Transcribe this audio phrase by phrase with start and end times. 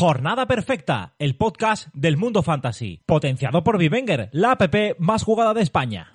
[0.00, 5.60] Jornada Perfecta, el podcast del mundo fantasy, potenciado por Vivenger, la app más jugada de
[5.60, 6.10] España.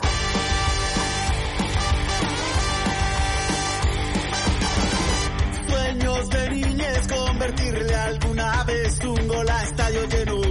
[5.67, 10.41] Sueños de niñez, convertirle alguna vez un gol a estadio lleno,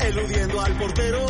[0.00, 1.26] eludiendo al portero.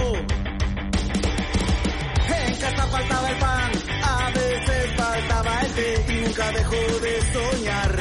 [2.29, 3.73] En casa faltaba el pan,
[4.05, 7.97] a veces faltaba el té y nunca dejó de soñar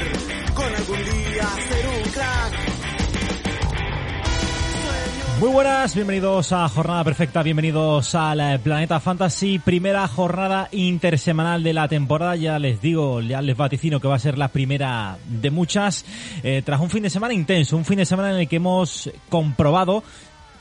[0.53, 2.64] con algún día ser un crack.
[5.39, 11.73] Muy buenas, bienvenidos a Jornada Perfecta, bienvenidos al eh, Planeta Fantasy, primera jornada intersemanal de
[11.73, 15.51] la temporada, ya les digo, ya les vaticino que va a ser la primera de
[15.51, 16.05] muchas,
[16.41, 19.11] eh, tras un fin de semana intenso, un fin de semana en el que hemos
[19.27, 20.03] comprobado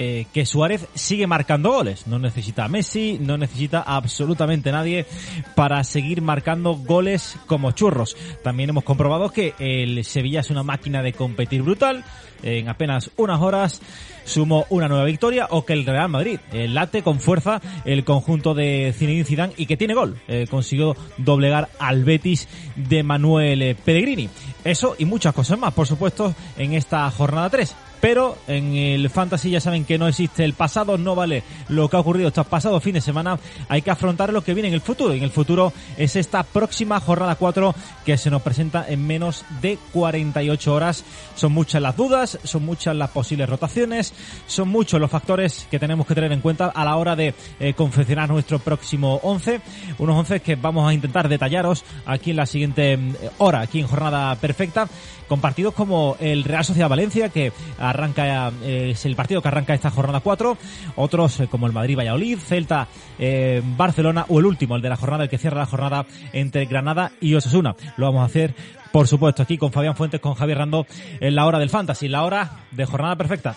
[0.00, 2.08] eh, que Suárez sigue marcando goles.
[2.08, 5.06] No necesita a Messi, no necesita absolutamente nadie
[5.54, 8.16] para seguir marcando goles como churros.
[8.42, 12.04] También hemos comprobado que el Sevilla es una máquina de competir brutal.
[12.44, 13.80] En apenas unas horas
[14.24, 18.94] sumó una nueva victoria o que el Real Madrid late con fuerza el conjunto de
[18.96, 20.20] Zinedine Zidane y que tiene gol.
[20.28, 24.28] Eh, consiguió doblegar al Betis de Manuel eh, Pellegrini.
[24.64, 27.74] Eso y muchas cosas más, por supuesto, en esta jornada 3
[28.04, 31.96] pero en el fantasy ya saben que no existe el pasado, no vale lo que
[31.96, 34.82] ha ocurrido este pasado fin de semana, hay que afrontar lo que viene en el
[34.82, 39.06] futuro, y en el futuro es esta próxima jornada 4 que se nos presenta en
[39.06, 41.02] menos de 48 horas.
[41.34, 44.12] Son muchas las dudas, son muchas las posibles rotaciones,
[44.46, 47.72] son muchos los factores que tenemos que tener en cuenta a la hora de eh,
[47.72, 49.62] confeccionar nuestro próximo 11,
[49.96, 53.86] unos 11 que vamos a intentar detallaros aquí en la siguiente mm, hora, aquí en
[53.86, 54.90] jornada perfecta,
[55.28, 59.74] con partidos como el Real Sociedad Valencia que arranca eh, es el partido que arranca
[59.74, 60.56] esta jornada 4,
[60.96, 64.96] otros eh, como el Madrid Valladolid, Celta eh, Barcelona o el último, el de la
[64.96, 67.76] jornada, el que cierra la jornada entre Granada y Osasuna.
[67.96, 68.54] Lo vamos a hacer,
[68.92, 70.86] por supuesto, aquí con Fabián Fuentes, con Javier Rando,
[71.20, 73.54] en la hora del Fantasy, la hora de jornada perfecta.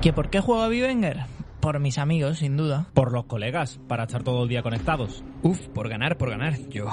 [0.00, 1.39] ¿Que por qué juega Bivenger?
[1.60, 2.86] Por mis amigos, sin duda.
[2.94, 5.22] Por los colegas, para estar todo el día conectados.
[5.42, 6.56] Uf, por ganar, por ganar.
[6.70, 6.86] Yo,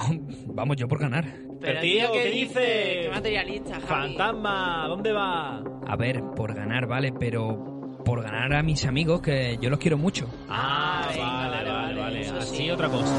[0.48, 1.26] vamos, yo por ganar.
[1.62, 3.00] Pero, tío, ¿qué dice?
[3.04, 3.88] ¿Qué materialista, Javi?
[3.88, 5.64] Fantasma, ¿dónde va?
[5.88, 9.98] A ver, por ganar, vale, pero por ganar a mis amigos, que yo los quiero
[9.98, 10.30] mucho.
[10.50, 12.22] Ah, venga, vale, vale, vale, vale, vale.
[12.22, 12.70] eso Así sí.
[12.70, 13.14] otra cosa.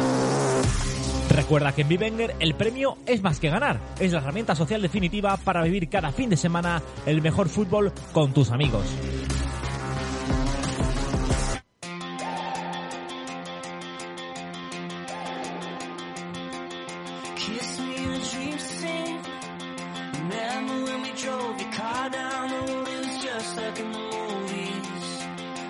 [1.35, 3.81] Recuerda que en Vivenger el premio es más que ganar.
[3.99, 8.33] Es la herramienta social definitiva para vivir cada fin de semana el mejor fútbol con
[8.33, 8.85] tus amigos.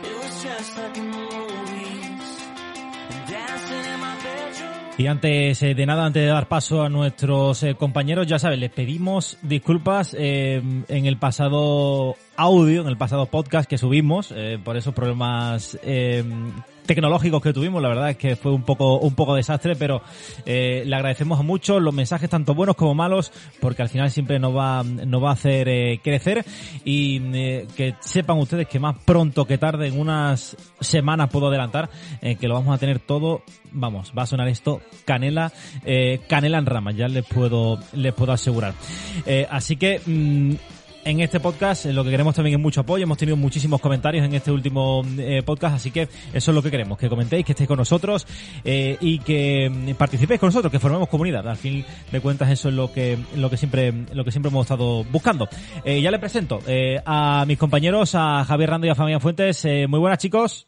[0.03, 2.29] It was just like the movies.
[3.29, 4.19] Dancing in my.
[4.99, 8.59] Y antes eh, de nada, antes de dar paso a nuestros eh, compañeros, ya saben,
[8.59, 14.61] les pedimos disculpas eh, en el pasado audio, en el pasado podcast que subimos, eh,
[14.63, 16.23] por esos problemas eh,
[16.87, 17.83] tecnológicos que tuvimos.
[17.83, 20.03] La verdad es que fue un poco un poco desastre, pero
[20.47, 24.57] eh, le agradecemos mucho los mensajes tanto buenos como malos, porque al final siempre nos
[24.57, 26.45] va nos va a hacer crecer
[26.85, 27.19] y
[27.75, 32.55] que sepan ustedes que más pronto que tarde, en unas semanas puedo adelantar, que lo
[32.55, 33.43] vamos a tener todo.
[33.73, 35.53] Vamos, va a sonar esto canela,
[36.29, 38.75] canela en ramas, ya les puedo les puedo asegurar.
[39.51, 40.78] Así que mm,
[41.09, 43.05] en este podcast eh, lo que queremos también es mucho apoyo.
[43.05, 46.71] Hemos tenido muchísimos comentarios en este último eh, podcast, así que eso es lo que
[46.71, 48.27] queremos, que comentéis, que estéis con nosotros
[48.63, 51.49] eh, y que mm, participéis con nosotros, que formemos comunidad.
[51.49, 51.83] Al fin
[52.13, 55.49] de cuentas eso es lo que lo que siempre lo que siempre hemos estado buscando.
[55.83, 56.61] Eh, ya le presento
[57.07, 59.65] a mis compañeros, a Javier Rando y a Fabián Fuentes.
[59.89, 60.67] Muy buenas chicos.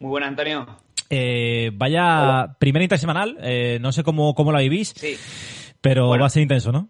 [0.00, 0.66] Muy buenas, Antonio.
[1.74, 3.38] Vaya primera intersemanal,
[3.80, 5.16] no sé cómo, cómo la vivís, Sí.
[5.80, 6.22] pero Bueno.
[6.22, 6.88] va a ser intenso, ¿no?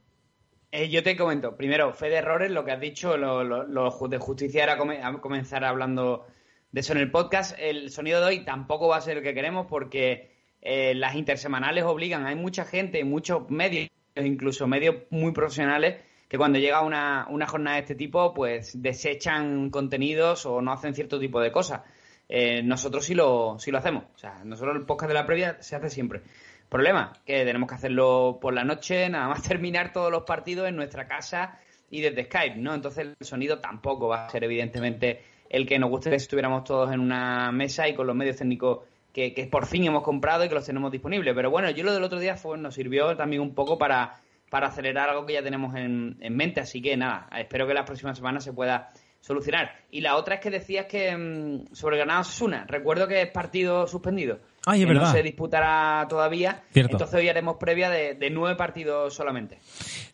[0.72, 3.90] Eh, yo te comento, primero, fe de errores, lo que has dicho, lo, lo- lo
[4.08, 4.76] de justicia era
[5.20, 6.26] comenzar hablando
[6.72, 7.56] de eso en el podcast.
[7.58, 11.84] El sonido de hoy tampoco va a ser el que queremos porque eh, las intersemanales
[11.84, 12.26] obligan.
[12.26, 17.76] Hay mucha gente, muchos medios, incluso medios muy profesionales, que cuando llega una, una jornada
[17.76, 21.82] de este tipo, pues desechan contenidos o no hacen cierto tipo de cosas.
[22.28, 24.02] Eh, nosotros sí lo, sí lo hacemos.
[24.16, 26.22] O sea, nosotros el podcast de la previa se hace siempre.
[26.68, 30.76] Problema, que tenemos que hacerlo por la noche, nada más terminar todos los partidos en
[30.76, 31.58] nuestra casa
[31.90, 32.74] y desde Skype, ¿no?
[32.74, 36.92] Entonces el sonido tampoco va a ser evidentemente el que nos gustaría si estuviéramos todos
[36.92, 38.80] en una mesa y con los medios técnicos
[39.12, 41.34] que, que por fin hemos comprado y que los tenemos disponibles.
[41.34, 44.20] Pero bueno, yo lo del otro día fue, nos sirvió también un poco para,
[44.50, 46.60] para acelerar algo que ya tenemos en, en mente.
[46.60, 48.90] Así que nada, espero que las próximas semanas se pueda
[49.26, 49.72] solucionar.
[49.90, 53.86] Y la otra es que decías que mm, sobre Granada Osasuna, recuerdo que es partido
[53.88, 54.38] suspendido.
[54.66, 55.08] Ay, es que verdad.
[55.08, 56.62] No se disputará todavía.
[56.72, 56.92] Cierto.
[56.92, 59.58] Entonces hoy haremos previa de, de nueve partidos solamente.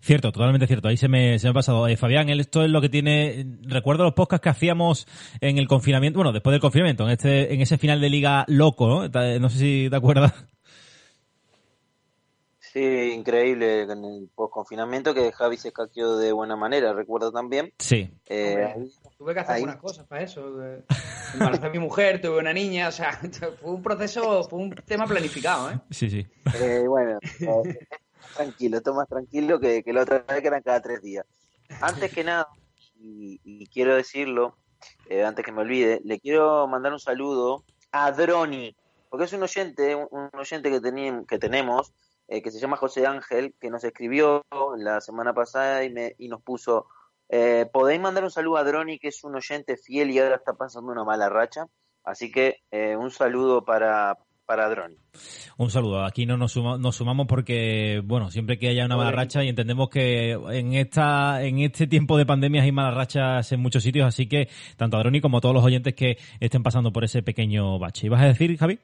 [0.01, 0.89] Cierto, totalmente cierto.
[0.89, 1.87] Ahí se me, se me ha pasado.
[1.89, 3.47] Eh, Fabián, esto es lo que tiene.
[3.63, 5.07] Recuerdo los podcasts que hacíamos
[5.41, 8.89] en el confinamiento, bueno, después del confinamiento, en este, en ese final de liga loco,
[8.89, 9.11] ¿no?
[9.11, 10.33] Ta- No sé si te acuerdas.
[12.73, 17.73] Sí, increíble en el post-confinamiento que Javi se escaqueó de buena manera, recuerdo también.
[17.79, 18.11] Sí.
[18.27, 20.59] Eh, Hombre, tuve que hacer ahí- algunas cosas para eso.
[21.35, 23.13] Embaracé a mi mujer, tuve una niña, o sea,
[23.61, 25.81] fue un proceso, fue un tema planificado, ¿eh?
[25.91, 26.27] Sí, sí.
[26.55, 27.79] Eh, bueno, eh,
[28.37, 31.27] tranquilo, esto más tranquilo que, que la otra vez que eran cada tres días.
[31.81, 32.49] Antes que nada,
[32.99, 34.57] y, y quiero decirlo,
[35.11, 38.75] eh, antes que me olvide, le quiero mandar un saludo a Droni,
[39.11, 41.93] porque es un oyente, un, un oyente que, que tenemos,
[42.33, 44.43] eh, que se llama José Ángel, que nos escribió
[44.79, 46.87] la semana pasada y, me, y nos puso,
[47.29, 50.55] eh, podéis mandar un saludo a Droni, que es un oyente fiel y ahora está
[50.55, 51.67] pasando una mala racha,
[52.05, 54.97] así que eh, un saludo para, para Droni.
[55.59, 56.05] Un saludo.
[56.05, 59.49] Aquí no nos, suma- nos sumamos porque, bueno, siempre que haya una mala racha y
[59.49, 64.07] entendemos que en esta en este tiempo de pandemias hay malas rachas en muchos sitios,
[64.07, 68.07] así que tanto Adroni como todos los oyentes que estén pasando por ese pequeño bache.
[68.07, 68.79] ¿Ibas a decir, Javi?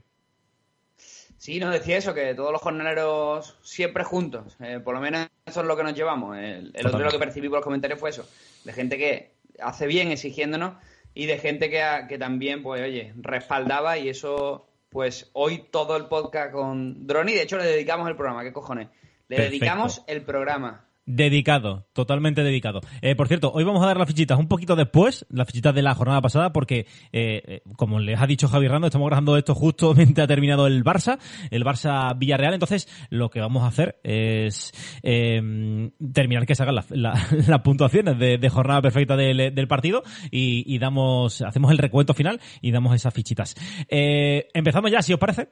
[1.39, 4.57] Sí, nos decía eso, que todos los jornaleros siempre juntos.
[4.61, 6.37] eh, por lo menos eso es lo que nos llevamos.
[6.37, 8.29] El, el otro lo que percibí por los comentarios fue eso.
[8.65, 9.31] De gente que
[9.61, 10.75] hace bien exigiéndonos
[11.15, 16.07] y de gente que, que también, pues, oye, respaldaba y eso, pues, hoy todo el
[16.07, 18.89] podcast con Droni, de hecho le dedicamos el programa, ¿qué cojones?
[19.29, 19.51] Le Perfecto.
[19.51, 20.88] dedicamos el programa.
[21.11, 22.83] Dedicado, totalmente dedicado.
[23.01, 25.81] Eh, por cierto, hoy vamos a dar las fichitas un poquito después, las fichitas de
[25.81, 26.81] la jornada pasada, porque,
[27.13, 30.85] eh, eh, como les ha dicho Javi Rando, estamos grabando esto justamente ha terminado el
[30.85, 31.19] Barça,
[31.51, 34.71] el Barça Villarreal, entonces lo que vamos a hacer es
[35.03, 37.15] eh, terminar que salgan las la-
[37.49, 42.71] las puntuaciones de, de jornada perfecta del, partido y, damos, hacemos el recuento final y
[42.71, 43.55] damos esas fichitas.
[43.89, 45.49] Eh, empezamos ya, si os parece,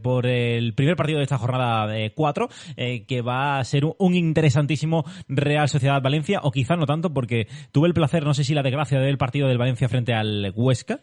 [0.00, 5.68] por el primer partido de esta jornada 4, que va a ser un interesantísimo Real
[5.68, 9.00] Sociedad Valencia, o quizá no tanto, porque tuve el placer, no sé si la desgracia
[9.00, 11.00] del partido del Valencia frente al Huesca.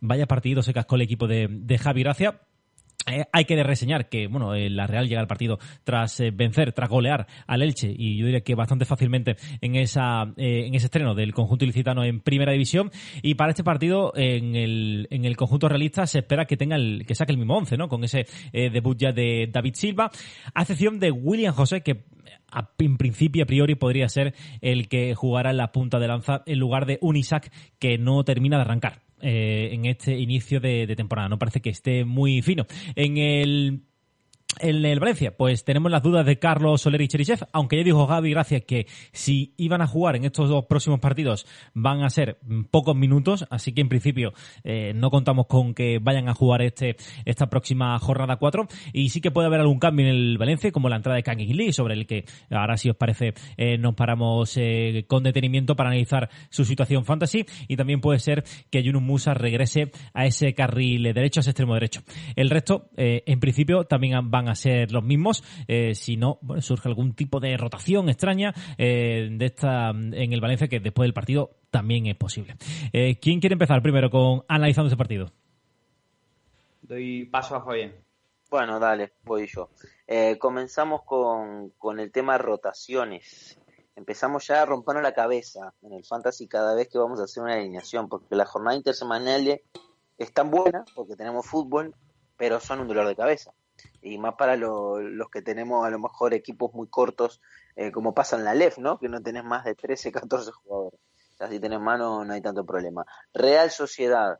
[0.00, 2.40] Vaya partido se cascó el equipo de, de Javi Gracia.
[3.06, 6.72] Eh, hay que reseñar que bueno eh, la Real llega al partido tras eh, vencer,
[6.72, 10.86] tras golear al Elche y yo diría que bastante fácilmente en esa eh, en ese
[10.86, 12.90] estreno del conjunto ilicitano en Primera División
[13.22, 17.04] y para este partido en el, en el conjunto realista se espera que tenga el,
[17.06, 17.88] que saque el mismo once, ¿no?
[17.88, 20.10] Con ese debut ya de David Silva,
[20.54, 22.04] a excepción de William José que
[22.78, 26.58] en principio a priori podría ser el que jugara en la punta de lanza en
[26.58, 30.96] lugar de un Isaac que no termina de arrancar eh, en este inicio de, de
[30.96, 31.28] temporada.
[31.28, 32.66] No parece que esté muy fino.
[32.94, 33.82] En el
[34.60, 38.06] en el Valencia, pues tenemos las dudas de Carlos Soler y Cherichev, aunque ya dijo
[38.06, 42.38] Gaby Gracias que si iban a jugar en estos dos próximos partidos van a ser
[42.42, 46.62] mm, pocos minutos, así que en principio eh, no contamos con que vayan a jugar
[46.62, 50.70] este esta próxima jornada 4 y sí que puede haber algún cambio en el Valencia,
[50.70, 53.94] como la entrada de Kang Lee, sobre el que ahora si os parece eh, nos
[53.94, 57.46] paramos eh, con detenimiento para analizar su situación fantasy.
[57.68, 61.74] Y también puede ser que Yunus Musa regrese a ese carril derecho, a ese extremo
[61.74, 62.02] derecho.
[62.36, 65.44] El resto, en principio, también van a ser los mismos.
[65.68, 70.40] eh, si no, bueno, surge algún tipo de rotación extraña eh, de esta en el
[70.40, 72.56] Valencia, que después del partido también es posible.
[72.92, 75.32] Eh, ¿Quién quiere empezar primero con analizando ese partido?
[76.82, 77.94] Doy paso a Fabián.
[78.50, 79.70] Bueno, dale, voy yo.
[80.06, 83.58] Eh, comenzamos con, con el tema rotaciones.
[83.96, 87.42] Empezamos ya a rompernos la cabeza en el fantasy cada vez que vamos a hacer
[87.42, 89.60] una alineación, porque la jornada intersemanal
[90.18, 91.94] es tan buena, porque tenemos fútbol,
[92.36, 93.52] pero son un dolor de cabeza.
[94.02, 97.40] Y más para lo- los que tenemos a lo mejor equipos muy cortos,
[97.76, 98.98] eh, como pasa en la LEF, ¿no?
[98.98, 101.00] Que no tenés más de 13, 14 jugadores.
[101.34, 103.04] O sea, si tenés mano no hay tanto problema.
[103.32, 104.38] Real Sociedad.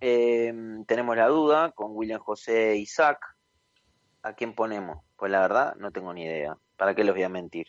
[0.00, 0.52] Eh,
[0.86, 3.18] tenemos la duda con William José Isaac.
[4.22, 5.04] ¿A quién ponemos?
[5.16, 6.56] Pues la verdad, no tengo ni idea.
[6.76, 7.66] ¿Para qué les voy a mentir?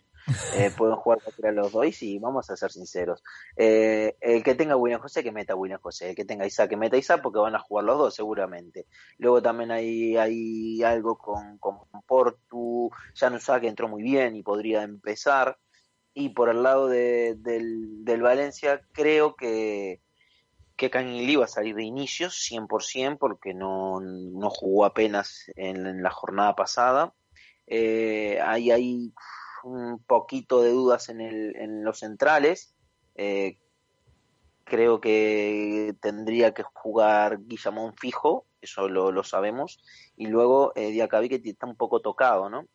[0.55, 3.23] Eh, pueden jugar cualquiera de los dos y vamos a ser sinceros.
[3.55, 6.09] Eh, el que tenga William José, que meta William José.
[6.09, 8.85] El que tenga Isaac, que meta Isaac, porque van a jugar los dos seguramente.
[9.17, 12.89] Luego también hay, hay algo con, con Portu.
[13.15, 15.57] Januzak que entró muy bien y podría empezar.
[16.13, 20.01] Y por el lado de- del, del Valencia, creo que,
[20.75, 26.09] que Canilí va a salir de inicio 100% porque no, no jugó apenas en, la
[26.09, 27.13] jornada pasada.
[27.67, 29.13] Eh, hay, hay
[29.63, 32.75] un poquito de dudas en, el, en los centrales.
[33.15, 33.57] Eh,
[34.63, 39.83] creo que tendría que jugar Guillamón fijo, eso lo, lo sabemos.
[40.15, 42.67] Y luego eh, Diacabí que está un poco tocado, ¿no?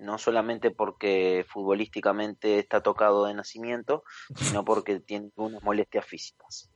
[0.00, 4.04] no solamente porque futbolísticamente está tocado de nacimiento,
[4.36, 6.70] sino porque tiene unas molestias físicas.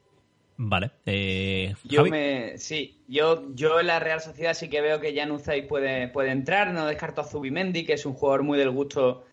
[0.56, 0.90] Vale.
[1.06, 5.30] Eh, Yo me, sí, yo, yo en la Real Sociedad sí que veo que Jan
[5.32, 6.72] Uzay puede, puede entrar.
[6.72, 9.24] No descarto a Zubimendi, que es un jugador muy del gusto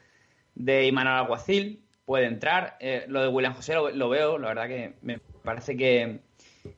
[0.60, 1.84] de Imanol Alguacil.
[2.06, 2.78] Puede entrar.
[2.80, 6.20] Eh, lo de William José lo, lo veo, la verdad que me parece que,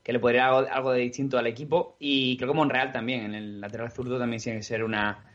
[0.03, 1.97] que le podría algo, algo de distinto al equipo.
[1.99, 5.25] Y creo que Monreal también, en el lateral zurdo también tiene que ser una,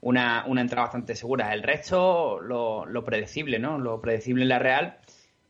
[0.00, 1.52] una, una entrada bastante segura.
[1.52, 3.78] El resto, lo, lo predecible, ¿no?
[3.78, 4.98] Lo predecible en la Real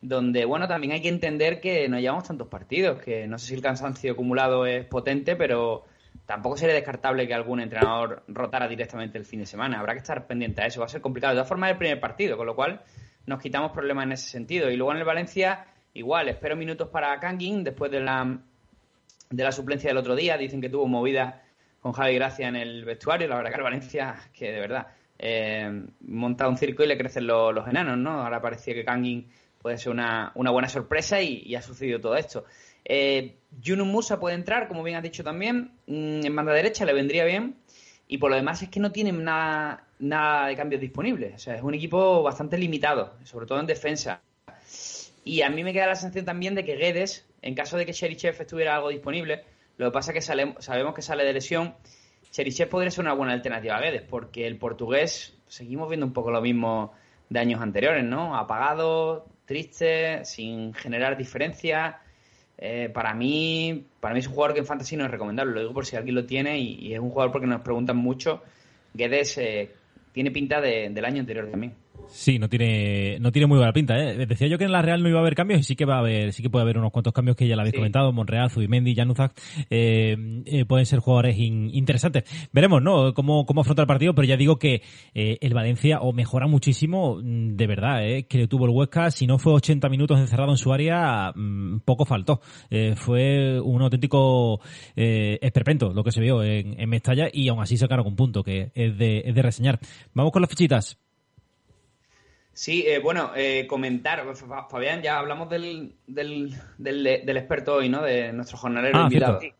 [0.00, 3.54] donde, bueno, también hay que entender que no llevamos tantos partidos, que no sé si
[3.54, 5.84] el cansancio acumulado es potente, pero
[6.26, 9.78] tampoco sería descartable que algún entrenador rotara directamente el fin de semana.
[9.78, 11.32] Habrá que estar pendiente a eso, va a ser complicado.
[11.32, 12.82] De todas formas, el primer partido, con lo cual
[13.26, 14.68] nos quitamos problemas en ese sentido.
[14.68, 18.38] Y luego en el Valencia, igual, espero minutos para Kangin después de la,
[19.30, 20.36] de la suplencia del otro día.
[20.36, 21.44] Dicen que tuvo movida
[21.80, 23.28] con Javi Gracia en el vestuario.
[23.28, 27.28] La verdad que el Valencia, que de verdad, eh, monta un circo y le crecen
[27.28, 28.22] los, enanos, ¿no?
[28.22, 29.28] Ahora parecía que Kangin
[29.62, 32.44] puede ser una, una buena sorpresa y ha sucedido todo esto.
[32.88, 33.36] Eh,
[33.84, 37.56] Musa puede entrar, como bien has dicho también, mm, en banda derecha le vendría bien.
[38.08, 41.34] Y por lo demás es que no tienen nada, nada de cambios disponibles.
[41.34, 44.22] O sea, es un equipo bastante limitado, sobre todo en defensa.
[45.24, 47.92] Y a mí me queda la sensación también de que Guedes, en caso de que
[47.92, 49.44] Cherichev estuviera algo disponible,
[49.76, 50.22] lo que pasa es que
[50.62, 51.74] sabemos que sale de lesión,
[52.30, 56.30] Cherichev podría ser una buena alternativa a Guedes, porque el portugués seguimos viendo un poco
[56.30, 56.92] lo mismo
[57.28, 58.36] de años anteriores, ¿no?
[58.36, 62.00] Apagado, triste, sin generar diferencia.
[62.58, 65.60] Eh, para mí, para mí es un jugador que en Fantasy no es recomendable, lo
[65.60, 68.42] digo por si alguien lo tiene y, es un jugador porque nos preguntan mucho.
[68.94, 69.70] Guedes eh,
[70.12, 71.74] tiene pinta de- del año anterior también.
[72.08, 74.26] Sí, no tiene, no tiene muy buena pinta, ¿eh?
[74.26, 75.96] Decía yo que en la Real no iba a haber cambios y sí que va
[75.96, 77.78] a haber, sí que puede haber unos cuantos cambios que ya lo habéis Sí.
[77.78, 79.32] comentado, Monreal, Zubimendi, Januzak,
[79.70, 82.24] eh, eh, pueden ser jugadores in- interesantes.
[82.52, 83.12] Veremos, ¿no?
[83.14, 84.82] Cómo, cómo afronta el partido, pero ya digo que
[85.14, 88.26] eh, el Valencia o mejora muchísimo, mm, de verdad, ¿eh?
[88.26, 91.80] Que le tuvo el Huesca, si no fue 80 minutos encerrado en su área, mm,
[91.84, 92.40] poco faltó.
[92.70, 94.60] Eh, fue un auténtico
[94.94, 98.42] eh, esperpento lo que se vio en, en Mestalla y aún así sacaron un punto
[98.42, 99.78] que es de, es de reseñar.
[100.14, 100.98] Vamos con las fichitas.
[102.56, 107.90] Sí, eh, bueno, eh, comentar, Fa- Fabián, ya hablamos del, del, del, del experto hoy,
[107.90, 108.00] ¿no?
[108.00, 109.38] De nuestro jornalero Ah, invitado.
[109.40, 109.58] cierto.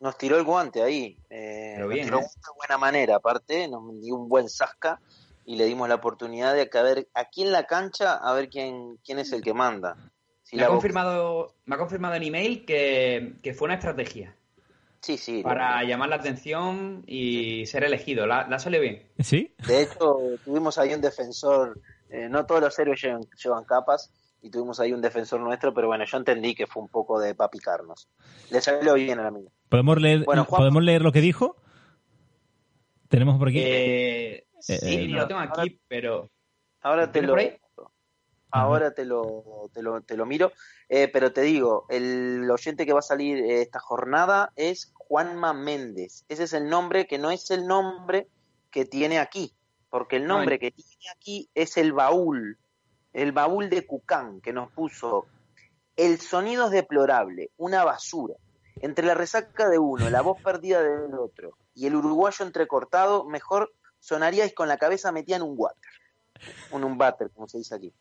[0.00, 1.16] Nos tiró el guante ahí.
[1.30, 2.22] eh, Pero nos bien, tiró ¿eh?
[2.22, 5.00] de buena manera, aparte, nos dio un buen zasca
[5.46, 8.96] y le dimos la oportunidad de a ver aquí en la cancha, a ver quién,
[9.04, 9.96] quién es el que manda.
[10.42, 14.36] Si Me ha, confirmado, me ha confirmado en email que, que fue una estrategia
[15.02, 15.42] Sí, sí.
[15.42, 18.26] para llamar la atención y ser elegido.
[18.26, 19.02] La, la salió bien.
[19.18, 19.52] ¿Sí?
[19.66, 24.50] De hecho, tuvimos ahí un defensor, eh, no todos los héroes llevan, llevan capas, y
[24.50, 28.08] tuvimos ahí un defensor nuestro, pero bueno, yo entendí que fue un poco de papicarnos.
[28.50, 29.50] Le salió bien al amigo.
[29.68, 31.56] ¿Podemos leer, Bueno, Juan- ¿podemos leer lo que dijo?
[33.08, 33.60] Tenemos por aquí.
[33.62, 36.30] Eh, sí, eh, lo tengo aquí, pero...
[36.80, 37.56] Ahora ¿Lo te lo, por ahí?
[38.52, 40.52] Ahora te lo, te lo, te lo miro,
[40.88, 45.54] Eh, pero te digo, el oyente que va a salir eh, esta jornada es Juanma
[45.54, 46.24] Méndez.
[46.28, 48.28] Ese es el nombre que no es el nombre
[48.70, 49.54] que tiene aquí,
[49.88, 52.58] porque el nombre que tiene aquí es el baúl,
[53.14, 55.26] el baúl de Cucán, que nos puso
[55.96, 58.34] el sonido es deplorable, una basura.
[58.80, 63.72] Entre la resaca de uno, la voz perdida del otro y el uruguayo entrecortado, mejor
[63.98, 65.92] sonaríais con la cabeza metida en un water.
[66.70, 67.94] Un, un váter, como se dice aquí.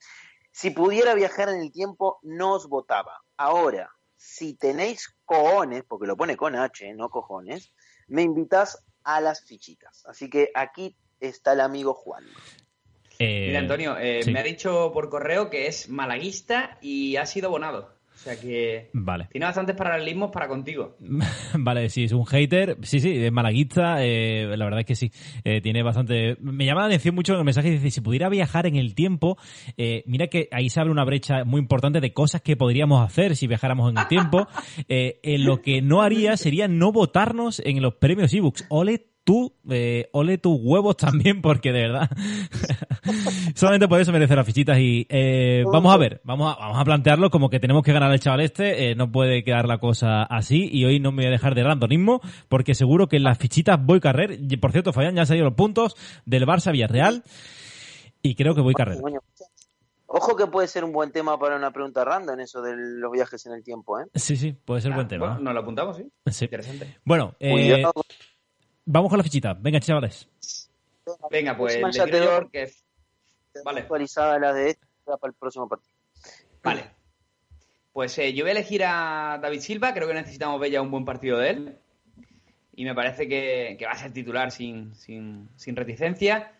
[0.52, 3.22] Si pudiera viajar en el tiempo, no os votaba.
[3.38, 7.74] Ahora, si tenéis cojones, porque lo pone con H, no cojones,
[8.08, 10.06] me invitas a las fichitas.
[10.06, 12.26] Así que aquí está el amigo Juan.
[13.20, 14.32] Eh, Mira, Antonio, eh, sí.
[14.32, 18.01] me ha dicho por correo que es malaguista y ha sido abonado.
[18.22, 19.30] O sea que Vale.
[19.32, 20.96] tiene bastantes paralelismos para contigo.
[21.58, 22.78] Vale, sí, es un hater.
[22.84, 23.96] Sí, sí, es malaguista.
[24.06, 25.12] eh, la verdad es que sí.
[25.44, 26.38] eh, tiene bastante.
[26.40, 27.72] Me llama la atención mucho el mensaje.
[27.72, 29.38] Dice: si pudiera viajar en el tiempo,
[29.76, 33.36] eh, mira que ahí se abre una brecha muy importante de cosas que podríamos hacer
[33.36, 34.48] si viajáramos en el tiempo.
[34.88, 38.66] Eh, eh, lo que no haría sería no votarnos en los premios ebooks.
[38.70, 42.10] Ole tú, eh, ole tus huevos también, porque de verdad.
[43.56, 46.84] Solamente por eso merece las fichitas y eh, vamos a ver, vamos a, vamos a
[46.84, 50.24] plantearlo como que tenemos que ganar al chaval este, eh, no puede quedar la cosa
[50.24, 53.38] así y hoy no me voy a dejar de randonismo porque seguro que en las
[53.38, 57.24] fichitas voy carrer, y por cierto Fabián ya han salido los puntos del Barça Villarreal
[58.22, 59.02] y creo que voy carrer.
[59.02, 59.20] Coño,
[60.14, 63.46] Ojo que puede ser un buen tema para una pregunta random, eso de los viajes
[63.46, 64.08] en el tiempo, ¿eh?
[64.14, 65.28] Sí, sí, puede ser Ah, buen tema.
[65.28, 66.12] Bueno, nos lo apuntamos, sí.
[66.30, 66.46] Sí.
[66.46, 66.98] Interesante.
[67.06, 67.86] Bueno, eh.
[68.86, 69.54] Vamos con la fichita.
[69.54, 70.28] Venga, chavales.
[71.30, 72.20] Venga, pues ya te
[73.66, 73.82] Vale.
[73.82, 75.94] actualizada las de esta para el próximo partido.
[76.64, 76.84] Vale.
[77.92, 80.92] Pues eh, yo voy a elegir a David Silva, creo que necesitamos ver ya un
[80.92, 81.78] buen partido de él.
[82.74, 86.54] Y me parece que, que va a ser titular sin, sin, sin reticencia.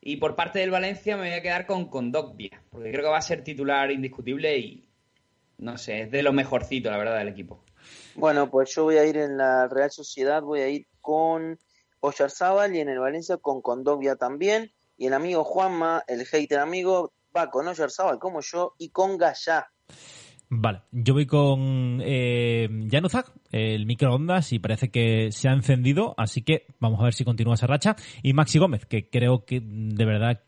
[0.00, 3.18] Y por parte del Valencia me voy a quedar con Condogbia, porque creo que va
[3.18, 4.88] a ser titular indiscutible y
[5.58, 7.64] no sé, es de lo mejorcito, la verdad, del equipo.
[8.14, 11.58] Bueno, pues yo voy a ir en la Real Sociedad, voy a ir con
[12.00, 14.72] Oyarzábal y en el Valencia con Condovia también.
[14.96, 19.70] Y el amigo Juanma, el hater amigo, va con Oyarzábal como yo y con Gallá.
[20.50, 22.68] Vale, yo voy con eh,
[23.52, 27.54] el microondas, y parece que se ha encendido, así que vamos a ver si continúa
[27.54, 27.96] esa racha.
[28.22, 30.40] Y Maxi Gómez, que creo que de verdad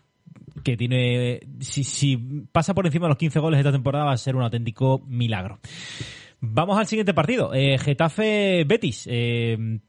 [0.64, 1.40] que tiene.
[1.60, 2.16] Si,
[2.50, 5.58] pasa por encima de los 15 goles esta temporada, va a ser un auténtico milagro.
[6.40, 7.52] Vamos al siguiente partido.
[7.52, 9.06] Eh, Getafe-Betis.
[9.10, 9.80] Eh,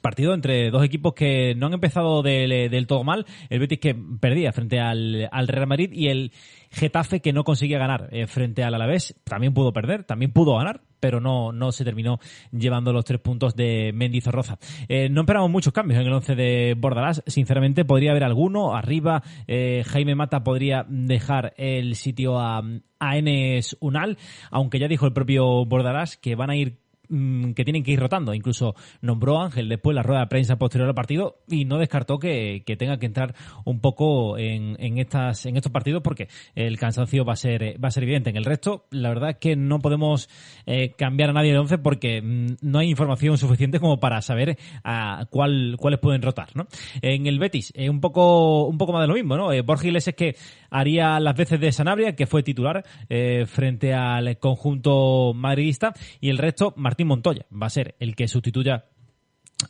[0.00, 3.26] partido entre dos equipos que no han empezado del, del todo mal.
[3.50, 6.32] El Betis que perdía frente al, al Real Madrid y el
[6.70, 9.20] Getafe que no conseguía ganar eh, frente al Alavés.
[9.24, 12.18] También pudo perder, también pudo ganar, pero no, no se terminó
[12.50, 14.58] llevando los tres puntos de Mendizorroza.
[14.88, 17.22] Eh, no esperamos muchos cambios en el once de Bordalás.
[17.26, 18.74] Sinceramente, podría haber alguno.
[18.74, 22.62] Arriba, eh, Jaime Mata podría dejar el sitio a,
[22.98, 24.18] a Enes Unal,
[24.50, 28.34] aunque ya dijo el propio Bordalás que van a ir que tienen que ir rotando.
[28.34, 32.62] Incluso nombró Ángel después la rueda de prensa posterior al partido y no descartó que,
[32.66, 33.34] que tenga que entrar
[33.64, 37.88] un poco en, en, estas, en estos partidos porque el cansancio va a ser, va
[37.88, 38.30] a ser evidente.
[38.30, 40.28] En el resto, la verdad es que no podemos
[40.66, 44.58] eh, cambiar a nadie de once porque mm, no hay información suficiente como para saber
[44.82, 46.66] a cuál, cuáles pueden rotar, ¿no?
[47.02, 49.52] En el Betis, eh, un poco, un poco más de lo mismo, ¿no?
[49.52, 50.36] Eh, Iglesias que
[50.74, 56.38] haría las veces de Sanabria, que fue titular eh, frente al conjunto madridista, y el
[56.38, 58.86] resto, Martín Montoya, va a ser el que sustituya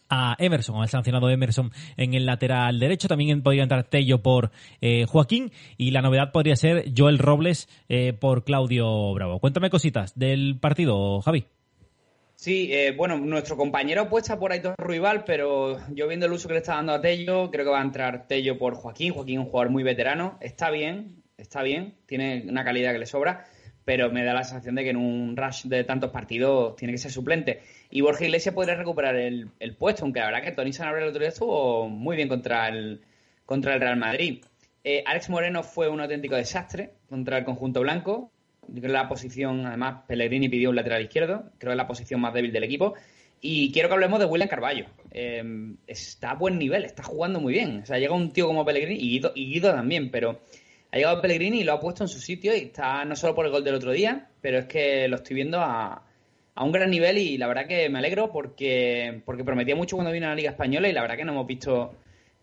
[0.09, 3.07] a Emerson, al sancionado Emerson en el lateral derecho.
[3.07, 8.15] También podría entrar Tello por eh, Joaquín y la novedad podría ser Joel Robles eh,
[8.15, 9.41] por Claudio Bravo.
[9.41, 11.45] Cuéntame cositas del partido, Javi.
[12.45, 16.53] Sí, eh, bueno, nuestro compañero apuesta por Aitor Ruibal, pero yo viendo el uso que
[16.53, 19.15] le está dando a Tello, creo que va a entrar Tello por Joaquín.
[19.15, 23.07] Joaquín es un jugador muy veterano, está bien, está bien, tiene una calidad que le
[23.07, 23.47] sobra,
[23.87, 26.99] pero me da la sensación de que en un rush de tantos partidos tiene que
[26.99, 27.63] ser suplente.
[27.89, 31.09] Y Borja Iglesias podría recuperar el, el puesto, aunque la verdad que Tony Sanabria el
[31.09, 33.01] otro día estuvo muy bien contra el,
[33.47, 34.45] contra el Real Madrid.
[34.87, 38.31] Eh, Alex Moreno fue un auténtico desastre contra el conjunto blanco.
[38.69, 41.87] Yo creo que la posición, además, Pellegrini pidió un lateral izquierdo, creo que es la
[41.87, 42.95] posición más débil del equipo.
[43.41, 44.87] Y quiero que hablemos de William Carballo.
[45.11, 45.43] Eh,
[45.87, 47.81] está a buen nivel, está jugando muy bien.
[47.83, 50.41] O sea, llega un tío como Pellegrini y Guido, y Guido también, pero
[50.91, 53.45] ha llegado Pellegrini y lo ha puesto en su sitio y está no solo por
[53.45, 56.03] el gol del otro día, pero es que lo estoy viendo a,
[56.55, 60.13] a un gran nivel y la verdad que me alegro porque, porque prometía mucho cuando
[60.13, 61.95] vino a la Liga Española y la verdad que no hemos visto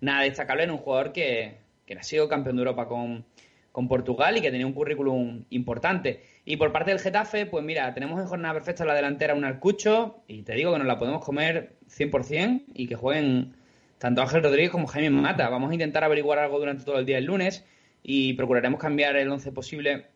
[0.01, 3.25] nada destacable en un jugador que, que ha sido campeón de Europa con,
[3.71, 6.23] con Portugal y que tenía un currículum importante.
[6.45, 10.23] Y por parte del Getafe, pues mira, tenemos en jornada perfecta la delantera un Arcucho
[10.27, 13.55] y te digo que nos la podemos comer 100% y que jueguen
[13.97, 15.47] tanto Ángel Rodríguez como Jaime Mata.
[15.49, 17.63] Vamos a intentar averiguar algo durante todo el día del lunes
[18.03, 20.07] y procuraremos cambiar el 11 posible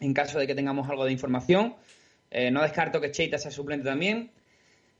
[0.00, 1.76] en caso de que tengamos algo de información.
[2.30, 4.30] Eh, no descarto que Cheita sea suplente también.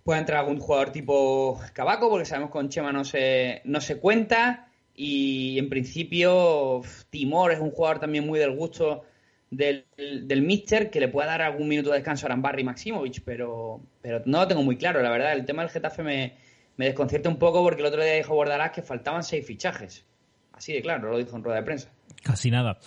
[0.04, 3.98] Puede entrar algún jugador tipo Cabaco, porque sabemos que con Chema no se, no se
[3.98, 4.67] cuenta.
[5.00, 9.04] Y en principio, Timor es un jugador también muy del gusto
[9.48, 13.22] del, del Mister, que le pueda dar algún minuto de descanso a Arambarri y Maximovic,
[13.24, 15.34] pero, pero no lo tengo muy claro, la verdad.
[15.34, 16.36] El tema del Getafe me,
[16.76, 20.04] me desconcierta un poco porque el otro día dijo Bordalás que faltaban seis fichajes.
[20.50, 21.92] Así de claro, lo dijo en rueda de prensa.
[22.24, 22.80] Casi nada.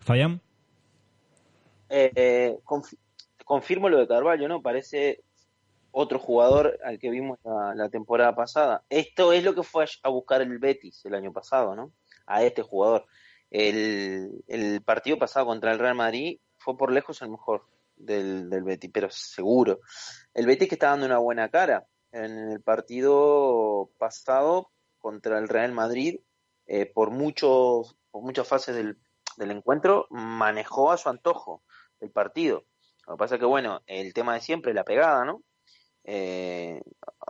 [0.00, 0.40] Fabián.
[1.88, 2.92] Eh, eh, conf
[3.44, 4.62] confirmo lo de Carvalho, ¿no?
[4.62, 5.20] Parece
[5.92, 8.84] otro jugador al que vimos la, la, temporada pasada.
[8.88, 11.92] Esto es lo que fue a buscar el Betis el año pasado, ¿no?
[12.26, 13.06] A este jugador.
[13.50, 18.64] El, el partido pasado contra el Real Madrid fue por lejos el mejor del, del
[18.64, 19.80] Betis, pero seguro.
[20.32, 21.86] El Betis que está dando una buena cara.
[22.10, 26.20] En el partido pasado contra el Real Madrid,
[26.66, 28.98] eh, por, muchos, por muchas fases del,
[29.36, 31.62] del encuentro, manejó a su antojo
[32.00, 32.64] el partido.
[33.06, 35.42] Lo que pasa que, bueno, el tema de siempre, la pegada, ¿no?
[36.04, 36.82] Eh,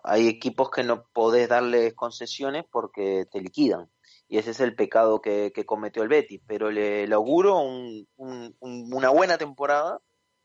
[0.02, 3.90] hay equipos que no podés darles concesiones porque te liquidan.
[4.28, 6.40] Y ese es el pecado que, cometió el Betis.
[6.46, 10.00] Pero le, auguro un, un, una buena temporada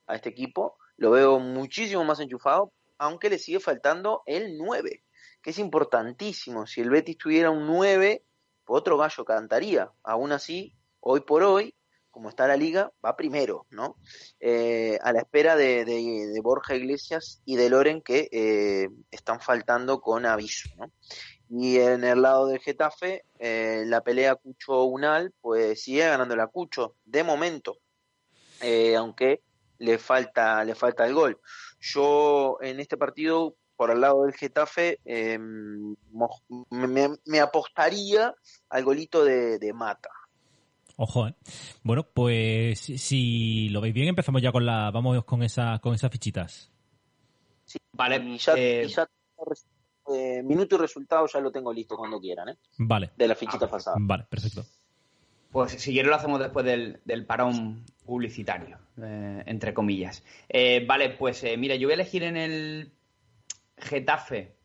[0.07, 0.77] a este equipo.
[0.97, 5.03] Lo veo muchísimo más enchufado, aunque le sigue faltando el 9,
[5.41, 6.65] que es importantísimo.
[6.65, 8.25] Si el Betis tuviera un 9,
[8.65, 9.91] otro gallo cantaría.
[10.03, 11.73] Aún así, hoy por hoy,
[12.17, 13.95] como está la liga, va primero, ¿no?
[14.39, 20.25] Eh, a la espera de, Borja Iglesias y de Loren que eh, están faltando con
[20.25, 20.91] aviso, ¿no?
[21.47, 26.95] Y en el lado del Getafe, eh, la pelea Cucho-Unal, pues sigue ganando la Cucho,
[27.06, 27.77] de momento,
[28.97, 29.43] aunque
[29.77, 31.39] le falta, le falta el gol.
[31.80, 38.34] Yo en este partido por el lado del Getafe, me- me apostaría
[38.69, 40.10] al golito de, de Mata.
[40.97, 41.36] Ojo, ¿eh?
[41.83, 44.89] Bueno, pues si- lo veis bien, empezamos ya con la.
[44.91, 46.71] Vamos con, esa, con esas fichitas.
[47.93, 49.07] Vale, Y ya, eh, y ya
[50.13, 52.57] eh, minuto y resultado ya lo tengo listo cuando quieran, ¿eh?
[52.77, 53.97] Vale, De la fichita pasada.
[53.99, 54.65] vale, perfecto.
[55.51, 60.23] Pues si quieres lo hacemos después del, del parón publicitario, eh, entre comillas.
[60.49, 62.91] Eh, vale, pues eh, mira, yo voy a elegir en el
[63.77, 64.55] Getafe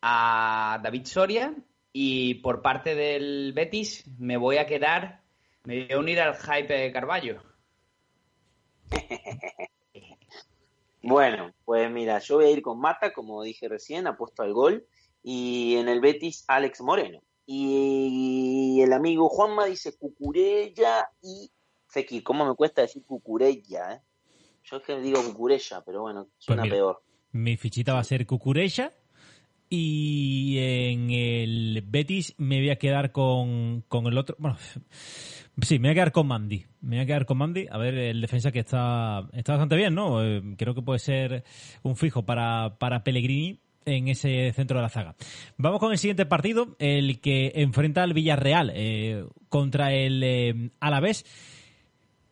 [0.00, 1.54] a David Soria
[1.92, 5.17] y por parte del Betis me voy a quedar,
[5.68, 7.42] me voy a unir al hype de Carballo.
[11.00, 14.84] Bueno, pues mira, yo voy a ir con Mata, como dije recién, apuesto al gol.
[15.22, 17.22] Y en el Betis, Alex Moreno.
[17.46, 21.50] Y el amigo Juanma dice Cucurella y
[21.86, 22.24] Fekir.
[22.24, 23.94] ¿Cómo me cuesta decir Cucurella?
[23.94, 24.02] Eh?
[24.64, 26.74] Yo es que digo Cucurella, pero bueno, suena mira.
[26.74, 27.02] peor.
[27.30, 28.92] Mi fichita va a ser Cucurecha.
[29.70, 34.36] Y en el Betis me voy a quedar con, con el otro.
[34.38, 34.58] Bueno,
[35.62, 36.66] sí, me voy a quedar con Mandy.
[36.80, 37.66] Me voy a quedar con Mandy.
[37.70, 40.24] A ver, el defensa que está, está bastante bien, ¿no?
[40.24, 41.44] Eh, creo que puede ser
[41.82, 45.14] un fijo para, para Pellegrini en ese centro de la zaga.
[45.56, 51.24] Vamos con el siguiente partido, el que enfrenta al Villarreal eh, contra el eh, Alavés.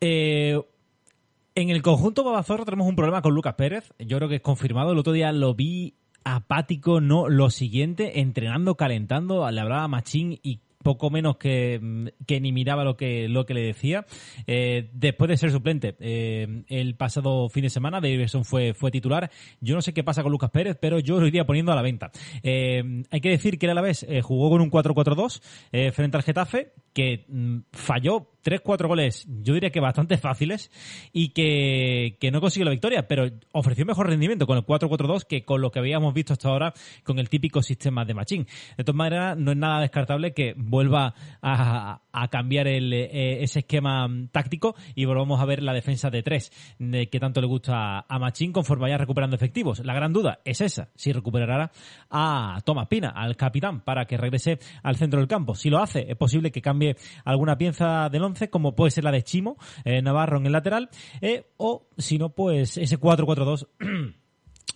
[0.01, 3.95] En el conjunto Babazorro tenemos un problema con Lucas Pérez.
[3.99, 4.93] Yo creo que es confirmado.
[4.93, 10.39] El otro día lo vi apático, no lo siguiente, entrenando, calentando, le hablaba a Machín
[10.43, 14.07] y poco menos que, que ni miraba lo que, lo que le decía.
[14.47, 19.29] Eh, después de ser suplente eh, el pasado fin de semana, Davidson fue, fue titular.
[19.61, 21.83] Yo no sé qué pasa con Lucas Pérez, pero yo lo iría poniendo a la
[21.83, 22.13] venta.
[22.45, 26.73] Eh, hay que decir que el Alavés jugó con un 4-4-2 eh, frente al Getafe,
[26.93, 30.71] que mm, falló 3-4 goles, yo diría que bastante fáciles,
[31.13, 35.45] y que, que no consiguió la victoria, pero ofreció mejor rendimiento con el 4-4-2 que
[35.45, 38.47] con lo que habíamos visto hasta ahora con el típico sistema de Machín.
[38.77, 44.09] De todas maneras, no es nada descartable que vuelva a, cambiar el, eh, ese esquema
[44.33, 48.19] táctico y volvamos a ver la defensa de tres de que tanto le gusta a
[48.19, 49.81] Machín conforme vaya recuperando efectivos.
[49.81, 51.71] La gran duda es esa, si recuperará
[52.11, 55.55] a Tomás Pina, al capitán, para que regrese al centro del campo.
[55.55, 59.23] Si lo hace, es posible que cambie alguna pieza del como puede ser la de
[59.23, 60.89] Chimo, eh, Navarro en el lateral,
[61.21, 63.69] eh, o si no, pues ese 4-4-2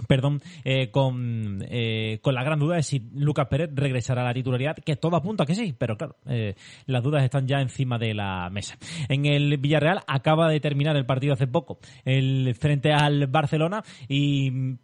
[0.06, 4.34] perdón, eh, con, eh, con la gran duda de si Lucas Pérez regresará a la
[4.34, 6.54] titularidad, que todo apunta a que sí, pero claro, eh,
[6.86, 8.78] las dudas están ya encima de la mesa.
[9.08, 14.78] En el Villarreal acaba de terminar el partido hace poco, el frente al Barcelona y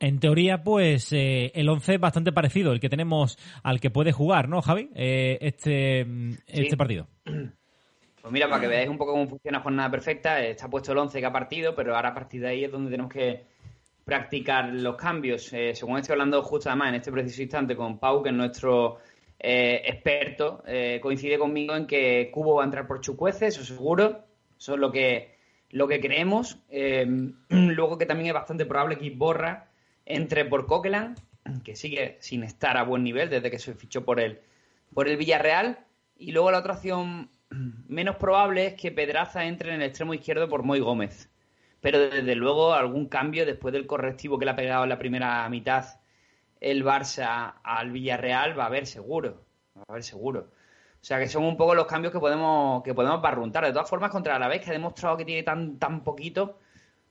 [0.00, 4.12] en teoría, pues eh, el 11 es bastante parecido, el que tenemos al que puede
[4.12, 4.90] jugar, ¿no, Javi?
[4.94, 7.08] Eh, este, mm, este partido.
[8.22, 11.20] Pues mira, para que veáis un poco cómo funciona Jornada Perfecta, está puesto el 11
[11.20, 13.44] que ha partido, pero ahora a partir de ahí es donde tenemos que
[14.08, 15.52] practicar los cambios.
[15.52, 18.98] Eh, según estoy hablando justo además en este preciso instante con Pau, que es nuestro
[19.38, 24.24] eh, experto, eh, coincide conmigo en que Cubo va a entrar por Chucuece, eso seguro.
[24.58, 25.36] Eso es lo que,
[25.70, 26.58] lo que creemos.
[27.50, 29.68] Luego que también es bastante probable que Iborra
[30.06, 31.14] entre por Coquelin,
[31.62, 34.40] que sigue sin estar a buen nivel desde que se fichó por el,
[34.94, 35.80] por el Villarreal.
[36.16, 37.30] Y luego la otra opción
[37.88, 41.30] menos probable es que Pedraza entre en el extremo izquierdo por Moy Gómez.
[41.80, 45.48] Pero desde luego algún cambio después del correctivo que le ha pegado en la primera
[45.48, 46.00] mitad
[46.60, 49.44] el Barça al Villarreal va a haber seguro.
[49.76, 50.50] Va a haber seguro.
[51.00, 53.64] O sea que son un poco los cambios que podemos, que podemos barruntar.
[53.64, 56.58] De todas formas, contra la vez que ha demostrado que tiene tan, tan poquito,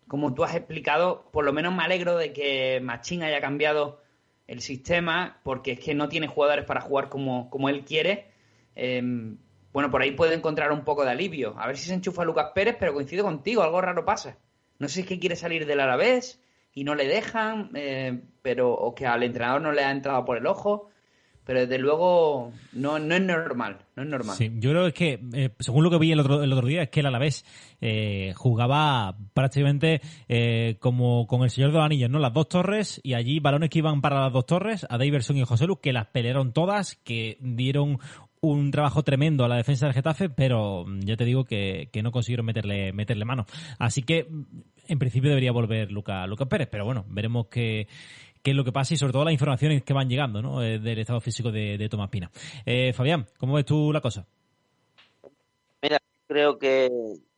[0.07, 4.01] como tú has explicado, por lo menos me alegro de que Machín haya cambiado
[4.47, 8.31] el sistema, porque es que no tiene jugadores para jugar como, como él quiere.
[8.75, 9.01] Eh,
[9.77, 11.53] bueno, por ahí puede encontrar un poco de alivio.
[11.59, 14.35] A ver si se enchufa Lucas Pérez, pero coincido contigo, algo raro pasa.
[14.79, 16.41] No sé si es que quiere salir del Alavés
[16.73, 20.35] y no le dejan, eh, pero o que al entrenador no le ha entrado por
[20.39, 20.89] el ojo,
[21.43, 24.35] pero desde luego no, no es normal, no es normal.
[24.35, 27.05] Sí, yo creo que, eh, según lo que vi el otro, día, es que el
[27.05, 27.45] Alavés
[27.79, 30.01] eh, jugaba prácticamente
[30.79, 32.17] como con el Señor de los Anillos, ¿no?
[32.17, 35.43] Las dos torres y allí balones que iban para las dos torres, a Daverson y
[35.43, 37.99] José Luz, que las pelearon todas, que dieron
[38.41, 42.03] un trabajo tremendo a la defensa del Getafe, pero mm, ya te digo que, que
[42.03, 43.45] no consiguieron meterle, meterle mano.
[43.79, 44.45] Así que, mm,
[44.87, 47.87] en principio debería volver Luca, Lucas Pérez, pero bueno, veremos qué,
[48.41, 50.63] qué es lo que pasa y sobre todo las informaciones que van llegando ¿no?
[50.63, 52.31] Eh, del estado físico de, de Tomás Pina.
[52.65, 54.25] Eh, Fabián, ¿cómo ves tú la cosa?
[55.81, 56.89] Mira, creo que,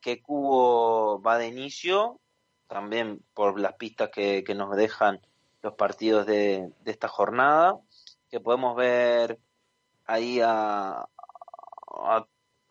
[0.02, 2.20] que Cubo va de inicio,
[2.68, 5.20] también por las pistas que, que nos dejan
[5.62, 7.80] los partidos de, de esta jornada,
[8.30, 9.40] que podemos ver
[10.10, 11.06] ahí a,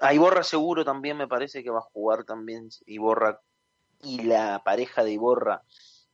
[0.01, 3.40] a, Iborra seguro también me parece que va a jugar también Iborra
[4.01, 5.62] y la pareja de Iborra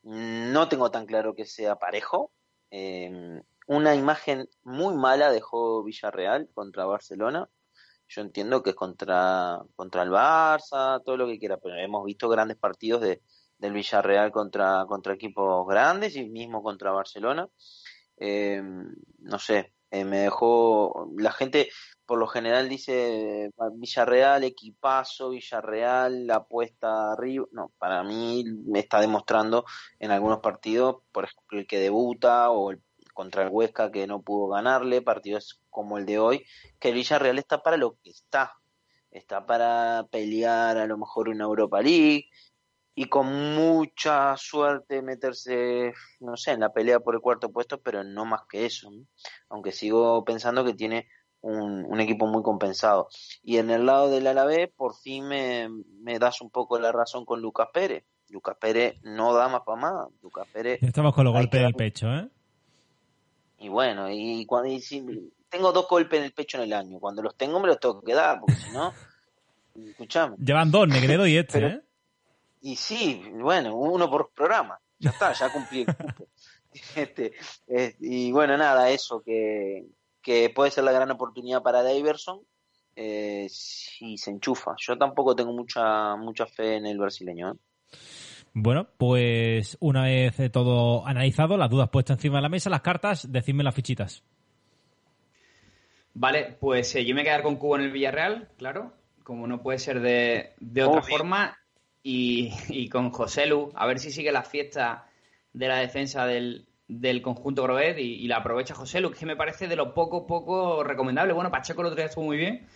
[0.03, 2.33] no tengo tan claro que sea parejo,
[2.71, 7.49] Eh, una imagen muy mala dejó Villarreal contra Barcelona.
[8.09, 12.29] Yo entiendo que es contra, contra el Barça, todo lo que quiera, pero hemos visto
[12.29, 13.23] grandes partidos de,
[13.59, 17.49] del Villarreal contra, contra equipos grandes y mismo contra Barcelona.
[18.19, 18.63] Eh,
[19.21, 21.11] no sé, eh, me dejó.
[21.17, 21.69] La gente
[22.07, 27.47] por lo general dice Villarreal, equipazo, Villarreal, la apuesta arriba.
[27.53, 29.65] No, para mí me está demostrando
[29.99, 32.83] en algunos partidos, por ejemplo, el que debuta o el
[33.15, 36.45] contra el Huesca que no pudo ganarle, partidos como el de hoy,
[36.81, 38.53] que el Villarreal está para lo que está.
[39.11, 42.29] Está para pelear a lo mejor una Europa League
[42.95, 48.05] y con mucha suerte meterse, no sé, en la pelea por el cuarto puesto, pero
[48.05, 48.91] no más que eso.
[48.91, 49.05] ¿no?
[49.49, 51.09] Aunque sigo pensando que tiene
[51.41, 53.09] un, un, equipo muy compensado.
[53.43, 55.69] Y en el lado del Alavés, por fin me,
[56.01, 58.05] me das un poco la razón con Lucas Pérez.
[58.29, 60.09] Lucas Pérez no da más para más.
[60.23, 60.83] Lucas Pérez.
[60.83, 62.29] Estamos con los golpes del pecho, ¿eh?
[63.59, 65.05] Y bueno, y cuando y si,
[65.49, 66.99] tengo dos golpes en el pecho en el año.
[67.01, 68.93] Cuando los tengo me los tengo que dar, porque si no,
[69.91, 70.37] escuchame.
[70.39, 71.81] Llevan dos, Negredo y este, Pero- ¿eh?
[72.65, 74.81] Y sí, bueno, uno por programa.
[74.99, 76.29] Ya está, ya cumplí el cupo.
[76.97, 77.31] Este,
[78.01, 79.87] y bueno, nada, eso, que,
[80.21, 82.41] que puede ser la gran oportunidad para Daverson
[82.97, 84.75] eh, si se enchufa.
[84.79, 87.53] Yo tampoco tengo mucha mucha fe en el brasileño.
[87.53, 87.57] ¿eh?
[88.55, 93.31] Bueno, pues una vez todo analizado, las dudas puestas encima de la mesa, las cartas,
[93.31, 94.25] decidme las fichitas.
[96.15, 99.47] Vale, pues eh, yo me voy a quedar con Cubo en el Villarreal, claro, como
[99.47, 101.17] no puede ser de, de otra Obvio.
[101.19, 101.57] forma,
[102.05, 105.09] y, y con José Lu, a ver si sigue la fiesta
[105.53, 109.35] de la defensa del, del conjunto Groet y, y la aprovecha José Lu, que me
[109.35, 111.33] parece de lo poco, poco recomendable.
[111.33, 112.69] Bueno, Pacheco el otro día estuvo muy bien,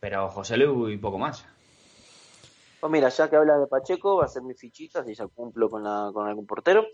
[0.00, 1.44] pero José Lu y poco más.
[2.80, 5.68] Pues mira, ya que hablas de Pacheco, va a ser mi fichita, si ya cumplo
[5.68, 6.86] con, la, con algún portero.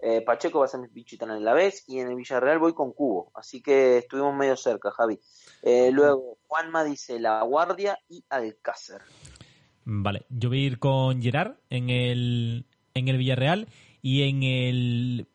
[0.00, 2.74] Eh, Pacheco va a ser mi fichita en la vez y en el Villarreal voy
[2.74, 3.30] con Cubo.
[3.34, 5.18] Así que estuvimos medio cerca, Javi.
[5.62, 9.02] Eh, luego, Juanma dice La Guardia y Alcácer.
[9.90, 13.68] Vale, yo voy a ir con Gerard en el, en el Villarreal
[14.02, 15.26] y en el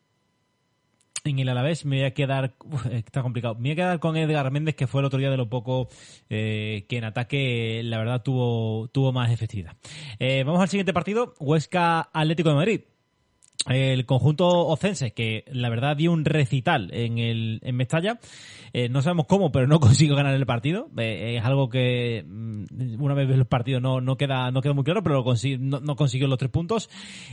[1.24, 2.54] en el Alavés me voy a quedar
[2.92, 5.38] está complicado me voy a quedar con Edgar Méndez que fue el otro día de
[5.38, 5.88] lo poco
[6.30, 9.76] eh, que en ataque la verdad tuvo tuvo más efectividad
[10.20, 12.80] Eh, vamos al siguiente partido Huesca Atlético de Madrid
[13.66, 18.20] el conjunto ocense, que la verdad dio un recital en el en Mestalla.
[18.72, 20.90] Eh, no sabemos cómo, pero no consiguió ganar el partido.
[20.96, 22.24] Es algo que
[22.98, 25.58] una vez ves los partidos no, no queda no queda muy claro, pero lo consi-
[25.58, 26.88] no, no consiguió los tres puntos.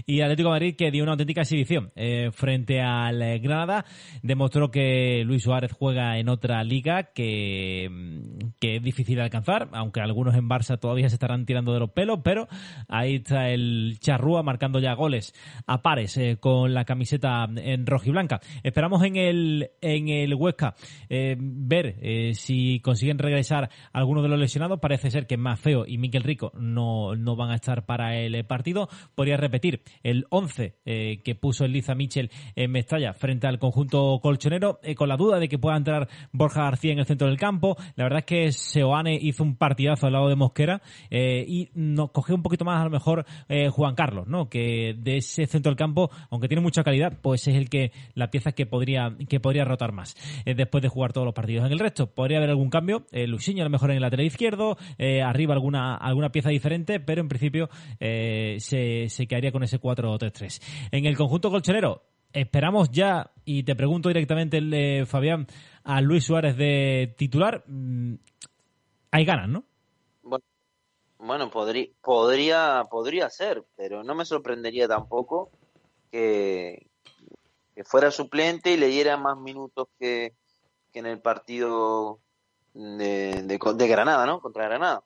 [0.06, 3.86] Y Atlético Madrid que dio una auténtica exhibición eh, frente al eh, Granada.
[4.24, 9.70] Demostró que Luis Suárez juega en otra liga que, mm, que es difícil de alcanzar,
[9.74, 12.48] aunque algunos en Barça todavía se estarán tirando de los pelos, pero
[12.88, 15.34] ahí está el Charrúa marcando ya goles
[15.68, 18.40] a pares eh, con la camiseta en rojiblanca.
[18.64, 20.76] Esperamos en el en el Huesca
[21.10, 21.96] eh, ver
[22.36, 24.80] si consiguen regresar algunos de los lesionados.
[24.80, 28.36] Parece ser que más feo y Miquel Rico no, no van a estar para el
[28.36, 28.90] eh, partido.
[29.16, 34.20] Podría repetir el 11 eh, que puso el Liza Michel en Mestalla frente al conjunto
[34.22, 37.38] colchonero, eh, con la duda de que pueda entrar Borja García en el centro del
[37.38, 37.78] campo.
[37.96, 42.36] La verdad es que Seoane hizo un partidazo al lado de Mosquera y nos cogió
[42.36, 43.26] un poquito más a lo mejor
[43.72, 44.50] Juan Carlos, ¿no?
[44.50, 48.30] Que de ese centro del campo, aunque tiene mucha calidad, pues es el que la
[48.32, 51.66] pieza que podría que podría rotar más después de jugar todos los partidos.
[51.66, 54.78] En el resto podría haber algún cambio, Luciño a lo mejor en el lateral izquierdo,
[55.20, 57.70] arriba alguna alguna pieza diferente, pero en principio
[58.00, 60.90] eh, se, se quedaría con ese 4-3-3.
[60.92, 65.48] En el conjunto colchonero esperamos ya y te pregunto directamente eh, Fabián
[65.84, 67.64] a Luis Suárez de titular.
[67.68, 68.16] Mm,
[69.12, 69.64] Hay ganas, ¿no?
[70.24, 70.46] Bueno,
[71.18, 75.50] bueno podría, podría, ser, pero no me sorprendería tampoco
[76.12, 76.88] que,
[77.76, 80.34] que fuera suplente y le diera más minutos que,
[80.94, 82.20] que en el partido
[82.74, 84.40] de, de, de Granada, ¿no?
[84.40, 85.04] Contra Granada.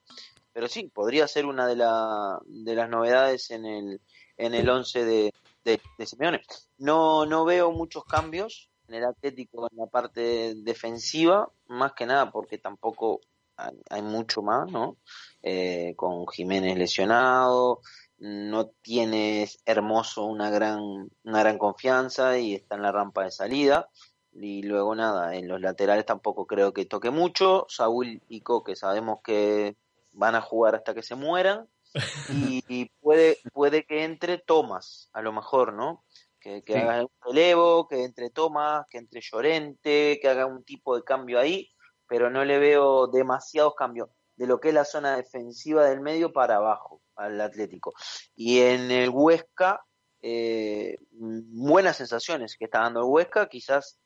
[0.54, 4.02] Pero sí, podría ser una de, la, de las novedades en el,
[4.38, 6.42] en el 11 de, de, de Simeone.
[6.78, 12.32] No, no veo muchos cambios en el Atlético en la parte defensiva, más que nada
[12.32, 13.22] porque tampoco
[13.58, 14.98] hay, hay mucho más, ¿no?
[15.42, 17.82] Eh, con Jiménez lesionado,
[18.18, 20.80] no tienes Hermoso una gran,
[21.24, 23.90] una gran confianza y está en la rampa de salida.
[24.38, 27.66] Y luego nada, en los laterales tampoco creo que toque mucho.
[27.70, 29.78] Saúl y Coque sabemos que
[30.12, 31.68] van a jugar hasta que se mueran.
[32.60, 36.04] Y, y puede, puede que entre Tomás, a lo mejor, ¿no?
[36.42, 36.80] Que, que Sí.
[36.80, 41.40] haga un relevo, que entre Tomás, que entre Llorente, que haga un tipo de cambio
[41.40, 41.72] ahí,
[42.08, 46.34] pero no le veo demasiados cambios de lo que es la zona defensiva del medio
[46.34, 47.94] para abajo al Atlético.
[48.36, 49.82] Y en el Huesca,
[50.22, 53.48] eh, buenas sensaciones que está dando el Huesca.
[53.48, 53.98] Quizás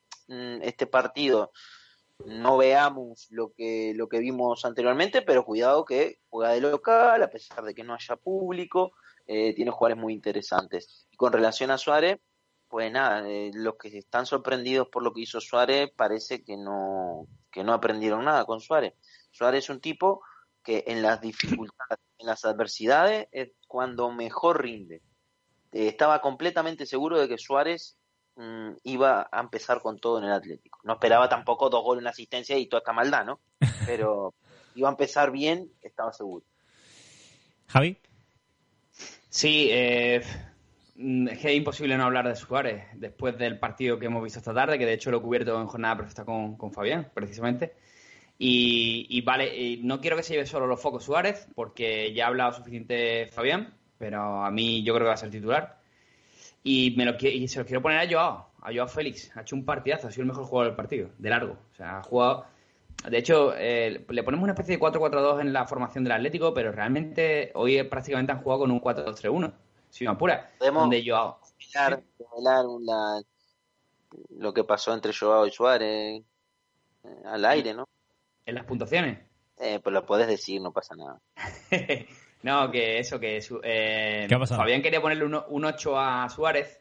[0.62, 1.52] este partido
[2.26, 7.30] no veamos lo que, lo que vimos anteriormente, pero cuidado que juega de local, a
[7.30, 8.92] pesar de que no haya público,
[9.26, 11.06] eh, tiene jugadores muy interesantes.
[11.10, 12.20] Y con relación a Suárez,
[12.68, 17.26] pues nada, eh, los que están sorprendidos por lo que hizo Suárez parece que no,
[17.50, 18.94] que no aprendieron nada con Suárez.
[19.30, 20.22] Suárez es un tipo
[20.62, 25.02] que en las dificultades, en las adversidades, es cuando mejor rinde.
[25.72, 27.96] Eh, estaba completamente seguro de que Suárez
[28.40, 30.80] mm, iba a empezar con todo en el Atlético.
[30.84, 33.40] No esperaba tampoco dos goles, una asistencia y toda esta maldad, ¿no?
[33.86, 34.34] Pero
[34.74, 36.44] iba a empezar bien, estaba seguro.
[37.68, 37.96] Javi.
[39.28, 40.22] Sí, eh,
[40.96, 44.38] mm, es que es imposible no hablar de Suárez después del partido que hemos visto
[44.38, 47.74] esta tarde, que de hecho lo he cubierto en jornada perfecta con, con Fabián, precisamente.
[48.38, 52.24] Y, y vale, y no quiero que se lleve solo los focos Suárez, porque ya
[52.24, 55.79] ha hablado suficiente Fabián, pero a mí yo creo que va a ser titular.
[56.62, 59.34] Y, me lo, y se lo quiero poner a Joao, a Joao Félix.
[59.36, 61.56] Ha hecho un partidazo, ha sido el mejor jugador del partido, de largo.
[61.72, 62.44] O sea, ha jugado.
[63.08, 66.70] De hecho, eh, le ponemos una especie de 4-4-2 en la formación del Atlético, pero
[66.70, 69.54] realmente hoy prácticamente han jugado con un 4-2-3-1,
[69.88, 70.50] si me apura.
[70.58, 71.40] Podemos- Donde Joao.
[74.30, 76.22] Lo que pasó entre Joao y Suárez
[77.04, 77.88] eh, al aire, ¿no?
[78.44, 79.18] En las puntuaciones.
[79.58, 81.20] Eh, pues lo puedes decir, no pasa nada.
[82.42, 84.60] no, que eso, que su- eh, ¿Qué ha pasado?
[84.60, 86.80] Fabián quería ponerle un, un 8 a Suárez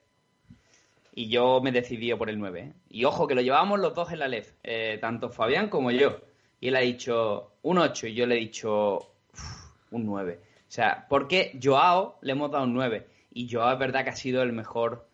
[1.14, 2.60] y yo me decidí por el 9.
[2.62, 2.74] ¿eh?
[2.90, 6.20] Y ojo, que lo llevábamos los dos en la LEF, eh, tanto Fabián como yo.
[6.62, 8.98] Y él ha dicho un 8 y yo le he dicho
[9.34, 10.40] uf, un 9.
[10.44, 14.16] O sea, porque Joao le hemos dado un 9 y Joao es verdad que ha
[14.16, 15.08] sido el mejor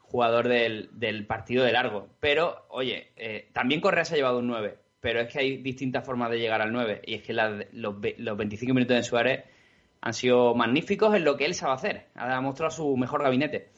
[0.00, 2.08] jugador del, del partido de largo.
[2.18, 4.76] Pero, oye, eh, también Correa se ha llevado un 9.
[5.00, 7.00] Pero es que hay distintas formas de llegar al 9.
[7.06, 9.44] Y es que la- los, los 25 minutos de Suárez
[10.00, 12.06] han sido magníficos en lo que él sabe hacer.
[12.14, 13.70] Ha demostrado su mejor gabinete.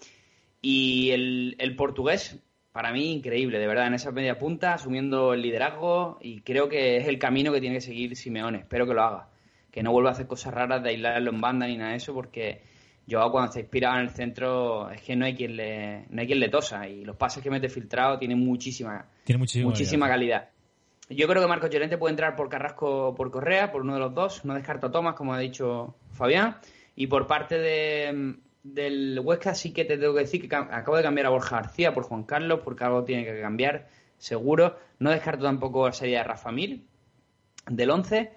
[0.60, 5.42] Y el, el portugués, para mí, increíble, de verdad, en esa media punta, asumiendo el
[5.42, 6.18] liderazgo.
[6.20, 8.58] Y creo que es el camino que tiene que seguir Simeone.
[8.58, 9.28] Espero que lo haga.
[9.70, 12.14] Que no vuelva a hacer cosas raras de aislarlo en banda ni nada de eso,
[12.14, 12.62] porque
[13.10, 16.26] Joao cuando se inspira en el centro es que no hay quien le, no hay
[16.26, 16.88] quien le tosa.
[16.88, 20.50] Y los pases que mete filtrado tienen muchísima, Tiene muchísima, muchísima calidad.
[21.16, 24.14] Yo creo que Marcos Llorente puede entrar por Carrasco por Correa, por uno de los
[24.14, 24.44] dos.
[24.44, 26.56] No descarto a Tomás, como ha dicho Fabián.
[26.96, 30.96] Y por parte de, del Huesca sí que te tengo que decir que ca- acabo
[30.96, 34.78] de cambiar a Borja García por Juan Carlos, porque algo tiene que cambiar, seguro.
[34.98, 36.82] No descarto tampoco la serie de Rafa Mir,
[37.66, 38.32] del 11.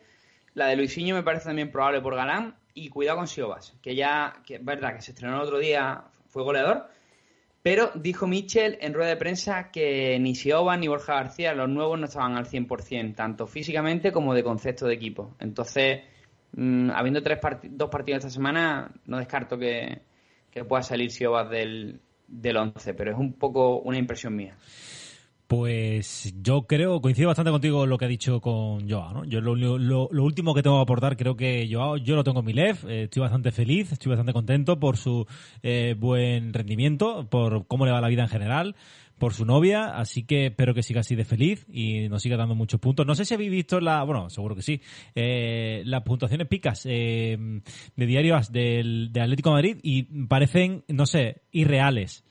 [0.53, 2.55] La de Luisinho me parece también probable por Galán.
[2.73, 6.03] Y cuidado con Siobas, que ya, que es verdad que se estrenó el otro día,
[6.27, 6.87] fue goleador.
[7.65, 11.97] Pero dijo Mitchell en rueda de prensa que ni Siobas ni Borja García, los nuevos,
[11.97, 15.33] no estaban al 100%, tanto físicamente como de concepto de equipo.
[15.39, 16.01] Entonces,
[16.51, 20.03] mm, habiendo tres parti- dos partidos esta semana, no descarto que,
[20.51, 24.55] que pueda salir Siobas del, del 11, pero es un poco una impresión mía.
[25.47, 29.25] Pues yo creo, coincido bastante contigo lo que ha dicho con Joao, ¿no?
[29.25, 32.45] Yo lo, lo- último que tengo que aportar, creo que Joao, yo lo tengo en
[32.47, 35.27] mi lef, eh, estoy bastante feliz, estoy bastante contento por su
[35.61, 38.75] eh, buen rendimiento, por cómo le va la vida en general,
[39.19, 42.55] por su novia, así que espero que siga así de feliz y nos siga dando
[42.55, 43.05] muchos puntos.
[43.05, 44.81] No sé si habéis visto la, bueno, seguro que sí,
[45.13, 47.37] eh, las puntuaciones picas eh,
[47.95, 52.24] de diarios del, de Atlético Madrid y parecen, no sé, irreales.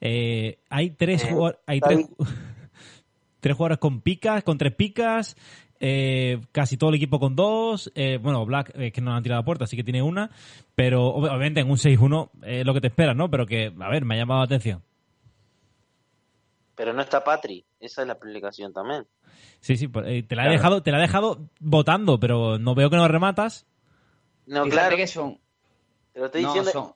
[0.00, 1.34] Eh, hay tres Eh,
[1.66, 2.06] hay tres,
[3.40, 5.36] tres jugadores con picas, con tres picas,
[5.80, 9.40] eh, casi todo el equipo con dos, eh, bueno, Black es que no han tirado
[9.42, 10.30] a puerta, así que tiene una,
[10.74, 13.30] pero ob- obviamente en un 6-1 es lo que te esperas, ¿no?
[13.30, 14.82] Pero que, a ver, me ha llamado la atención.
[16.74, 19.06] Pero no está Patri, esa es la explicación también.
[19.60, 20.52] Sí, sí, pues, eh, te la he Claro.
[20.52, 23.66] dejado, te la he dejado votando, pero no veo que no rematas.
[24.46, 25.38] No, Fíjate claro, que son...
[26.12, 26.70] te lo estoy no, diciendo.
[26.70, 26.92] son-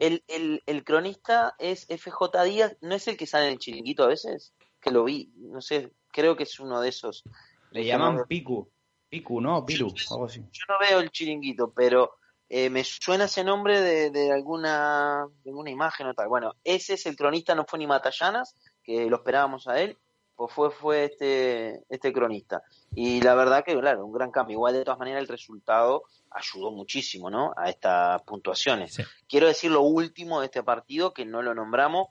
[0.00, 4.02] El, el, el cronista es FJ Díaz, ¿no es el que sale en el chiringuito
[4.02, 4.52] a veces?
[4.80, 7.22] Que lo vi, no sé, creo que es uno de esos.
[7.70, 8.68] Le llaman no- Piku.
[9.08, 9.64] Piku, ¿no?
[9.64, 10.40] Piru, algo así.
[10.40, 12.16] Yo no veo el chiringuito, pero
[12.48, 16.28] eh, me suena ese nombre de, de alguna de alguna imagen o tal.
[16.28, 19.96] Bueno, ese es el cronista, no fue ni Matallanas, que lo esperábamos a él,
[20.38, 22.62] pues fue, fue este, este cronista.
[22.94, 24.54] Y la verdad que, claro, un gran cambio.
[24.54, 27.52] Igual, de todas maneras, el resultado ayudó muchísimo, ¿no?
[27.56, 28.94] A estas puntuaciones.
[28.94, 29.02] Sí.
[29.28, 32.10] Quiero decir lo último de este partido, que no lo nombramos.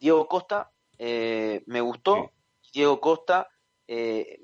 [0.00, 2.32] Diego Costa, eh, me gustó.
[2.72, 3.48] Diego Costa
[3.86, 4.40] eh,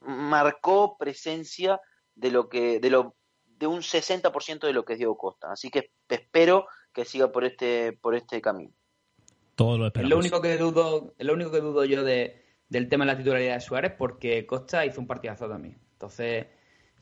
[0.00, 1.82] marcó presencia
[2.14, 3.14] de lo que de lo
[3.58, 5.52] de un 60% de lo que es Diego Costa.
[5.52, 8.72] Así que espero que siga por este por este camino.
[9.56, 10.10] Todo lo Es esperamos.
[10.10, 13.18] lo único que dudo, es lo único que dudo yo de, del tema de la
[13.18, 15.78] titularidad de Suárez, porque Costa hizo un partidazo también.
[15.92, 16.46] Entonces,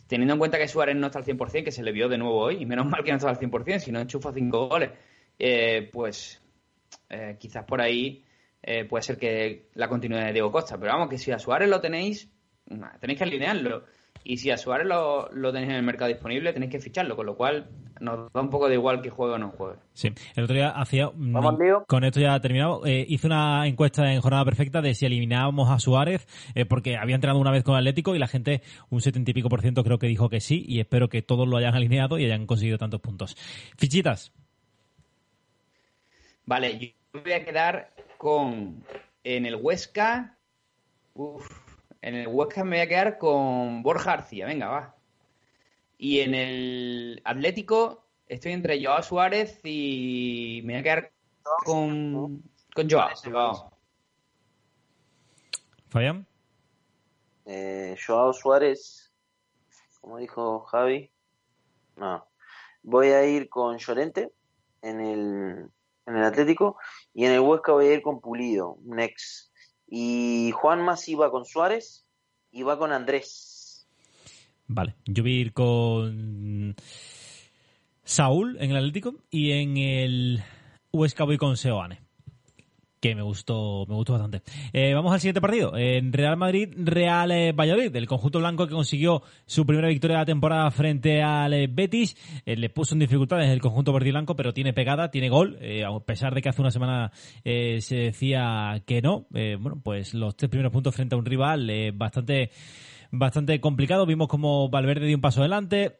[0.07, 2.39] teniendo en cuenta que Suárez no está al 100%, que se le vio de nuevo
[2.39, 4.91] hoy, y menos mal que no está al 100%, si no enchufa cinco goles.
[5.39, 6.41] eh, pues
[7.11, 8.25] eh, quizás por ahí
[8.63, 10.79] eh, puede ser que la continuidad de Diego Costa.
[10.79, 12.31] Pero vamos, que si a Suárez lo tenéis,
[13.01, 13.85] tenéis que alinearlo.
[14.23, 17.17] Y si a Suárez lo, lo tenéis en el mercado disponible, tenéis que ficharlo.
[17.17, 17.67] Con lo cual
[18.01, 19.79] nos da un poco de igual que juegue o no juegue.
[19.93, 21.11] Sí, el otro día hacía.
[21.15, 21.57] Vamos.
[21.87, 22.87] Con esto ya terminado.
[22.87, 27.17] Eh, hice una encuesta en jornada perfecta de si eliminábamos a Suárez, eh, porque había
[27.17, 29.99] entrenado una vez con Atlético y la gente, un setenta y pico por ciento, creo
[29.99, 30.65] que dijo que sí.
[30.67, 33.37] Y espero que todos lo hayan alineado y hayan conseguido tantos puntos.
[33.77, 34.33] Fichitas.
[36.47, 38.85] Vale, yo me voy a quedar con.
[39.23, 40.37] En el Huesca.
[41.15, 41.64] Uf,
[42.05, 44.45] en el Huesca me voy a quedar con Borja García.
[44.45, 44.95] Venga, va.
[45.97, 51.13] Y en el Atlético estoy entre Joao Suárez y me voy a quedar
[51.65, 52.43] con,
[52.75, 53.09] con Joao.
[53.25, 53.79] Joao.
[55.89, 56.27] Fabián.
[57.47, 59.11] Eh, Joao Suárez,
[60.03, 61.11] como dijo Javi,
[61.97, 62.29] no.
[62.83, 64.31] Voy a ir con Llorente
[64.83, 65.71] en el,
[66.05, 66.77] en el Atlético
[67.15, 69.54] y en el Huesca voy a ir con Pulido, un ex.
[69.97, 72.05] Y Juan Más iba con Suárez
[72.51, 73.87] y va con Andrés.
[74.67, 76.75] Vale, yo voy a ir con
[78.03, 80.43] Saúl en el Atlético y en el
[80.91, 82.04] Huesca voy con Seoane.
[83.05, 84.41] Que me gustó, me gustó bastante.
[84.73, 85.77] Eh, vamos al siguiente partido.
[85.77, 87.95] En Real Madrid, Real eh, Valladolid.
[87.95, 92.17] El conjunto blanco que consiguió su primera victoria de la temporada frente al eh, Betis.
[92.47, 95.59] Eh, le puso en dificultades el conjunto verde y blanco, pero tiene pegada, tiene gol.
[95.87, 97.13] a pesar de que hace una semana
[97.45, 99.27] se decía que no.
[99.29, 102.53] Bueno, pues los tres primeros puntos frente a un rival bastante
[103.11, 104.07] bastante complicado.
[104.07, 105.99] Vimos como Valverde dio un paso adelante.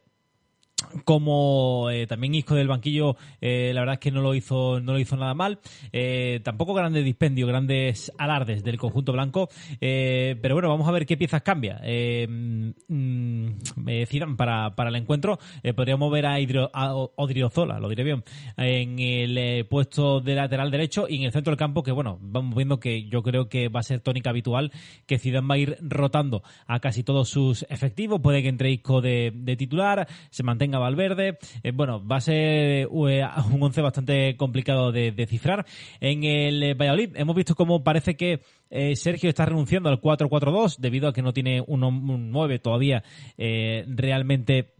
[1.05, 4.91] Como eh, también Isco del banquillo, eh, la verdad es que no lo hizo, no
[4.91, 5.59] lo hizo nada mal.
[5.93, 9.49] Eh, tampoco grandes dispendios, grandes alardes del conjunto blanco.
[9.79, 11.81] Pero bueno, vamos a ver qué piezas cambia.
[12.27, 13.51] Mm,
[14.35, 15.39] para, para el encuentro.
[15.75, 16.37] Podríamos ver a,
[16.73, 18.23] a Odriozola, lo diré bien,
[18.57, 22.55] en el puesto de lateral derecho y en el centro del campo, que bueno, vamos
[22.55, 24.71] viendo que yo creo que va a ser tónica habitual,
[25.05, 28.21] que Zidane va a ir rotando a casi todos sus efectivos.
[28.21, 31.37] Puede que entre Isco de, de titular, se mantenga Valverde.
[31.63, 35.65] Eh, bueno, va a ser eh, un once bastante complicado de, de cifrar.
[35.99, 38.41] En el eh, Valladolid hemos visto cómo parece que
[38.95, 43.03] Sergio está renunciando al 4-4-2 debido a que no tiene un, un 9 todavía
[43.37, 44.73] realmente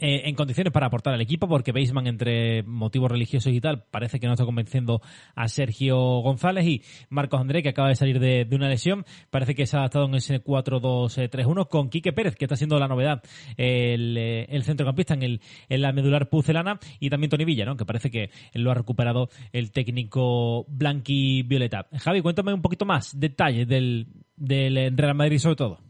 [0.00, 4.20] eh, en condiciones para aportar al equipo, porque Baseman, entre motivos religiosos y tal, parece
[4.20, 5.00] que no está convenciendo
[5.34, 9.66] a Sergio González y Marcos André, que acaba de salir de, una lesión, parece que
[9.66, 13.22] se ha adaptado en ese 4-2-3-1 con Quique Pérez, que está siendo la novedad
[13.56, 17.76] el, eh, el centrocampista en, el, en la medular pucelana, y también Tony Villa, ¿no?
[17.76, 21.86] que parece que lo ha recuperado el técnico Blanqui Violeta.
[21.98, 25.87] Javi, cuéntame un poquito más detalles del, del Real Madrid sobre todo.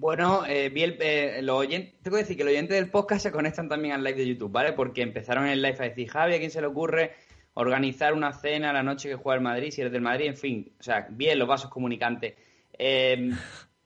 [0.00, 3.20] Bueno, eh, vi el, eh, los oyentes, tengo que decir que los oyentes del podcast
[3.20, 4.72] se conectan también al live de YouTube, ¿vale?
[4.72, 7.16] Porque empezaron en el live a decir, Javi, ¿a quién se le ocurre
[7.54, 10.26] organizar una cena la noche que juega el Madrid, si eres del Madrid?
[10.26, 12.34] En fin, o sea, vi en los vasos comunicantes.
[12.78, 13.32] Eh,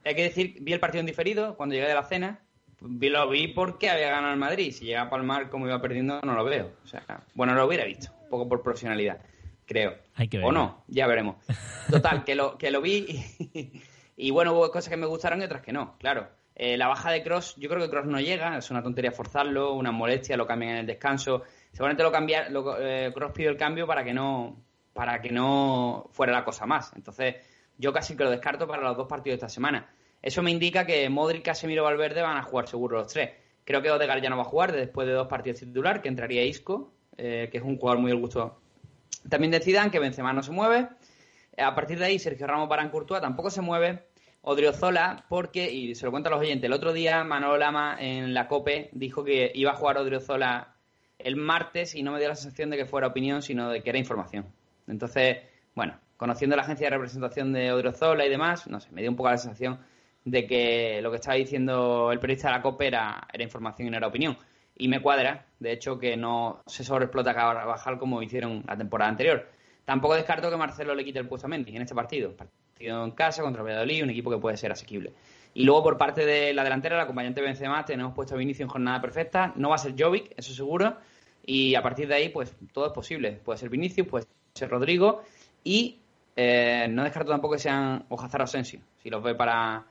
[0.04, 2.40] hay que decir, vi el partido en diferido cuando llegué de la cena,
[2.82, 4.70] vi, lo vi porque había ganado el Madrid.
[4.70, 6.72] Si llega a palmar como iba perdiendo, no lo veo.
[6.84, 9.18] O sea, bueno, lo hubiera visto, un poco por profesionalidad,
[9.64, 9.94] creo.
[10.16, 10.52] Hay que O verlo.
[10.52, 11.36] no, ya veremos.
[11.90, 13.82] Total, que lo, que lo vi y,
[14.16, 16.28] y bueno, hubo cosas que me gustaron y otras que no, claro.
[16.54, 19.72] Eh, la baja de Cross, yo creo que Cross no llega, es una tontería forzarlo,
[19.72, 21.42] una molestia, lo cambian en el descanso.
[21.72, 24.56] Seguramente lo cambia, lo, eh, Cross pidió el cambio para que no
[24.92, 26.92] para que no fuera la cosa más.
[26.94, 27.36] Entonces,
[27.78, 29.88] yo casi que lo descarto para los dos partidos de esta semana.
[30.20, 33.30] Eso me indica que Modric, Casemiro Valverde van a jugar seguro los tres.
[33.64, 36.44] Creo que Odegaard ya no va a jugar después de dos partidos titular, que entraría
[36.44, 38.62] Isco, eh, que es un jugador muy al gusto
[39.28, 40.88] también de Zidane, que Benzema no se mueve.
[41.58, 44.06] A partir de ahí, Sergio Ramos Barán Courtois tampoco se mueve.
[44.44, 48.34] Odriozola, porque, y se lo cuento a los oyentes, el otro día Manolo Lama en
[48.34, 50.74] la COPE dijo que iba a jugar Odriozola
[51.18, 53.90] el martes y no me dio la sensación de que fuera opinión, sino de que
[53.90, 54.46] era información.
[54.88, 55.38] Entonces,
[55.76, 59.16] bueno, conociendo la agencia de representación de Odriozola y demás, no sé, me dio un
[59.16, 59.78] poco la sensación
[60.24, 63.90] de que lo que estaba diciendo el periodista de la COPE era, era información y
[63.92, 64.36] no era opinión.
[64.76, 69.48] Y me cuadra, de hecho, que no se sobreexplota Carvajal como hicieron la temporada anterior.
[69.84, 72.36] Tampoco descarto que Marcelo le quite el puesto a Mendy en este partido.
[72.36, 75.12] Partido en casa contra Valladolid, un equipo que puede ser asequible.
[75.54, 78.68] Y luego por parte de la delantera, el acompañante Benzema, tenemos puesto a Vinicio en
[78.68, 79.52] jornada perfecta.
[79.56, 80.96] No va a ser Jovic, eso seguro.
[81.44, 83.32] Y a partir de ahí, pues todo es posible.
[83.32, 85.22] Puede ser Vinicius, puede ser Rodrigo.
[85.64, 85.98] Y
[86.36, 89.84] eh, no descarto tampoco que sean Ojazar o Asensio, si los ve para,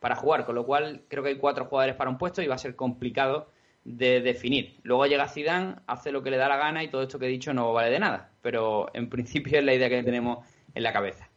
[0.00, 0.46] para jugar.
[0.46, 2.76] Con lo cual, creo que hay cuatro jugadores para un puesto y va a ser
[2.76, 3.50] complicado
[3.84, 4.78] de definir.
[4.82, 7.28] Luego llega Zidane, hace lo que le da la gana y todo esto que he
[7.28, 8.30] dicho no vale de nada.
[8.46, 11.28] Pero en principio es la idea que tenemos en la cabeza.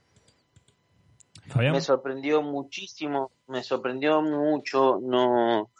[1.47, 1.73] Fabián.
[1.73, 5.71] Me sorprendió muchísimo, me sorprendió mucho no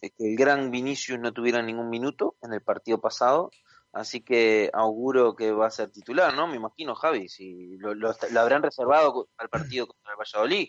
[0.00, 3.50] que el gran Vinicius no tuviera ningún minuto en el partido pasado.
[3.92, 6.46] Así que auguro que va a ser titular, ¿no?
[6.46, 10.68] Me imagino, Javi, si lo, lo- lo habrán reservado al partido contra el Valladolid.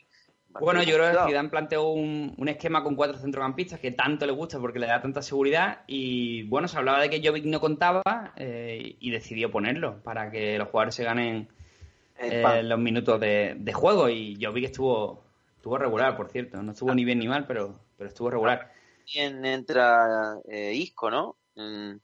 [0.60, 1.30] Bueno, yo creo que.
[1.30, 5.02] Zidane planteó un, un esquema con cuatro centrocampistas que tanto le gusta porque le da
[5.02, 8.02] tanta seguridad y bueno, se hablaba de que Jovic no contaba
[8.36, 11.48] eh, y decidió ponerlo para que los jugadores se ganen
[12.20, 15.24] eh, los minutos de, de juego y Jovic estuvo
[15.62, 18.72] estuvo regular, por cierto, no estuvo ni bien ni mal, pero, pero estuvo regular.
[19.06, 21.36] También entra eh, Isco, ¿no?
[21.56, 22.02] En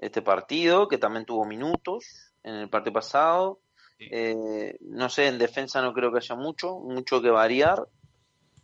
[0.00, 3.60] este partido, que también tuvo minutos en el partido pasado.
[3.98, 7.86] Eh, no sé, en defensa no creo que haya mucho, mucho que variar.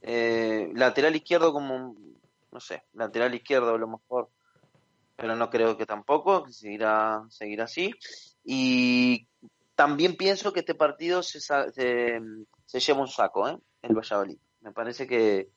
[0.03, 1.97] Eh, lateral izquierdo como,
[2.51, 4.29] no sé, lateral izquierdo a lo mejor,
[5.17, 7.93] pero no creo que tampoco, que seguirá, seguirá así.
[8.45, 9.27] Y
[9.75, 12.21] también pienso que este partido se, se,
[12.67, 13.57] se lleva un saco, ¿eh?
[13.83, 14.39] El Valladolid.
[14.61, 15.49] Me parece que,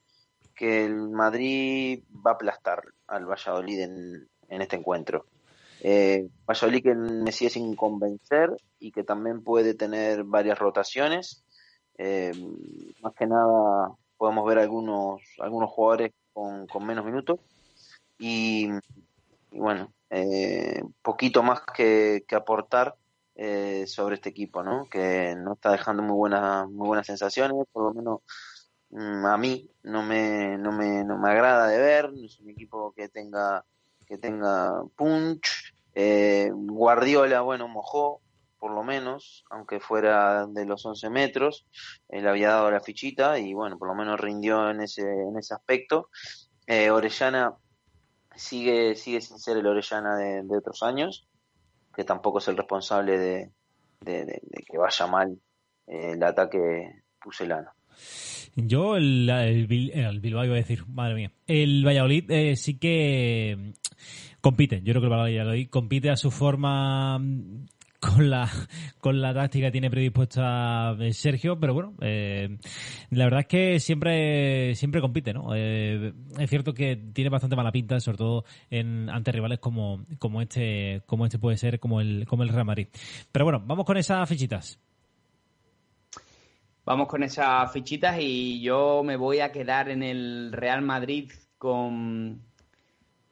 [0.55, 5.25] que el Madrid va a aplastar al Valladolid en, en este encuentro.
[5.81, 8.49] Eh, Valladolid que me sigue sin convencer
[8.85, 11.43] y que también puede tener varias rotaciones.
[11.97, 12.31] Eh,
[13.01, 17.39] más que nada podemos ver algunos algunos jugadores con, con menos minutos
[18.19, 18.69] y,
[19.51, 22.95] bueno, eh, poquito más que, que aportar
[23.33, 24.87] eh, sobre este equipo, ¿no?
[24.87, 28.19] Que no está dejando muy buenas muy buenas sensaciones, por lo menos
[28.91, 32.51] mm, a mí no me, no me no me agrada de ver, no es un
[32.51, 33.65] equipo que tenga
[34.05, 35.73] que tenga punch.
[35.97, 38.21] Eh, Guardiola, bueno, mojó,
[38.59, 41.65] por lo menos, aunque fuera de los 11 metros,
[42.09, 45.53] él había dado la fichita y bueno, por lo menos rindió en ese, en ese
[45.53, 46.09] aspecto.
[46.67, 47.53] Eh, Orellana
[48.35, 51.27] sigue, sigue sin ser el Orellana de, otros años,
[51.95, 53.51] que tampoco es el responsable de,
[54.03, 55.37] que vaya mal
[55.87, 57.71] eh, el ataque pucelano.
[58.55, 61.31] Yo, el, el, Bil- el Bilbao iba a decir, madre mía.
[61.45, 63.71] El Valladolid eh, sí que mm,
[64.41, 64.81] compite.
[64.81, 67.19] Yo creo que el Valladolid compite a su forma
[68.05, 68.49] con la
[68.99, 72.57] con la táctica tiene predispuesta eh, Sergio, pero bueno, eh,
[73.11, 75.55] la verdad es que siempre siempre compite, ¿no?
[75.55, 80.41] Eh, es cierto que tiene bastante mala pinta, sobre todo en ante rivales como como
[80.41, 82.87] este como este puede ser como el como el Real Madrid.
[83.31, 84.79] Pero bueno, vamos con esas fichitas.
[86.85, 92.43] Vamos con esas fichitas y yo me voy a quedar en el Real Madrid con,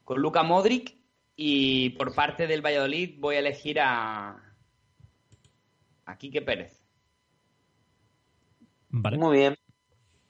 [0.04, 0.96] con Luka Modric
[1.36, 4.43] y por parte del Valladolid voy a elegir a,
[6.06, 6.82] a Quique Pérez.
[8.90, 9.18] Vale.
[9.18, 9.56] Muy bien.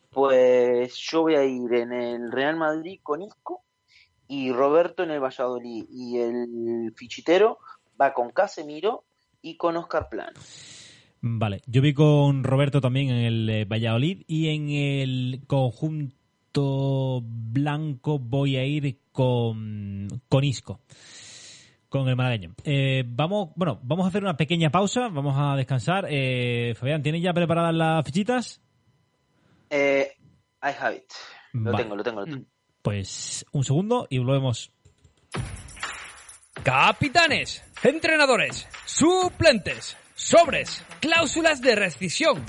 [0.10, 3.64] Pues yo voy a ir en el Real Madrid con Isco
[4.28, 5.86] y Roberto en el Valladolid.
[5.90, 7.60] Y el fichitero
[8.00, 9.04] va con Casemiro
[9.42, 10.40] y con Oscar Plano.
[11.22, 18.20] Vale, yo vi con Roberto también en el eh, Valladolid y en el conjunto blanco
[18.20, 20.82] voy a ir con, con Isco,
[21.94, 22.56] con el malagueño.
[22.64, 26.08] Eh, vamos, bueno, vamos a hacer una pequeña pausa, vamos a descansar.
[26.10, 28.60] Eh, Fabián, ¿tienes ya preparadas las fichitas?
[29.70, 30.12] Eh,
[30.64, 31.04] I have it.
[31.52, 31.84] Lo Vale.
[31.84, 32.46] tengo, lo tengo, lo tengo.
[32.82, 34.72] Pues un segundo y volvemos.
[36.64, 42.44] Capitanes, entrenadores, suplentes, sobres, cláusulas de rescisión.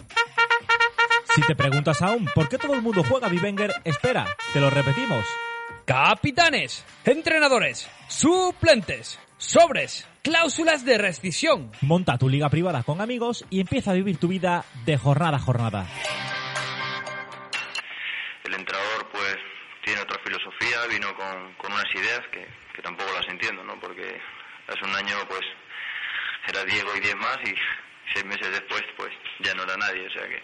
[1.35, 4.25] Si te preguntas aún por qué todo el mundo juega a Vivenger, espera,
[4.55, 5.27] te lo repetimos.
[5.85, 11.73] Capitanes, entrenadores, suplentes, sobres, cláusulas de rescisión.
[11.81, 15.41] Monta tu liga privada con amigos y empieza a vivir tu vida de jornada a
[15.41, 15.87] jornada.
[18.45, 19.37] el entrenador pues
[19.85, 23.79] tiene otra filosofía, vino con, con unas ideas que, que tampoco las entiendo, ¿no?
[23.81, 24.21] Porque
[24.69, 25.43] hace un año pues
[26.49, 27.55] era Diego y 10 más y
[28.13, 30.43] seis meses después pues ya no era nadie, o sea que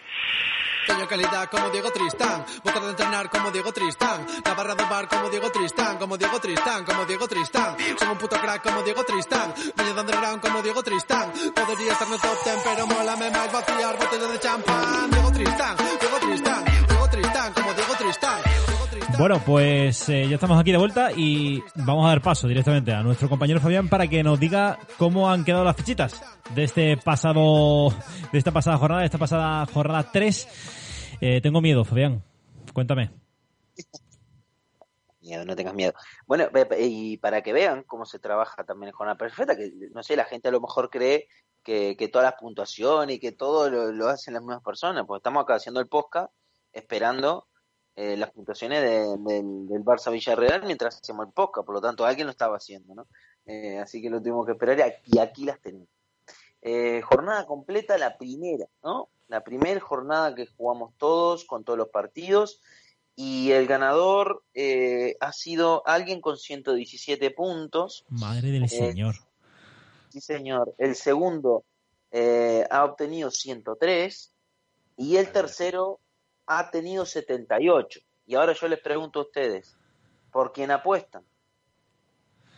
[0.86, 5.08] Tengo calidad como Diego Tristán, boca de entrenar como Diego Tristán, la barra de bar
[5.08, 7.76] como Diego Tristán, como Diego Tristán, como Diego Tristán.
[7.98, 11.32] Soy un puto crack como Diego Tristán, niño de underground como Diego Tristán.
[11.54, 15.19] Podría estar en el top ten, pero mólame más vaciar botellas de champán.
[19.20, 23.02] Bueno, pues eh, ya estamos aquí de vuelta y vamos a dar paso directamente a
[23.02, 26.22] nuestro compañero Fabián para que nos diga cómo han quedado las fichitas
[26.54, 27.90] de este pasado,
[28.32, 31.18] de esta pasada jornada, de esta pasada jornada 3.
[31.20, 32.24] Eh, tengo miedo, Fabián.
[32.72, 33.10] Cuéntame.
[35.20, 35.92] Miedo, no tengas miedo.
[36.26, 40.02] Bueno, ve- y para que vean cómo se trabaja también en Jornada Perfecta, que no
[40.02, 41.28] sé, la gente a lo mejor cree
[41.62, 45.18] que, que todas las puntuaciones y que todo lo, lo hacen las mismas personas, pues
[45.18, 46.32] estamos acá haciendo el podcast
[46.72, 47.48] esperando
[48.00, 52.06] eh, las puntuaciones de- del, del Barça Villarreal mientras hacemos el podcast, por lo tanto
[52.06, 53.06] alguien lo estaba haciendo, ¿no?
[53.46, 55.88] Eh, así que lo tuvimos que esperar y aquí, aquí las tenemos.
[56.62, 59.08] Eh, jornada completa, la primera, ¿no?
[59.28, 62.60] La primera jornada que jugamos todos, con todos los partidos,
[63.16, 64.42] y el ganador
[65.20, 68.04] ha sido alguien con 117 puntos.
[68.08, 69.14] Madre del Señor.
[70.10, 70.74] Sí, señor.
[70.78, 71.64] El segundo
[72.70, 74.32] ha obtenido 103
[74.96, 76.00] y el tercero
[76.52, 78.00] ha tenido 78.
[78.26, 79.76] Y ahora yo les pregunto a ustedes,
[80.32, 81.24] ¿por quién apuestan?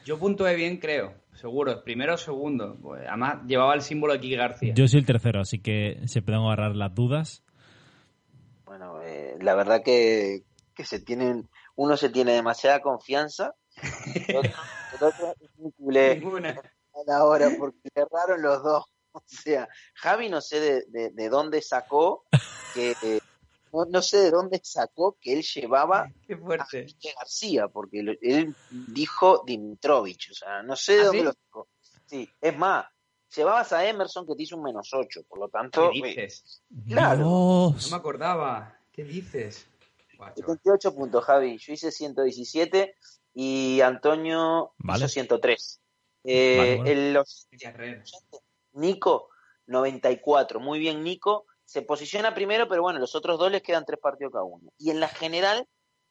[0.05, 1.15] Yo puntué bien, creo.
[1.35, 1.85] Seguro.
[1.85, 2.77] Primero o segundo.
[2.83, 4.75] Pues, además, llevaba el símbolo de Kiki García.
[4.75, 7.45] Yo soy el tercero, así que se pueden agarrar las dudas.
[8.65, 10.43] Bueno, eh, la verdad que,
[10.75, 13.55] que se tienen, uno se tiene demasiada confianza.
[14.29, 14.51] El otro,
[14.99, 16.51] el otro es Ninguna.
[16.51, 18.85] a la hora porque le erraron los dos.
[19.15, 22.25] O sea, Javi no sé de, de- de dónde sacó
[22.73, 23.19] que eh,
[23.73, 26.87] no, no sé de dónde sacó que él llevaba Qué a fuerte.
[26.87, 31.25] Quique García, porque lo- él dijo Dimitrovich, o sea, no sé de ¿Ah, dónde sí?
[31.25, 31.69] lo sacó.
[32.07, 32.87] Sí, es más,
[33.35, 36.63] llevabas a Emerson que te hizo un menos 8, por lo tanto, ¿Qué dices?
[36.87, 37.71] Claro.
[37.71, 37.85] Dios.
[37.87, 38.79] No me acordaba.
[38.93, 39.67] ¿Qué dices?
[40.19, 40.59] Buah, chaval.
[40.59, 41.57] 78 puntos, Javi.
[41.59, 42.97] Yo hice 117
[43.35, 44.99] y Antonio Vale.
[44.99, 45.81] hizo 103.
[46.25, 47.49] Eh, Vale, el- los-.
[48.75, 49.31] Nico,
[49.67, 50.61] 94.
[50.61, 51.47] Muy bien, Nico.
[51.73, 54.71] Se posiciona primero, pero bueno, los otros dos les quedan tres partidos cada uno.
[54.77, 55.67] Y en la general,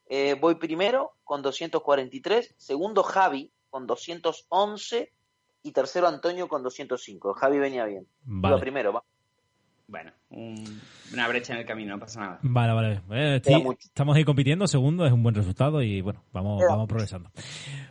[0.07, 5.13] eh, voy primero con 243, segundo Javi con 211
[5.61, 7.35] y tercero Antonio con 205.
[7.35, 8.07] Javi venía bien.
[8.23, 8.57] Vale.
[8.57, 9.03] Primero, va.
[9.91, 10.79] Bueno, un-
[11.11, 12.39] una brecha en el camino, no pasa nada.
[12.43, 13.01] Vale, vale.
[13.35, 13.41] Eh,
[13.83, 17.29] estamos ahí compitiendo, segundo es un buen resultado y bueno, vamos, vamos progresando.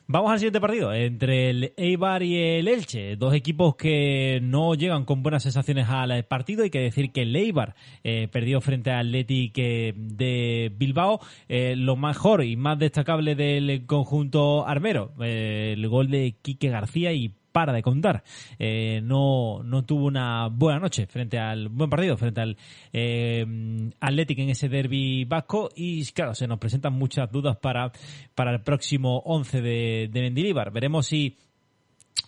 [0.06, 5.04] Vamos al siguiente partido, entre el Eibar y el Elche, dos equipos que no llegan
[5.04, 6.62] con buenas sensaciones al partido.
[6.64, 11.20] Hay que decir que el Eibar eh, perdió frente al Athletic eh, de Bilbao.
[11.48, 17.12] Eh, lo mejor y más destacable del conjunto armero, eh, el gol de Quique García
[17.12, 18.22] y para de contar.
[18.58, 22.56] Eh, no, no tuvo una buena noche frente al buen partido, frente al
[22.92, 27.92] eh, Athletic en ese derby vasco y claro, se nos presentan muchas dudas para,
[28.34, 30.72] para el próximo 11 de, de Mendilibar.
[30.72, 31.36] Veremos si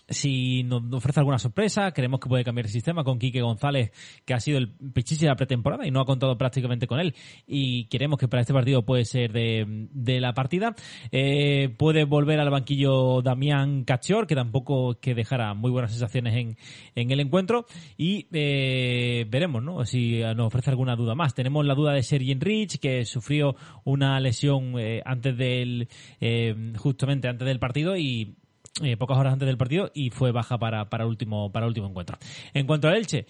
[0.09, 3.93] si nos ofrece alguna sorpresa, creemos que puede cambiar el sistema con Quique González,
[4.25, 7.15] que ha sido el pichichi de la pretemporada y no ha contado prácticamente con él.
[7.47, 10.75] Y queremos que para este partido puede ser de, de la partida.
[11.11, 16.57] Eh, puede volver al banquillo Damián Cachior, que tampoco que dejara muy buenas sensaciones en,
[16.95, 17.67] en el encuentro.
[17.97, 19.85] Y eh, veremos ¿no?
[19.85, 21.35] si nos ofrece alguna duda más.
[21.35, 25.89] Tenemos la duda de Sergin Rich, que sufrió una lesión eh, antes del,
[26.21, 28.37] eh, justamente antes del partido y
[28.81, 32.17] eh, pocas horas antes del partido y fue baja para, para, último, para último encuentro.
[32.55, 33.27] En cuanto al Elche,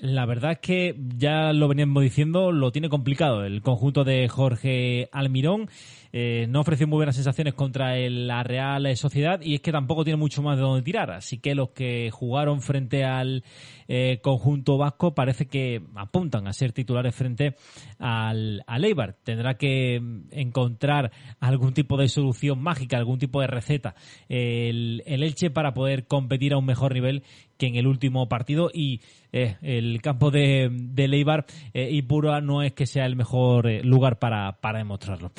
[0.00, 3.44] la verdad es que ya lo veníamos diciendo, lo tiene complicado.
[3.44, 5.68] El conjunto de Jorge Almirón
[6.12, 10.04] eh, no ofreció muy buenas sensaciones contra el- la Real Sociedad y es que tampoco
[10.04, 11.10] tiene mucho más de dónde tirar.
[11.10, 13.44] Así que los que jugaron frente al
[13.88, 17.56] eh, conjunto vasco parece que apuntan a ser titulares frente
[17.98, 19.16] al, al Eibar.
[19.24, 23.94] Tendrá que mm, encontrar algún tipo de solución mágica, algún tipo de receta
[24.28, 27.22] el, el Elche para poder competir a un mejor nivel
[27.58, 29.02] que en el último partido y
[29.32, 31.44] eh, el campo de, de Leibar
[31.74, 35.32] eh, y Pura no es que sea el mejor eh, lugar para, para demostrarlo.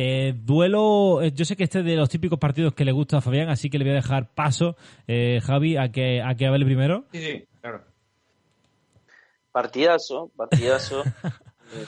[0.00, 3.18] Eh, duelo, eh, yo sé que este es de los típicos partidos que le gusta
[3.18, 4.76] a Fabián, así que le voy a dejar paso,
[5.08, 7.06] eh, Javi, a que, a que hable primero.
[7.10, 7.84] Sí, sí, claro.
[9.52, 11.02] Partidazo, partidazo.
[11.70, 11.84] Eh,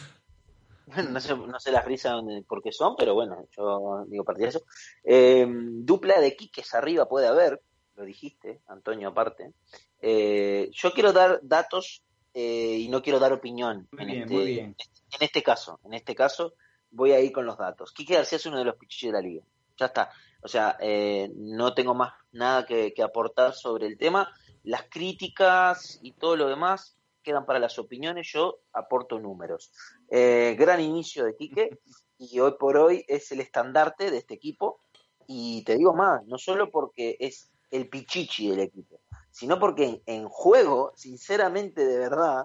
[0.85, 4.61] bueno, no sé, no sé las risas por qué son, pero bueno, yo digo partidazo.
[5.05, 7.62] Eh, dupla de Quiques arriba puede haber,
[8.01, 9.53] lo dijiste, Antonio, aparte.
[10.01, 14.35] Eh, yo quiero dar datos eh, y no quiero dar opinión Muy en, bien, este,
[14.35, 14.77] muy bien.
[15.19, 15.79] en este caso.
[15.85, 16.55] En este caso
[16.91, 17.93] voy a ir con los datos.
[17.93, 19.45] Quique García es uno de los pichichos de la liga.
[19.77, 20.11] Ya está.
[20.43, 24.33] O sea, eh, no tengo más nada que, que aportar sobre el tema.
[24.63, 28.33] Las críticas y todo lo demás quedan para las opiniones.
[28.33, 29.73] Yo aporto números.
[30.11, 31.79] Gran inicio de Quique
[32.19, 34.81] y hoy por hoy es el estandarte de este equipo.
[35.27, 39.01] Y te digo más, no solo porque es el pichichi del equipo,
[39.31, 42.45] sino porque en, en juego, sinceramente, de verdad,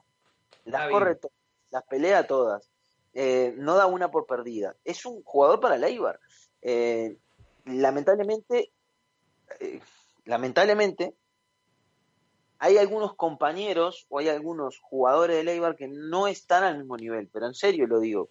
[0.66, 1.38] las corre todas,
[1.72, 2.70] las pelea todas.
[3.14, 4.76] Eh, no da una por perdida.
[4.84, 6.20] Es un jugador para el Eibar.
[6.62, 7.18] Eh,
[7.66, 8.72] lamentablemente,
[9.60, 9.80] eh,
[10.26, 11.16] lamentablemente,
[12.60, 17.28] hay algunos compañeros o hay algunos jugadores del Eibar que no están al mismo nivel,
[17.32, 18.30] pero en serio lo digo.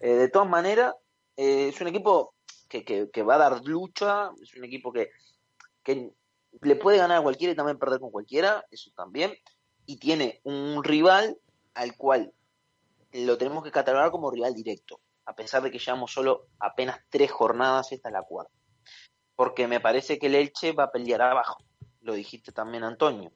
[0.00, 0.94] Eh, de todas maneras,
[1.36, 2.34] eh, es un equipo
[2.68, 5.10] que, que- que va a dar lucha, es un equipo que,
[5.82, 6.10] que
[6.60, 9.34] le puede ganar a cualquiera y también perder con cualquiera, eso también,
[9.86, 11.38] y tiene un rival
[11.74, 12.32] al cual
[13.12, 17.30] lo tenemos que catalogar como rival directo, a pesar de que llevamos solo apenas tres
[17.30, 18.52] jornadas, esta es la cuarta.
[19.34, 21.64] Porque me parece que el Elche va a pelear abajo,
[22.00, 23.32] lo dijiste también Antonio,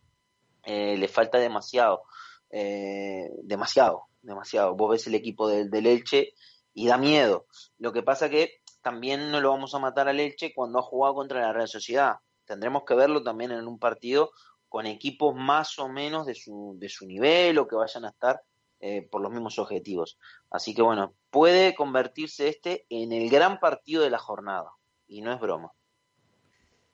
[0.68, 2.02] Eh, le falta demasiado,
[2.50, 4.74] eh, demasiado, demasiado.
[4.74, 6.34] Vos ves el equipo del, del Elche
[6.74, 7.46] y da miedo.
[7.78, 11.14] Lo que pasa que también no lo vamos a matar al Elche cuando ha jugado
[11.14, 12.16] contra la Real Sociedad.
[12.46, 14.30] Tendremos que verlo también en un partido
[14.68, 18.42] con equipos más o menos de su, de su nivel o que vayan a estar
[18.80, 20.18] eh, por los mismos objetivos.
[20.50, 24.70] Así que bueno, puede convertirse este en el gran partido de la jornada.
[25.08, 25.72] Y no es broma.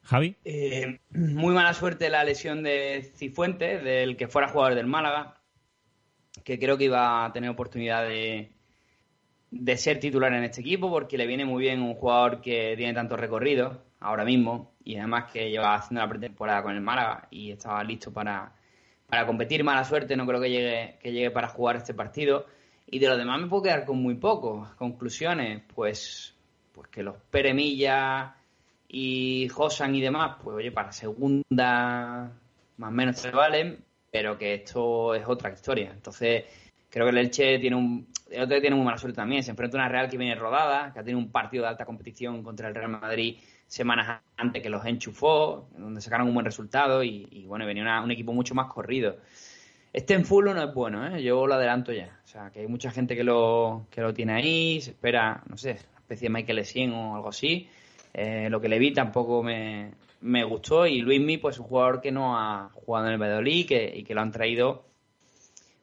[0.03, 0.37] Javi.
[0.45, 5.41] Eh, muy mala suerte la lesión de Cifuentes, del que fuera jugador del Málaga,
[6.45, 8.53] que creo que iba a tener oportunidad de,
[9.51, 12.95] de ser titular en este equipo, porque le viene muy bien un jugador que tiene
[12.95, 17.51] tanto recorrido ahora mismo y además que lleva haciendo la pretemporada con el Málaga y
[17.51, 18.53] estaba listo para,
[19.07, 19.65] para competir.
[19.65, 22.47] Mala suerte, no creo que llegue, que llegue para jugar este partido.
[22.87, 24.69] Y de lo demás me puedo quedar con muy poco.
[24.77, 26.35] Conclusiones, pues,
[26.73, 28.37] pues que los Peremilla
[28.89, 32.33] y Josan y demás, pues oye, para segunda
[32.77, 35.91] más o menos se valen, pero que esto es otra historia.
[35.93, 36.45] Entonces,
[36.91, 38.09] creo que el Elche tiene un.
[38.31, 39.43] El otro tiene muy mala suerte también.
[39.43, 41.85] Se enfrenta a una Real que viene rodada, que ha tenido un partido de alta
[41.85, 43.39] competición contra el Real Madrid
[43.73, 48.11] semanas antes que los enchufó, donde sacaron un buen resultado y, bueno, venía una- un
[48.11, 49.17] equipo mucho más corrido.
[49.95, 51.23] Este en full no es bueno, ¿eh?
[51.23, 52.21] yo lo adelanto ya.
[52.25, 55.57] O sea, que hay mucha gente que lo, que lo tiene ahí, se espera, no
[55.57, 57.67] sé, una especie de Michael Essien o algo así.
[58.13, 62.13] Eh, lo que le vi tampoco me, me gustó y Luismi, pues un jugador que
[62.13, 64.85] no ha jugado en el Valladolid que, y que lo han traído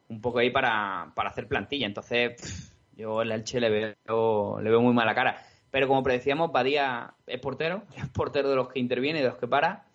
[0.08, 1.86] un poco ahí para, para hacer plantilla.
[1.86, 5.36] Entonces, yo el Elche le veo, le veo muy mala cara.
[5.70, 9.48] Pero como predecíamos, Badía es portero, es portero de los que interviene de los que
[9.48, 9.86] para.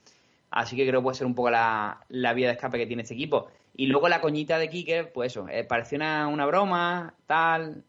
[0.52, 3.02] Así que creo que puede ser un poco la, la vía de escape que tiene
[3.02, 3.48] este equipo.
[3.76, 7.84] Y luego la coñita de Quique, pues eso, eh, pareció una, una broma, tal,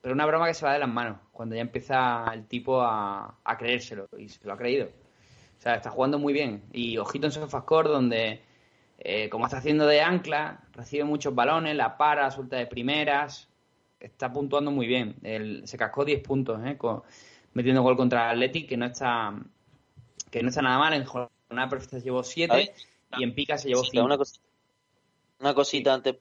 [0.00, 3.38] pero una broma que se va de las manos, cuando ya empieza el tipo a,
[3.44, 4.86] a creérselo, y se lo ha creído.
[4.86, 6.64] O sea, está jugando muy bien.
[6.72, 8.40] Y ojito en Sofascore, donde,
[8.98, 13.51] eh, como está haciendo de ancla, recibe muchos balones, la para, suelta de primeras,
[14.06, 15.16] está puntuando muy bien.
[15.22, 16.76] El- se cascó 10 puntos, ¿eh?
[16.76, 17.02] con-
[17.54, 19.34] metiendo gol contra el Athletic, que no está
[20.30, 20.94] que no está nada mal.
[20.94, 22.72] En jornada perfecta se llevó 7
[23.18, 24.06] y en pica se llevó Sí, 5.
[24.06, 24.44] una cosita,
[25.40, 26.16] una cosita antes.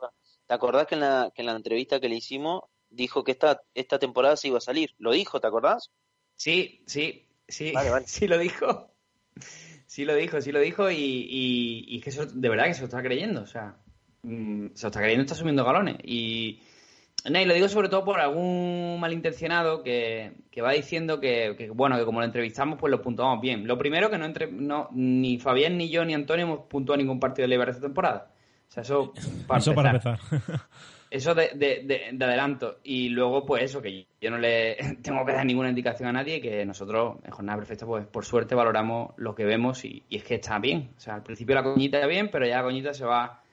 [0.47, 3.61] ¿Te acordás que en la, que en la entrevista que le hicimos dijo que esta,
[3.73, 4.93] esta temporada se iba a salir?
[4.97, 5.91] ¿Lo dijo, te acordás?
[6.35, 8.05] Sí, sí, sí, Vale, vale.
[8.07, 8.91] sí lo dijo.
[9.85, 12.73] Sí lo dijo, sí lo dijo y, y, y es que eso, de verdad que
[12.73, 13.41] se lo está creyendo.
[13.41, 13.77] O sea,
[14.23, 15.97] mm, se lo está creyendo está subiendo galones.
[16.03, 16.61] Y,
[17.29, 21.69] no, y lo digo sobre todo por algún malintencionado que, que va diciendo que, que,
[21.69, 23.67] bueno, que como lo entrevistamos, pues lo puntuamos bien.
[23.67, 27.19] Lo primero que no, entre, no ni Fabián, ni yo, ni Antonio hemos puntuado ningún
[27.19, 28.31] partido de Leibar esta temporada.
[28.69, 29.13] O sea, eso
[29.45, 30.19] para Eso para empezar.
[31.11, 32.79] eso de, de, de- de adelanto.
[32.83, 36.41] Y luego, pues eso, que yo no le tengo que dar ninguna indicación a nadie,
[36.41, 40.23] que nosotros en Jornada Perfecta, pues por suerte valoramos lo que vemos y, y es
[40.23, 40.91] que está bien.
[40.97, 43.43] O sea, al principio la coñita está bien, pero ya la coñita se va,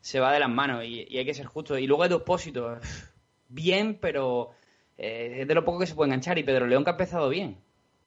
[0.00, 1.78] se va de las manos y, y hay que ser justo.
[1.78, 2.78] Y luego hay dos pósitos.
[3.48, 4.50] Bien, pero
[4.98, 6.38] eh, es de lo poco que se puede enganchar.
[6.38, 7.58] Y Pedro León que ha empezado bien,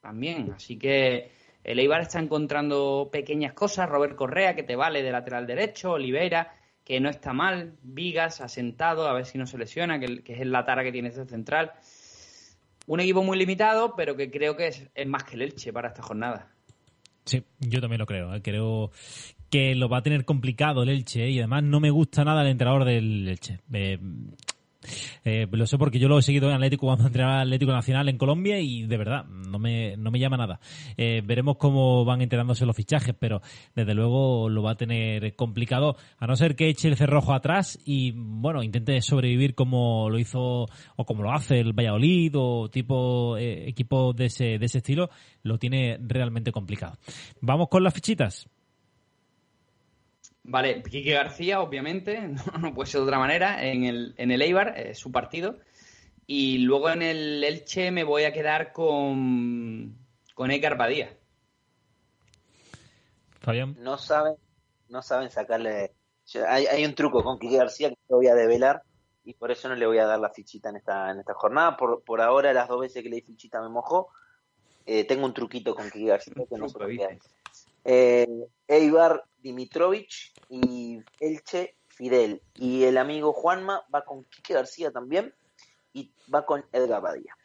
[0.02, 0.52] también.
[0.56, 1.32] Así que
[1.64, 3.90] el Eibar está encontrando pequeñas cosas.
[3.90, 5.92] Robert Correa, que te vale de lateral derecho.
[5.92, 7.74] Oliveira, que no está mal.
[7.84, 11.26] Vigas, asentado, a ver si no se lesiona, que, es la tara que tiene este
[11.26, 11.72] central.
[12.88, 16.02] Un equipo muy limitado, pero que creo que es, más que el Elche para esta
[16.02, 16.52] jornada.
[17.26, 18.34] Sí, yo también lo creo.
[18.34, 18.42] ¿eh?
[18.42, 18.90] Creo
[19.52, 21.30] que lo va a tener complicado el Elche ¿eh?
[21.30, 23.60] y además no me gusta nada el entrenador del Elche.
[25.26, 28.18] Eh, lo sé porque yo lo he seguido en Atlético cuando entrenaba Atlético Nacional en
[28.18, 30.60] Colombia y de verdad no me, no me llama nada.
[30.98, 33.42] Eh, veremos cómo van enterándose los fichajes, pero
[33.76, 37.80] desde luego lo va a tener complicado a no ser que eche el cerrojo atrás
[37.86, 40.66] y bueno, intente sobrevivir como lo hizo
[40.96, 45.10] o como lo hace el Valladolid o tipo eh, equipo de ese, de ese estilo,
[45.44, 46.98] lo tiene realmente complicado.
[47.42, 48.50] Vamos con las fichitas.
[50.50, 54.42] Vale, Quique García, obviamente, no, no puede ser de otra manera, en el, en el
[54.42, 55.60] Eibar, es su partido.
[56.26, 59.96] Y luego en el Elche me voy a quedar con,
[60.34, 61.16] con Edgar Badía.
[63.40, 63.76] Fabián.
[63.80, 64.36] No saben,
[64.90, 65.94] no saben sacarle.
[66.48, 68.84] Hay, hay un truco con Quique García que no voy a develar
[69.24, 71.78] y por eso no le voy a dar la fichita en esta, en esta jornada.
[71.78, 74.10] Por, por ahora, las dos veces que le di fichita me mojó.
[74.86, 77.20] Eh, tengo un truquito con Quique García que no sé
[77.86, 78.28] Eh,
[78.68, 80.10] Eibar Dimitrovic
[80.50, 82.42] y Elche Fidel.
[82.56, 85.34] Y el amigo Juanma va con Quique García también
[85.94, 87.36] y va con Edgar Badía.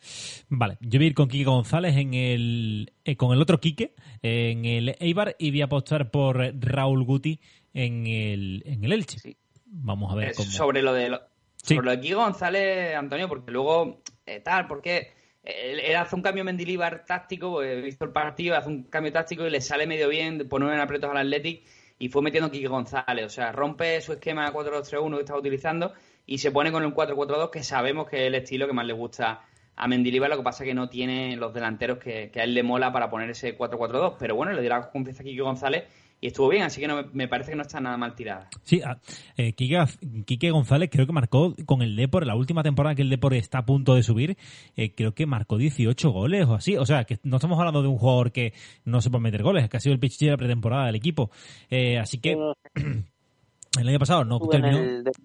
[0.48, 3.94] Vale, yo voy a ir con Quique González en el, eh, con el otro Quique
[4.22, 7.40] en el Eibar y voy a apostar por Raúl Guti
[7.72, 9.18] en el, en el Elche.
[9.18, 9.36] Sí.
[9.66, 10.50] Vamos a ver cómo.
[10.50, 11.20] Sobre lo de lo,
[11.56, 11.74] Sí.
[11.74, 15.12] sobre lo de Quique González, Antonio, porque luego, eh, tal, porque
[15.44, 19.46] él, hace un cambio Mendilibar táctico, pues, he visto el partido, hace un cambio táctico
[19.46, 21.62] y le sale medio bien poner en aprietos al Athletic
[21.98, 23.26] y fue metiendo Quique González.
[23.26, 25.92] O sea, rompe su esquema 4-2-3-1 que estaba utilizando
[26.26, 28.94] y se pone con el 4-4-2, que sabemos que es el estilo que más le
[28.94, 29.42] gusta
[29.76, 32.54] a Mendilibar, lo que pasa es que no tiene los delanteros que, que a él
[32.54, 35.84] le mola para poner ese 4-4-2, pero bueno, le dirá confianza a Quique González
[36.24, 38.48] y estuvo bien, así que no, me- parece que no está nada mal tirada.
[38.62, 38.98] Sí, ah,
[39.36, 43.34] eh, Quique, González creo que marcó con el Depor, la última temporada que el Depor
[43.34, 44.38] está a punto de subir,
[44.74, 46.78] eh, creo que marcó 18 goles o así.
[46.78, 48.54] O sea, que no estamos hablando de un jugador que
[48.86, 51.30] no sepa meter goles, que ha sido el pichichi de la pretemporada del equipo.
[51.68, 52.38] Eh, así que
[52.74, 54.78] el año pasado no terminó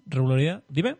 [0.04, 0.64] regularidad.
[0.68, 0.96] Dime.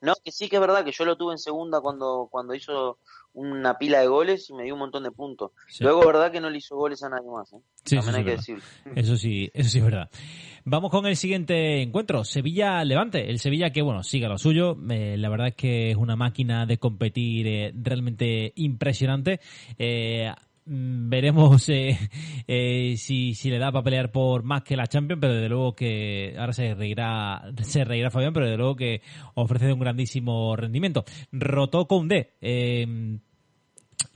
[0.00, 2.98] No, que sí que es verdad que yo lo tuve en segunda cuando, cuando hizo
[3.34, 5.52] una pila de goles y me dio un montón de puntos.
[5.68, 5.84] Sí.
[5.84, 7.52] Luego, verdad que no le hizo goles a nadie más.
[7.52, 7.58] ¿eh?
[7.84, 8.36] Sí, También sí, hay sí, que verdad.
[8.36, 8.62] decirlo.
[9.00, 10.10] Eso sí, eso sí es verdad.
[10.64, 13.30] Vamos con el siguiente encuentro, Sevilla-Levante.
[13.30, 14.76] El Sevilla que, bueno, sigue lo suyo.
[14.90, 19.40] Eh, la verdad es que es una máquina de competir eh, realmente impresionante.
[19.78, 20.32] Eh,
[20.68, 21.98] veremos eh,
[22.46, 25.74] eh, si, si le da para pelear por más que la Champions, pero desde luego
[25.74, 29.02] que ahora se reirá, se reirá Fabián, pero desde luego que
[29.34, 31.04] ofrece un grandísimo rendimiento.
[31.32, 32.34] Rotó con D.
[32.40, 33.18] Eh,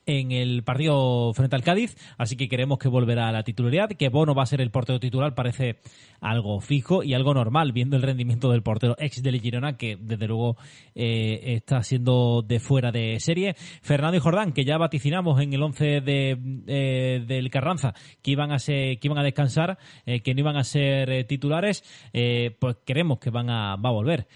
[0.07, 4.09] en el partido frente al Cádiz, así que queremos que volverá a la titularidad, que
[4.09, 5.79] Bono va a ser el portero titular, parece
[6.21, 10.27] algo fijo y algo normal, viendo el rendimiento del portero ex del Girona, que desde
[10.27, 10.57] luego
[10.95, 13.55] eh, está siendo de fuera de serie.
[13.83, 18.53] Fernando y Jordán, que ya vaticinamos en el 11 de, eh, del Carranza, que iban
[18.53, 21.85] a ser, que iban a descansar, eh, que no iban a ser titulares,
[22.59, 24.27] pues queremos que van a, va a volver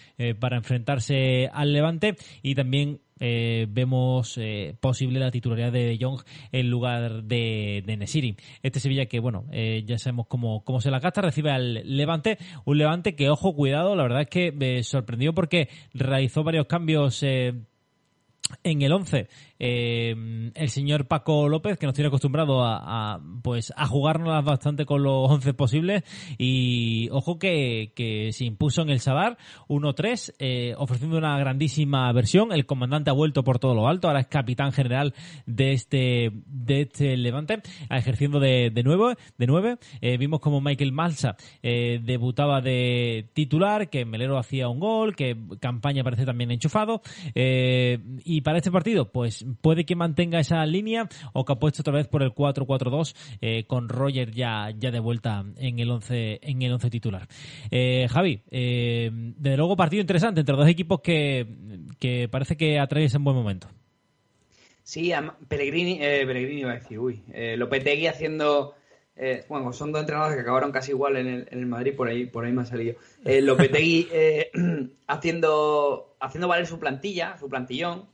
[0.41, 6.21] para enfrentarse al Levante y también eh, vemos eh, posible la titularidad de De Jong
[6.53, 8.37] en lugar de, de Nesiri.
[8.63, 12.39] Este Sevilla que, bueno, eh, ya sabemos cómo, cómo se la gasta, recibe al Levante,
[12.65, 17.23] un Levante que, ojo, cuidado, la verdad es que me sorprendió porque realizó varios cambios
[17.23, 17.67] en
[18.65, 19.29] el 11
[19.59, 25.03] eh, el señor Paco López que nos tiene acostumbrado a, pues a jugárnoslas bastante con
[25.03, 26.03] los 11 posibles.
[26.39, 27.93] Y ojo que,
[28.33, 29.39] se impuso en el Sadar
[29.69, 32.53] 1-3 eh, ofreciendo una grandísima versión.
[32.53, 34.09] El comandante ha vuelto por todo lo alto.
[34.09, 35.15] Ahora es capitán general
[35.47, 39.77] de este de este Levante ejerciendo de, de nuevo de nueve.
[40.01, 45.37] Eh, vimos como Michael Malsa eh, debutaba de titular que Melero hacía un gol que
[45.61, 47.03] Campaña parece también enchufado.
[47.35, 51.95] Eh, y para este partido pues puede que mantenga esa línea o que apueste otra
[51.95, 56.63] vez por el 4-4-2 eh, con Roger ya, ya de vuelta en el 11 en
[56.63, 57.29] el 11 titular.
[57.71, 61.47] Eh, Javi, eh, desde luego partido interesante entre dos equipos que,
[61.99, 63.69] que parece que atraviesan buen momento.
[64.83, 65.13] Sí,
[65.49, 67.21] Pellegrini, eh, Pellegrini iba a decir, uy,
[67.57, 68.77] Lopetegui haciendo,
[69.49, 72.27] bueno, son dos entrenadores que acabaron casi igual en el, en el Madrid, por ahí,
[72.27, 72.95] por ahí me ha salido.
[73.25, 74.09] Lopetegui
[75.09, 78.05] haciendo, haciendo valer su plantilla, su plantillón,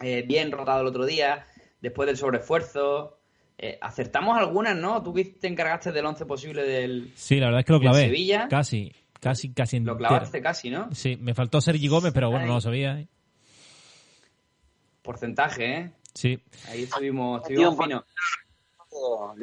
[0.00, 1.46] eh, bien rotado el otro día,
[1.80, 3.18] después del sobreesfuerzo.
[3.58, 5.02] Eh, acertamos algunas, ¿no?
[5.02, 7.12] Tú que te encargaste del once posible del...
[7.14, 8.00] Sí, la verdad es que lo ¿El clavé.
[8.02, 8.48] Sevilla?
[8.50, 10.08] Casi, casi, casi Lo entero.
[10.08, 10.94] clavaste casi, ¿no?
[10.94, 12.48] Sí, me faltó Sergi Gómez, pero bueno, Ay.
[12.48, 13.02] no lo sabía.
[15.02, 15.90] Porcentaje, ¿eh?
[16.14, 16.38] Sí,
[16.68, 17.42] Ahí estuvimos.
[17.48, 17.58] Le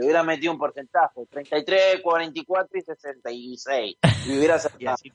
[0.03, 3.97] hubiera metido un porcentaje, 33, 44 y 66.
[4.27, 4.93] Y hubiera Y acertado.
[4.95, 5.11] así,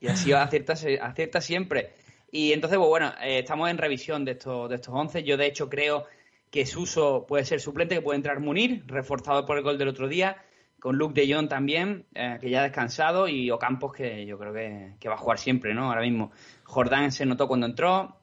[0.00, 1.94] y así acierta, acierta siempre.
[2.30, 5.22] Y entonces, pues bueno, eh, estamos en revisión de estos, de estos 11.
[5.24, 6.06] Yo, de hecho, creo
[6.50, 10.08] que Suso puede ser suplente, que puede entrar Munir, reforzado por el gol del otro
[10.08, 10.44] día,
[10.78, 14.52] con Luke de Jong también, eh, que ya ha descansado, y Ocampos, que yo creo
[14.52, 15.88] que, que va a jugar siempre, ¿no?
[15.88, 16.32] Ahora mismo.
[16.64, 18.16] Jordán se notó cuando entró.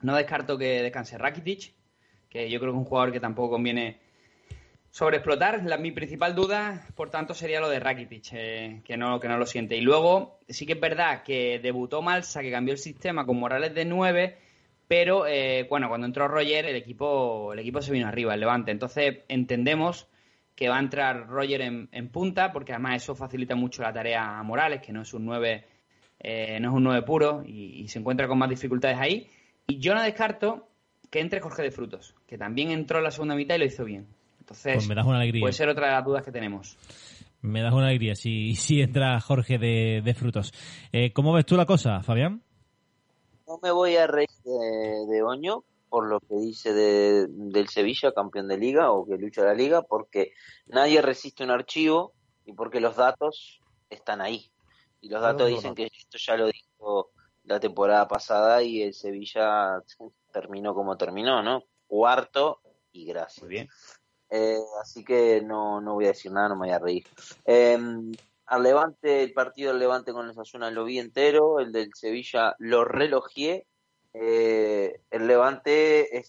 [0.00, 1.74] No descarto que descanse Rakitic,
[2.28, 4.00] que yo creo que es un jugador que tampoco conviene
[4.92, 5.64] sobreexplotar.
[5.64, 9.38] La, mi principal duda, por tanto, sería lo de Rakitic, eh, que, no, que no
[9.38, 9.76] lo siente.
[9.76, 13.74] Y luego, sí que es verdad que debutó Malsa, que cambió el sistema con Morales
[13.74, 14.38] de 9,
[14.86, 18.70] pero eh, bueno, cuando entró Roger, el equipo, el equipo se vino arriba, el Levante.
[18.70, 20.06] Entonces, entendemos
[20.54, 24.38] que va a entrar Roger en, en punta, porque además eso facilita mucho la tarea
[24.38, 25.64] a Morales, que no es un 9,
[26.20, 29.30] eh, no es un 9 puro, y, y se encuentra con más dificultades ahí.
[29.66, 30.68] Y yo no descarto
[31.10, 33.84] que entre Jorge de Frutos, que también entró en la segunda mitad y lo hizo
[33.86, 34.06] bien.
[34.42, 35.40] Entonces, pues me das una alegría.
[35.40, 36.76] puede ser otra de las dudas que tenemos.
[37.42, 40.52] Me das una alegría si, si entra Jorge de, de Frutos.
[40.92, 42.42] Eh, ¿Cómo ves tú la cosa, Fabián?
[43.46, 48.12] No me voy a reír de, de Oño por lo que dice de, del Sevilla,
[48.12, 50.32] campeón de liga o que lucha la liga, porque
[50.66, 52.14] nadie resiste un archivo
[52.44, 54.50] y porque los datos están ahí.
[55.00, 57.10] Y los datos dicen que esto ya lo dijo
[57.44, 59.82] la temporada pasada y el Sevilla
[60.32, 61.62] terminó como terminó, ¿no?
[61.86, 62.60] Cuarto
[62.92, 63.42] y gracias.
[63.44, 63.68] Muy bien.
[64.34, 67.04] Eh, así que no, no voy a decir nada, no me voy a reír.
[67.44, 67.78] Eh,
[68.46, 72.54] al Levante, el partido del Levante con el Osasuna lo vi entero, el del Sevilla
[72.58, 73.66] lo relogié.
[74.14, 76.24] Eh, el Levante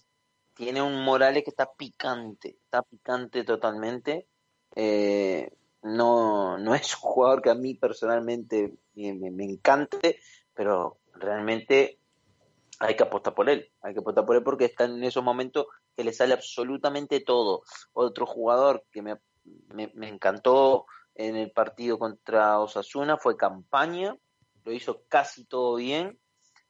[0.54, 4.28] tiene un Morales que está picante, está picante totalmente.
[4.76, 5.50] Eh,
[5.82, 10.18] no, no es un jugador que a mí personalmente me, me- me encante,
[10.54, 11.98] pero realmente
[12.84, 15.66] hay que apostar por él, hay que apostar por él porque está en esos momentos
[15.96, 17.62] que le sale absolutamente todo.
[17.94, 19.16] Otro jugador que me,
[19.72, 24.16] me, encantó en el partido contra Osasuna fue Campaña,
[24.64, 26.18] lo hizo casi todo bien.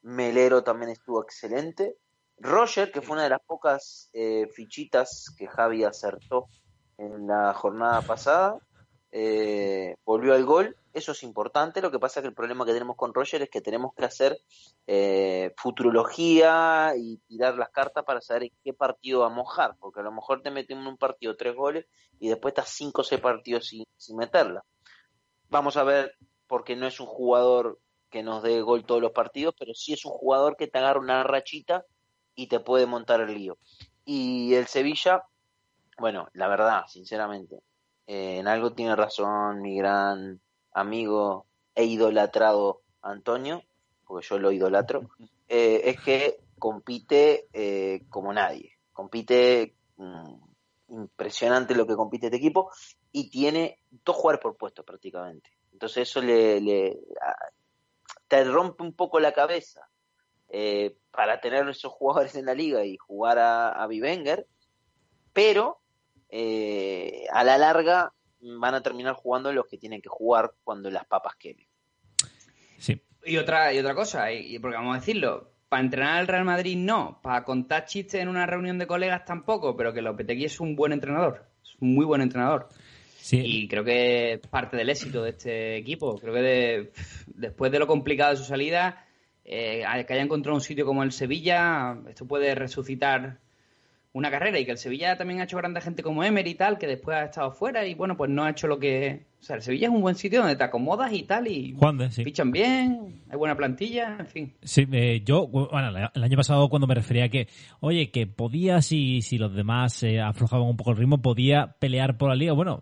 [0.02, 1.96] Melero también estuvo excelente.
[2.38, 6.46] Roger, que fue una de las pocas eh, fichitas que Javi acertó
[6.98, 8.58] en la jornada pasada,
[9.10, 10.76] eh, volvió al gol.
[10.94, 11.82] Eso es importante.
[11.82, 14.04] Lo que pasa es que el problema que tenemos con Roger es que tenemos que
[14.04, 14.38] hacer
[14.86, 20.00] eh, futurología y tirar las cartas para saber en qué partido va a mojar, porque
[20.00, 21.86] a lo mejor te metemos en un partido tres goles
[22.20, 24.64] y después estás cinco o seis partidos sin, sin meterla.
[25.48, 26.16] Vamos a ver,
[26.46, 30.04] porque no es un jugador que nos dé gol todos los partidos, pero sí es
[30.04, 31.84] un jugador que te agarra una rachita
[32.36, 33.58] y te puede montar el lío.
[34.04, 35.24] Y el Sevilla,
[35.98, 37.56] bueno, la verdad, sinceramente,
[38.06, 40.40] eh, en algo tiene razón mi gran
[40.74, 43.62] amigo e idolatrado Antonio,
[44.06, 45.10] porque yo lo idolatro,
[45.48, 48.72] eh, es que compite eh, como nadie.
[48.92, 50.34] Compite mm,
[50.88, 52.70] impresionante lo que compite este equipo
[53.12, 55.50] y tiene dos jugadores por puesto prácticamente.
[55.72, 56.98] Entonces eso le,
[58.28, 59.88] te rompe un poco la cabeza
[60.48, 64.46] eh, para tener esos jugadores en la liga y jugar a, a Bivenger,
[65.32, 65.80] pero
[67.32, 68.12] a la larga
[68.58, 71.66] van a terminar jugando los que tienen que jugar cuando las papas quemen.
[72.78, 73.00] Sí.
[73.24, 76.76] Y otra, y otra cosa, y, porque vamos a decirlo, para entrenar al Real Madrid
[76.76, 80.76] no, para contar chistes en una reunión de colegas tampoco, pero que Lopetegui es un
[80.76, 82.68] buen entrenador, es un muy buen entrenador.
[83.16, 83.40] Sí.
[83.42, 86.18] Y creo que es parte del éxito de este equipo.
[86.18, 86.92] Creo que de-
[87.26, 89.06] después de lo complicado de su salida,
[89.46, 93.38] eh, que haya encontrado un sitio como el Sevilla, esto puede resucitar
[94.14, 96.78] una carrera y que el Sevilla también ha hecho grande gente como Emery y tal,
[96.78, 99.26] que después ha estado fuera y bueno, pues no ha hecho lo que...
[99.44, 101.98] O sea, el Sevilla es un buen sitio donde te acomodas y tal y Juan
[101.98, 102.24] de, sí.
[102.24, 104.54] fichan bien, hay buena plantilla, en fin.
[104.62, 107.48] Sí, eh, yo, bueno, el año pasado cuando me refería a que,
[107.80, 112.16] oye, que podía, si, si los demás eh, aflojaban un poco el ritmo, podía pelear
[112.16, 112.54] por la liga.
[112.54, 112.80] Bueno,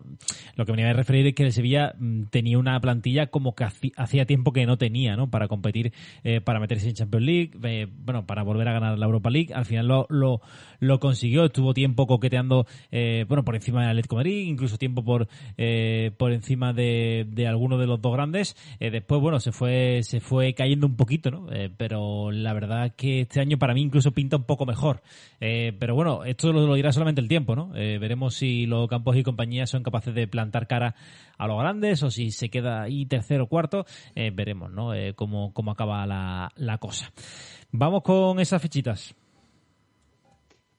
[0.55, 3.55] lo que me iba a referir es que el Sevilla mm, tenía una plantilla como
[3.55, 3.65] que
[3.97, 5.29] hacía tiempo que no tenía, ¿no?
[5.29, 5.91] Para competir,
[6.23, 9.53] eh, para meterse en Champions League, eh, bueno, para volver a ganar la Europa League.
[9.53, 10.39] Al final lo, lo,
[10.79, 15.03] lo consiguió, estuvo tiempo coqueteando, eh, bueno, por encima del Atlético de Madrid, incluso tiempo
[15.03, 18.55] por, eh, por encima de, de alguno de los dos grandes.
[18.79, 21.51] Eh, después, bueno, se fue, se fue cayendo un poquito, ¿no?
[21.51, 25.01] Eh, pero la verdad que este año para mí incluso pinta un poco mejor.
[25.39, 27.69] Eh, pero bueno, esto lo, lo dirá solamente el tiempo, ¿no?
[27.69, 30.95] Veremos si los campos y compañía son capaces de plantar cara
[31.37, 33.85] a los grandes o si se queda ahí tercero o cuarto.
[34.15, 34.91] Veremos, ¿no?
[35.15, 37.11] Cómo, cómo acaba la, la cosa.
[37.71, 39.15] Vamos con esas fichitas.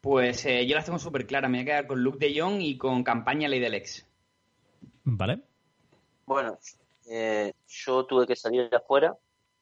[0.04, 2.60] Pues eh, yo las tengo súper claras, me voy a quedar con Luke de Jong
[2.60, 4.06] y con campaña Ley del Ex.
[5.02, 5.40] ¿Vale?
[6.26, 6.58] Bueno,
[7.10, 9.16] eh, yo tuve que salir de afuera,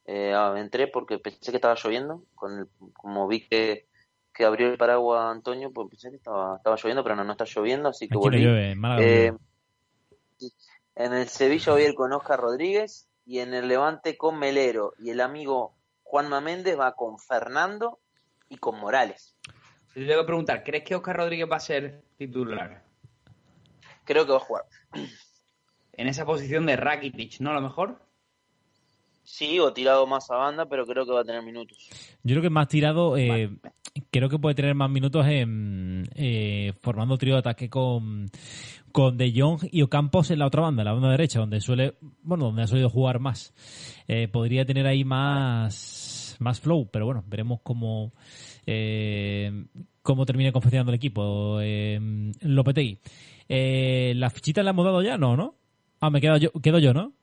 [0.05, 3.87] eh, ah, entré porque pensé que estaba lloviendo, con el- como vi que,
[4.33, 7.45] que abrió el paraguas Antonio, pues pensé que estaba, estaba lloviendo, pero no, no está
[7.45, 8.43] lloviendo, así que Aquí no volví.
[8.43, 9.33] llueve, Eh,
[10.95, 14.93] en el Sevilla voy a ir con Oscar Rodríguez y en el Levante con Melero
[14.99, 17.99] y el amigo Juanma Méndez va con Fernando
[18.49, 19.35] y con Morales.
[19.93, 22.83] Te tengo que preguntar, ¿crees que Oscar Rodríguez va a ser titular?
[24.05, 24.65] Creo que va a jugar.
[25.93, 27.51] En esa posición de Rakitic, ¿no?
[27.51, 27.99] A lo mejor.
[29.23, 31.89] Sí, o tirado más a banda, pero creo que va a tener minutos.
[32.23, 33.49] Yo creo que más tirado, eh,
[34.11, 38.29] creo que puede tener más minutos en, eh, formando trío de ataque con,
[38.91, 42.45] con De Jong y Ocampos en la otra banda, la banda derecha, donde suele, bueno,
[42.45, 43.53] donde ha solido jugar más.
[44.09, 48.11] Eh, podría tener ahí más, más flow, pero bueno, veremos cómo,
[48.65, 49.67] eh,
[50.01, 51.61] cómo termina confeccionando el equipo.
[51.61, 52.99] Eh, Lopetegui.
[53.47, 55.17] Eh, ¿Las fichitas le hemos dado ya?
[55.17, 55.55] No, ¿no?
[56.05, 57.13] Ah, me quedo yo, quedo yo, ¿no?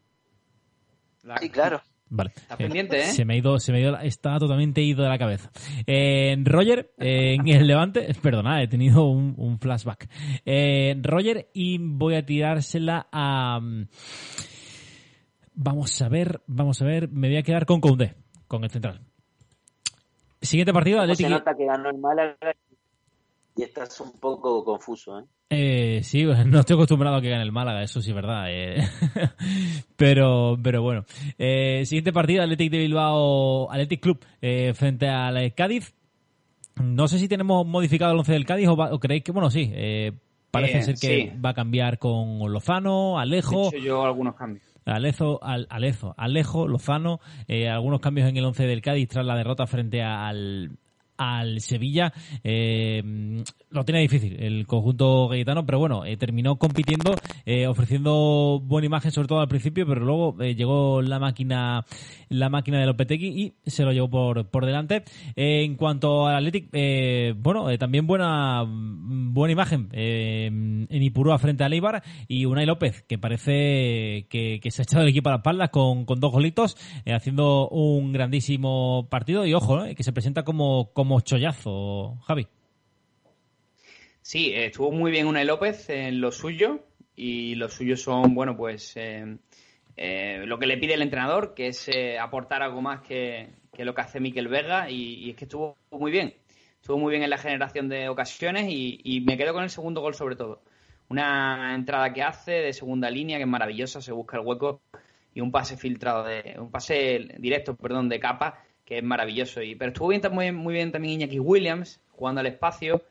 [1.23, 1.83] La- Sí, claro.
[2.09, 2.31] Vale.
[2.35, 3.05] Estás pendiente, ¿eh?
[3.05, 5.51] Se me ha ido, se me ha ido, está totalmente ido de la cabeza.
[5.87, 10.09] Eh, Roger, eh, en el Levante, perdona, he tenido un, un flashback.
[10.47, 13.61] Eh, Roger, y voy a tirársela a...
[13.61, 13.87] mm,
[15.55, 18.15] Vamos a ver, vamos a ver, me voy a quedar con Koundé,
[18.49, 19.03] con el central.
[20.41, 21.29] Siguiente partido, Se Atlético.
[21.29, 22.35] nota que ganó el Málaga
[23.57, 25.25] y estás un poco confuso, ¿eh?
[25.53, 28.45] Eh, sí, no estoy acostumbrado a que gane el Málaga, eso sí es verdad.
[28.49, 28.77] eh.
[29.97, 31.05] pero, pero bueno.
[31.39, 35.95] Eh, siguiente partido, Athletic de Bilbao, Athletic Club eh, frente al Cádiz.
[36.83, 39.51] No sé si tenemos modificado el once del Cádiz o, va- o creéis que, bueno,
[39.51, 40.13] sí, eh,
[40.51, 41.39] parece ser que sí.
[41.45, 43.69] va a cambiar con Lozano, He Alejo.
[43.69, 44.65] hecho yo algunos cambios.
[44.87, 49.37] Alezo, al, Alezo, Alejo, Lozano, eh, algunos cambios en el once del Cádiz tras la
[49.37, 50.71] derrota frente al,
[51.21, 52.15] al Sevilla.
[52.43, 53.03] Eh,
[53.69, 57.15] lo tenía difícil el conjunto gallitano, pero bueno, eh, terminó compitiendo,
[57.45, 61.85] eh, ofreciendo buena imagen, sobre todo al principio, pero luego llegó la máquina
[62.31, 65.03] la máquina de Lopetegui y se lo llevó por, por delante.
[65.37, 66.71] En cuanto al Athletic,
[67.37, 74.27] bueno, también buena buena imagen en Ipurúa frente a Leibar y Unai López, que parece
[74.31, 78.13] que, se ha echado el equipo a la espalda con, con dos golitos, haciendo un
[78.13, 82.47] grandísimo partido y ojo, que se presenta como chollazo, Javi.
[84.23, 86.85] Sí, estuvo muy bien Unai López en lo suyo
[87.17, 89.39] y lo suyo son, bueno, pues eh,
[89.97, 93.93] eh, lo que le pide el entrenador, que es eh, aportar algo más que, lo
[93.93, 96.35] que hace Miquel Vega y, y es que estuvo muy bien.
[96.81, 100.01] Estuvo muy bien en la generación de ocasiones y, y me quedo con el segundo
[100.01, 100.63] gol sobre todo.
[101.09, 104.81] Una entrada que hace de segunda línea que es maravillosa, se busca el hueco
[105.35, 109.63] y un pase filtrado de un pase directo, perdón, de capa que es maravilloso.
[109.63, 113.03] Y, pero estuvo bien, muy, muy bien también Iñaki Williams jugando al espacio.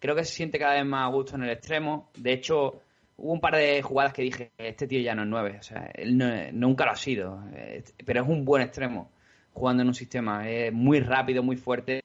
[0.00, 2.08] Creo que se siente cada vez más a gusto en el extremo.
[2.16, 2.80] De hecho,
[3.18, 5.56] hubo un par de jugadas que dije, este tío ya no es nueve.
[5.60, 7.44] O sea, él no- nunca lo ha sido.
[7.54, 9.10] Eh, Pero es un buen extremo
[9.52, 10.48] jugando en un sistema.
[10.48, 12.00] Es muy rápido, muy fuerte.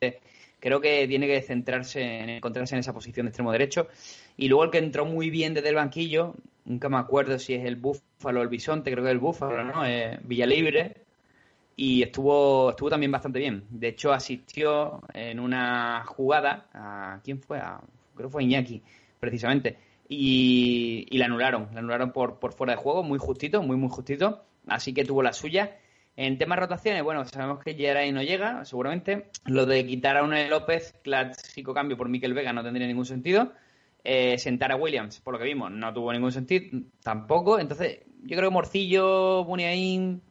[0.59, 3.87] Creo que tiene que centrarse en encontrarse en esa posición de extremo derecho.
[4.37, 7.63] Y luego el que entró muy bien desde el banquillo, nunca me acuerdo si es
[7.65, 9.85] el Búfalo o el Bisonte, creo que es el Búfalo, ¿no?
[9.85, 11.02] Eh, Villalibre.
[11.75, 13.65] Y estuvo, estuvo también bastante bien.
[13.69, 17.19] De hecho, asistió en una jugada a.
[17.23, 17.59] ¿Quién fue?
[17.59, 17.81] A-
[18.15, 18.81] creo que fue Iñaki,
[19.19, 19.77] precisamente.
[20.07, 21.69] Y, y la anularon.
[21.73, 24.43] La anularon por, por fuera de juego, muy justito, muy, muy justito.
[24.67, 25.77] Así que tuvo la suya.
[26.15, 29.29] En temas rotaciones, bueno, sabemos que Geray no llega, seguramente.
[29.45, 33.51] Lo de quitar a Unai López, clásico cambio por Miquel Vega, no tendría ningún sentido.
[34.03, 37.57] Eh, sentar a Williams, por lo que vimos, no tuvo ningún sentido tampoco.
[37.57, 40.21] Entonces, yo creo que Morcillo, Muniain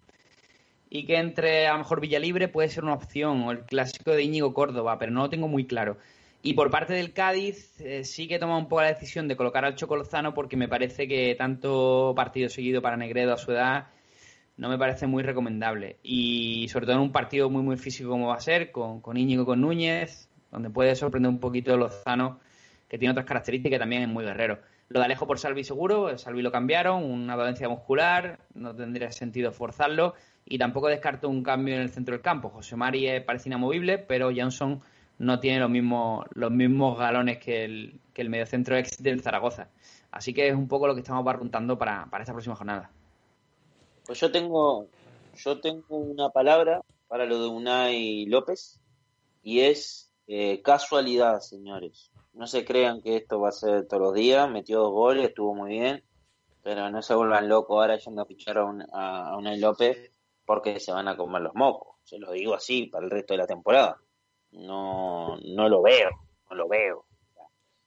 [0.95, 4.25] y que entre a lo mejor Villalibre puede ser una opción, o el clásico de
[4.25, 5.97] Íñigo Córdoba, pero no lo tengo muy claro.
[6.43, 9.35] Y por parte del Cádiz, eh, sí que he tomado un poco la decisión de
[9.35, 13.87] colocar al Chocolozano porque me parece que tanto partido seguido para Negredo a su edad
[14.59, 15.97] no me parece muy recomendable.
[16.03, 19.17] Y sobre todo en un partido muy, muy físico como va a ser, con, con
[19.17, 22.39] Íñigo con Núñez, donde puede sorprender un poquito Lozano,
[22.87, 24.59] que tiene otras características y también es muy guerrero.
[24.91, 29.51] Lo de Alejo por Salvi seguro, Salvi lo cambiaron, una dolencia muscular, no tendría sentido
[29.51, 30.13] forzarlo.
[30.45, 32.51] Y tampoco descarto un cambio en el centro del campo.
[32.51, 34.83] José Mari parece inamovible, pero Johnson
[35.19, 39.69] no tiene los mismos, los mismos galones que el, que el mediocentro ex del Zaragoza.
[40.11, 42.91] Así que es un poco lo que estamos barruntando para, para esta próxima jornada.
[44.05, 44.89] Pues yo tengo,
[45.37, 48.81] yo tengo una palabra para lo de Unai López
[49.43, 52.11] y es eh, casualidad, señores.
[52.35, 54.51] No se crean que esto va a ser todos los días.
[54.51, 56.03] Metió dos goles, estuvo muy bien,
[56.63, 60.11] pero no se vuelvan locos ahora yendo a fichar a, un, a, a Unai López
[60.53, 61.97] porque se van a comer los mocos.
[62.05, 63.97] Se lo digo así para el resto de la temporada.
[64.51, 66.11] No, no lo veo,
[66.51, 67.07] no lo veo.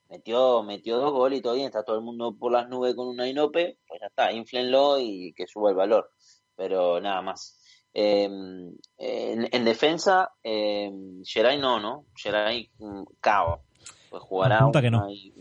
[0.09, 3.33] Metió, metió dos goles y todavía está todo el mundo por las nubes con Unai
[3.33, 6.09] López, pues ya está, inflenlo y que suba el valor.
[6.55, 7.61] Pero nada más.
[7.93, 10.91] Eh, en, en defensa, eh,
[11.23, 12.05] Geray no, ¿no?
[12.15, 13.61] Geray mm, cao.
[14.09, 15.05] Pues jugará Apunta que no.
[15.05, 15.33] Unai-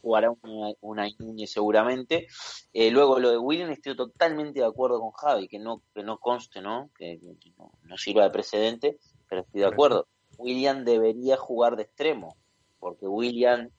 [0.00, 1.08] jugará una, una
[1.46, 2.26] seguramente.
[2.72, 6.18] Eh, luego lo de William estoy totalmente de acuerdo con Javi, que no, que no
[6.18, 6.90] conste, ¿no?
[6.96, 10.08] Que, que no, no sirva de precedente, pero estoy de acuerdo.
[10.36, 12.36] William debería jugar de extremo,
[12.78, 13.70] porque William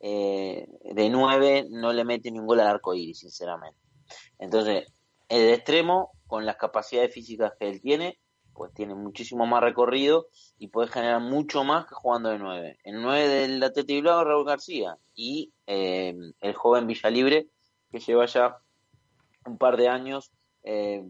[0.00, 3.78] eh, de 9 no le mete ningún gol al arco iris, sinceramente.
[4.38, 4.86] Entonces,
[5.28, 8.18] el de extremo, con las capacidades físicas que él tiene,
[8.58, 10.26] pues tiene muchísimo más recorrido
[10.58, 12.78] y puede generar mucho más que jugando de 9.
[12.82, 17.46] El 9 del Atleti Bilbao, Raúl García, y eh, el joven Villalibre,
[17.88, 18.58] que lleva ya
[19.46, 20.32] un par de años
[20.64, 21.04] eh,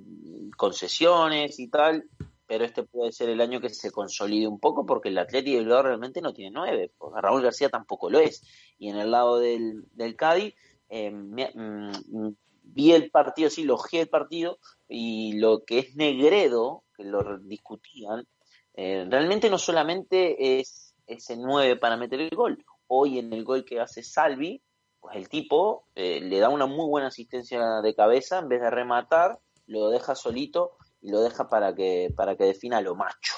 [0.58, 2.04] con sesiones y tal,
[2.46, 5.60] pero este puede ser el año que se consolide un poco porque el Atleti de
[5.60, 8.42] Bilbao realmente no tiene 9, porque Raúl García tampoco lo es.
[8.78, 10.54] Y en el lado del, del Cádiz,
[10.90, 12.28] eh, mm,
[12.62, 18.26] vi el partido, sí, logié el partido, y lo que es Negredo, que lo discutían,
[18.74, 22.64] eh, realmente no solamente es ese 9 para meter el gol.
[22.88, 24.60] Hoy en el gol que hace Salvi,
[25.00, 28.70] pues el tipo eh, le da una muy buena asistencia de cabeza, en vez de
[28.70, 33.34] rematar, lo deja solito y lo deja para que, para que defina lo macho.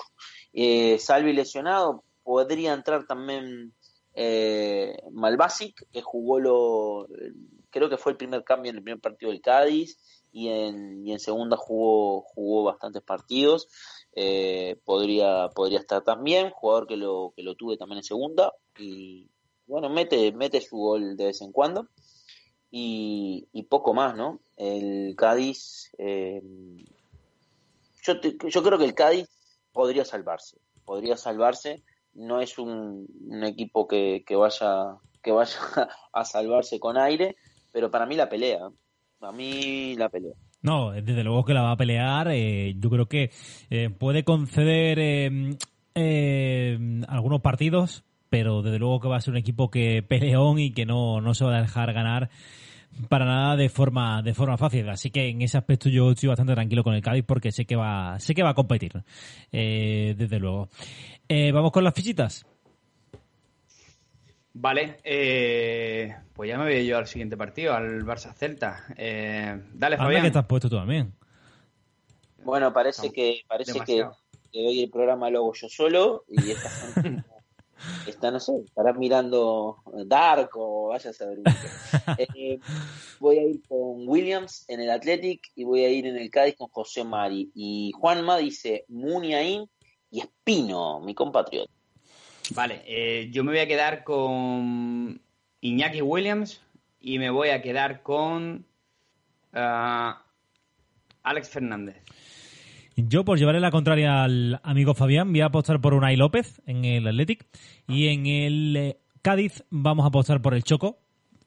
[0.52, 3.74] Eh, Salvi lesionado, podría entrar también
[4.14, 7.06] eh, Malbasic, que jugó lo,
[7.70, 9.98] creo que fue el primer cambio en el primer partido del Cádiz
[10.32, 13.68] y en, y en segunda jugó, jugó bastantes partidos.
[14.14, 19.28] Eh, podría, podría estar también, jugador que lo, que lo tuve también en segunda y
[19.66, 21.86] bueno, mete, mete su gol de vez en cuando
[22.72, 24.40] y, y poco más, ¿no?
[24.56, 26.42] El Cádiz, eh,
[28.02, 29.28] yo, te- yo creo que el Cádiz
[29.72, 31.82] podría salvarse, podría salvarse.
[32.12, 35.58] No es un, un equipo que, que vaya que vaya
[36.12, 37.36] a salvarse con aire,
[37.72, 38.70] pero para mí la pelea.
[39.20, 40.32] Para mí la pelea.
[40.62, 42.28] No, desde luego que la va a pelear.
[42.32, 43.30] eh, yo creo que
[43.70, 45.56] eh, puede conceder eh,
[45.94, 46.78] eh,
[47.08, 50.86] algunos partidos, pero desde luego que va a ser un equipo que peleón y que
[50.86, 52.30] no, no se va a dejar ganar
[53.08, 54.88] para nada de forma de forma fácil.
[54.88, 57.76] Así que en ese aspecto yo estoy bastante tranquilo con el Cádiz porque sé que
[57.76, 58.92] va sé que va a competir.
[59.52, 60.68] eh, desde luego.
[61.28, 62.44] Eh, Vamos con las fichitas.
[64.52, 68.84] Vale, eh, pues ya me voy yo al siguiente partido, al Barça Celta.
[68.96, 70.22] Eh, dale, Anda Fabián.
[70.22, 71.12] que estás puesto tú también.
[72.42, 74.16] Bueno, parece No, que parece que, demasiado.
[74.52, 77.24] que hoy el programa lo hago yo solo y esta gente
[78.08, 81.38] está, no sé, estará mirando Dark o vaya a saber.
[82.18, 82.58] Eh,
[83.20, 86.56] voy a ir con Williams en el Athletic y voy a ir en el Cádiz
[86.56, 87.50] con José Mari.
[87.54, 89.68] Y Juanma dice Muniain
[90.10, 91.70] y Espino, mi compatriota.
[92.54, 95.20] Vale, eh, yo me voy a quedar con
[95.60, 96.60] Iñaki Williams
[97.00, 98.66] y me voy a quedar con
[99.52, 100.22] ah,
[101.22, 101.96] Alex Fernández.
[102.96, 106.84] Yo, por llevarle la contraria al amigo Fabián, voy a apostar por Unai López en
[106.84, 107.46] el Athletic.
[107.88, 110.98] Y en el eh, Cádiz vamos a apostar por el Choco.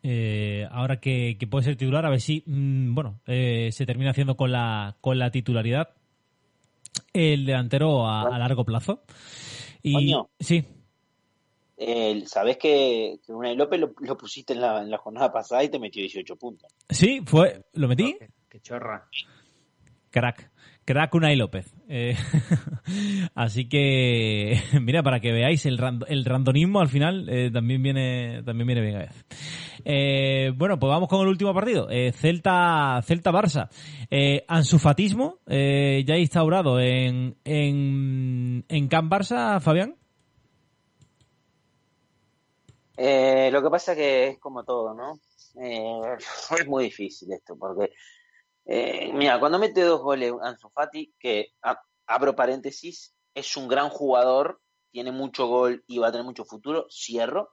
[0.01, 4.11] eh, ahora que, que puede ser titular, a ver si mm, bueno eh, se termina
[4.11, 5.89] haciendo con la, con la titularidad
[7.13, 9.03] el delantero a, a largo plazo.
[9.83, 10.29] Y Coño.
[10.39, 10.63] sí,
[11.77, 15.63] Eh, Sabés que, que Unai López lo, lo pusiste en la, en la jornada pasada
[15.63, 16.71] y te metió 18 puntos.
[16.89, 18.15] sí, fue, lo metí.
[18.19, 19.07] Qué, qué chorra.
[20.11, 20.51] Crack.
[20.85, 21.73] Crack Unai López.
[21.87, 22.15] Eh,
[23.35, 28.43] así que, mira, para que veáis, el, rand- el randonismo al final eh, también viene
[28.43, 29.25] también viene bien a veces.
[29.85, 31.89] Eh, bueno, pues vamos con el último partido.
[31.89, 33.69] Eh, Celta Celta Barça.
[34.11, 39.95] Eh, ansufatismo eh, ya instaurado en, en, en Camp Barça, Fabián.
[42.97, 45.19] Eh, lo que pasa que es como todo, ¿no?
[45.61, 46.17] Eh,
[46.59, 47.93] es muy difícil esto, porque,
[48.65, 51.53] eh, mira, cuando mete dos goles Ansu Fati, que
[52.07, 54.61] abro paréntesis, es un gran jugador,
[54.91, 57.49] tiene mucho gol y va a tener mucho futuro, cierro,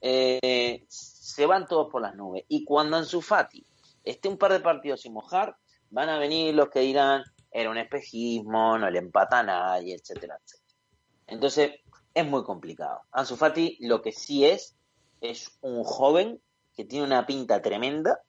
[0.00, 2.44] se van todos por las nubes.
[2.48, 3.64] Y cuando Ansu Fati
[4.04, 5.56] esté un par de partidos sin mojar,
[5.90, 10.38] van a venir los que dirán, era un espejismo, no le empata a nadie, etcétera,
[10.42, 10.78] etcétera.
[11.26, 11.72] Entonces,
[12.14, 13.02] es muy complicado.
[13.12, 14.76] Ansu Fati lo que sí es,
[15.22, 16.42] es un joven
[16.74, 18.20] que tiene una pinta tremenda,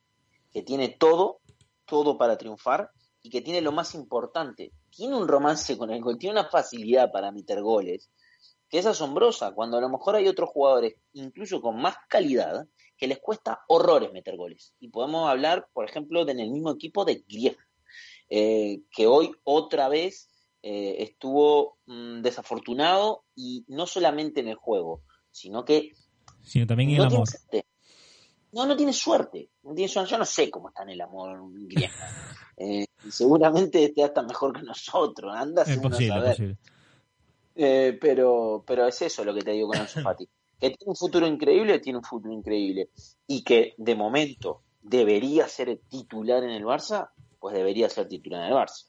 [0.52, 1.42] que tiene todo,
[1.86, 2.92] todo para triunfar
[3.22, 7.12] y que tiene lo más importante, tiene un romance con el gol, tiene una facilidad
[7.12, 8.10] para meter goles
[8.74, 12.68] que es asombrosa, cuando a lo mejor hay otros jugadores, incluso con más calidad,
[12.98, 14.74] que les cuesta horrores meter goles.
[14.80, 17.68] Y podemos hablar, por ejemplo, de en el mismo equipo de Griezmann,
[18.32, 20.28] eh, que hoy otra vez
[20.64, 25.92] eh, estuvo mm, desafortunado y no solamente en el juego, sino que
[26.44, 27.28] Sino también en el no tiene amor.
[27.28, 27.66] suerte.
[28.52, 29.50] No, no tiene suerte.
[29.64, 30.12] No tiene suerte.
[30.12, 32.10] Yo no sé cómo está en el amor Griezmann.
[32.56, 35.34] Eh, seguramente esté hasta mejor que nosotros.
[35.36, 36.30] Anda a posible, es saber.
[36.30, 36.58] posible.
[37.56, 40.30] Eh, pero, pero es eso lo que te digo con Ansu Fati.
[40.60, 42.90] Que tiene un futuro increíble, tiene un futuro increíble.
[43.26, 47.10] Y que de momento debería ser titular en el Barça,
[47.40, 48.86] pues debería ser titular en el Barça.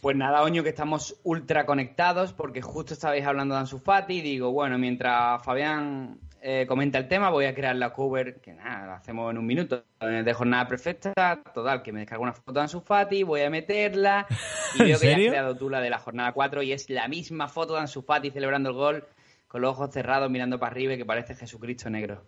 [0.00, 4.22] Pues nada, Oño, que estamos ultra conectados porque justo estabais hablando de Ansu Fati y
[4.22, 8.86] digo, bueno, mientras Fabián eh, comenta el tema, voy a crear la cover, que nada,
[8.86, 11.12] la hacemos en un minuto, eh, de jornada perfecta,
[11.54, 14.26] total, que me descargo una foto de Ansu Fati, voy a meterla
[14.74, 16.90] y ¿En veo que ya has creado tú la de la jornada 4 y es
[16.90, 19.04] la misma foto de Ansu Fati celebrando el gol
[19.48, 22.24] con los ojos cerrados mirando para arriba y que parece Jesucristo negro.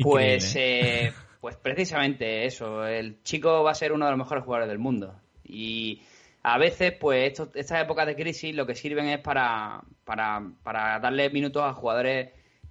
[0.00, 2.86] Pues, Increíble, eh, pues precisamente eso.
[2.86, 5.16] El chico va a ser uno de los mejores jugadores del mundo.
[5.42, 6.02] Y
[6.44, 11.00] a veces, pues estos- estas épocas de crisis lo que sirven es para, para, para
[11.00, 12.28] darle minutos a jugadores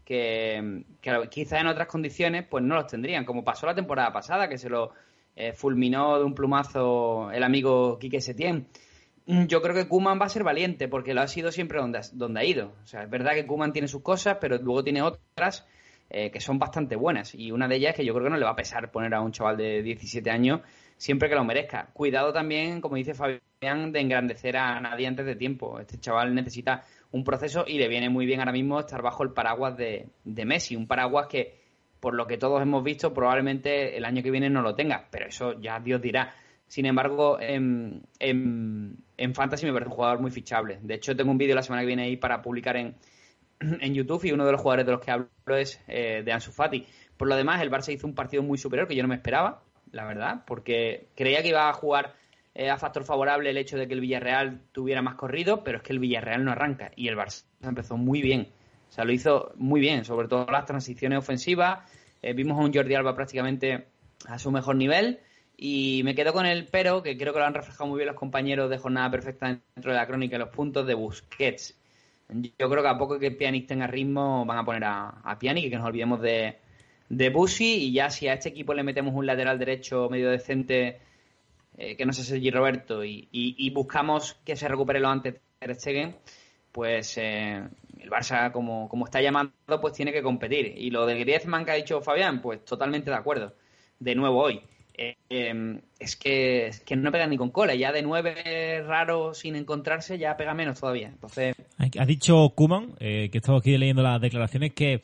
[0.07, 0.83] que,
[1.29, 4.69] quizás en otras condiciones pues no los tendrían, como pasó la temporada pasada, que se
[4.69, 4.93] lo
[5.35, 8.67] eh, fulminó de un plumazo el amigo Quique Setién.
[9.25, 11.97] Mm, Yo creo que Kuman va a ser valiente porque lo ha sido siempre donde,
[11.97, 12.71] ha- donde ha ido.
[12.81, 15.67] O sea, es verdad que Kuman tiene sus cosas, pero luego tiene otras
[16.09, 17.35] eh, que son bastante buenas.
[17.35, 19.13] Y una de ellas es que yo creo que no le va a pesar poner
[19.13, 20.61] a un chaval de 17 años
[20.97, 21.89] siempre que lo merezca.
[21.93, 25.79] Cuidado también, como dice Fabián, de engrandecer a nadie antes de tiempo.
[25.79, 29.31] Este chaval necesita un proceso y le viene muy bien ahora mismo estar bajo el
[29.31, 30.75] paraguas de, Messi.
[30.75, 31.55] Un paraguas que,
[31.99, 35.07] por lo que todos hemos visto, probablemente el año que viene no lo tenga.
[35.11, 36.33] Pero eso ya Dios dirá.
[36.67, 40.79] Sin embargo, en, en, en Fantasy me parece un jugador muy fichable.
[40.81, 42.95] De hecho, tengo un vídeo la semana que viene ahí para publicar en,
[43.81, 46.51] en YouTube y uno de los jugadores de los que hablo es eh, de Ansu
[46.51, 46.85] Fati.
[47.15, 49.63] Por lo demás, el Barça hizo un partido muy superior que yo no me esperaba,
[49.91, 52.13] la verdad, porque creía que iba a jugar
[52.53, 55.83] eh, a factor favorable el hecho de que el Villarreal tuviera más corrido, pero es
[55.83, 58.49] que el Villarreal no arranca y el Barça empezó muy bien.
[58.89, 61.79] O sea, lo hizo muy bien, sobre todo las transiciones ofensivas.
[62.21, 63.87] Eh, vimos a un Jordi Alba prácticamente
[64.27, 65.19] a su mejor nivel.
[65.55, 68.15] Y me quedo con el pero, que creo que lo han reflejado muy bien los
[68.15, 71.75] compañeros de jornada perfecta dentro de la crónica, los puntos de Busquets.
[72.29, 75.65] Yo creo que a poco que Pjanic tenga ritmo van a poner a, a Pjanic
[75.65, 76.57] y que nos olvidemos de,
[77.09, 80.99] de Busi y ya si a este equipo le metemos un lateral derecho medio decente
[81.77, 85.73] eh, que no sea Sergi Roberto y, y- buscamos que se recupere lo antes Ter
[85.75, 86.15] Stegen,
[86.71, 87.63] pues eh,
[87.99, 90.73] el Barça como, como está llamando pues tiene que competir.
[90.77, 93.55] Y lo de Griezmann que ha dicho Fabián pues totalmente de acuerdo.
[93.99, 94.61] De nuevo hoy
[94.99, 99.35] Eh, eh, es que es que no pega ni con cola ya de nueve raro
[99.35, 101.55] sin encontrarse ya pega menos todavía entonces
[101.99, 105.03] Ha dicho Kuman, eh, que estaba aquí leyendo las declaraciones, que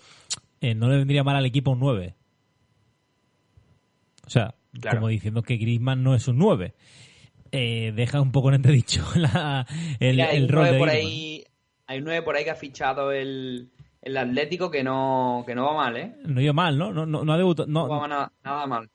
[0.62, 2.16] eh, no le vendría mal al equipo un 9.
[4.26, 4.98] O sea, Claro.
[4.98, 6.74] como diciendo que Griezmann no es un 9.
[7.52, 9.68] Eh, deja un poco en entredicho la-
[10.00, 11.12] el, Mira, hay el un rol nueve de por Griezmann.
[11.12, 11.44] ahí
[11.86, 13.70] hay un 9 por ahí que ha fichado el,
[14.02, 16.92] el Atlético que no que no va mal eh No iba mal, ¿no?
[16.92, 17.68] No, no, no ha debutado.
[17.68, 18.90] no, No, va nada, nada mal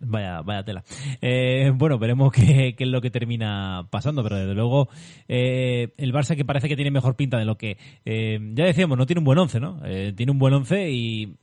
[0.00, 0.84] Vaya, vaya tela.
[1.20, 4.88] Eh, bueno, veremos qué, qué es lo que termina pasando, pero desde luego
[5.28, 8.98] eh, el Barça que parece que tiene mejor pinta de lo que eh, ya decíamos,
[8.98, 9.80] no tiene un buen once, ¿no?
[10.14, 11.36] Tiene un buen once y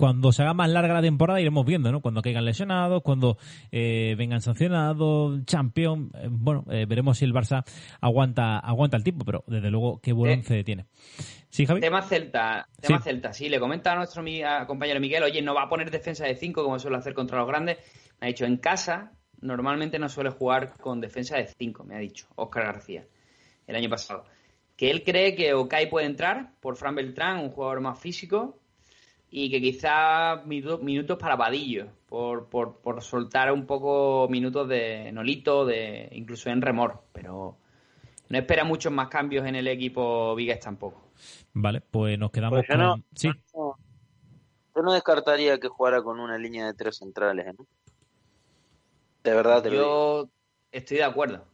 [0.00, 2.00] cuando se haga más larga la temporada iremos viendo, ¿no?
[2.00, 3.36] Cuando caigan lesionados, cuando
[3.70, 7.64] eh, vengan sancionados, champion, eh, bueno, eh, veremos si el Barça
[8.00, 10.86] aguanta aguanta el tipo, pero desde luego qué buen Eh, once tiene.
[11.50, 11.82] ¿Sí, Javi?
[11.82, 13.04] Tema Celta, tema Sí.
[13.04, 16.24] Celta, sí, le comenta a nuestro a compañero Miguel, oye, no va a poner defensa
[16.24, 17.76] de 5 como suele hacer contra los grandes.
[18.22, 19.12] Me ha dicho, en casa
[19.42, 23.04] normalmente no suele jugar con defensa de 5, me ha dicho Óscar García,
[23.66, 24.24] el año pasado.
[24.78, 28.59] Que él cree que Okai puede entrar por Fran Beltrán, un jugador más físico,
[29.30, 35.12] y que quizá minu- minutos para Vadillo, por, por, por soltar un poco minutos de
[35.12, 37.56] Nolito, de incluso en remor, pero
[38.28, 41.00] no espera muchos más cambios en el equipo Vigues tampoco.
[41.52, 42.80] Vale, pues nos quedamos Pues yo con...
[42.82, 43.76] no- Sí, No,
[44.74, 47.46] yo no descartaría que jugara con una línea de tres centrales.
[47.46, 47.54] ¿eh?
[49.22, 49.84] De verdad te lo digo.
[50.24, 50.30] Yo
[50.72, 51.44] estoy de acuerdo.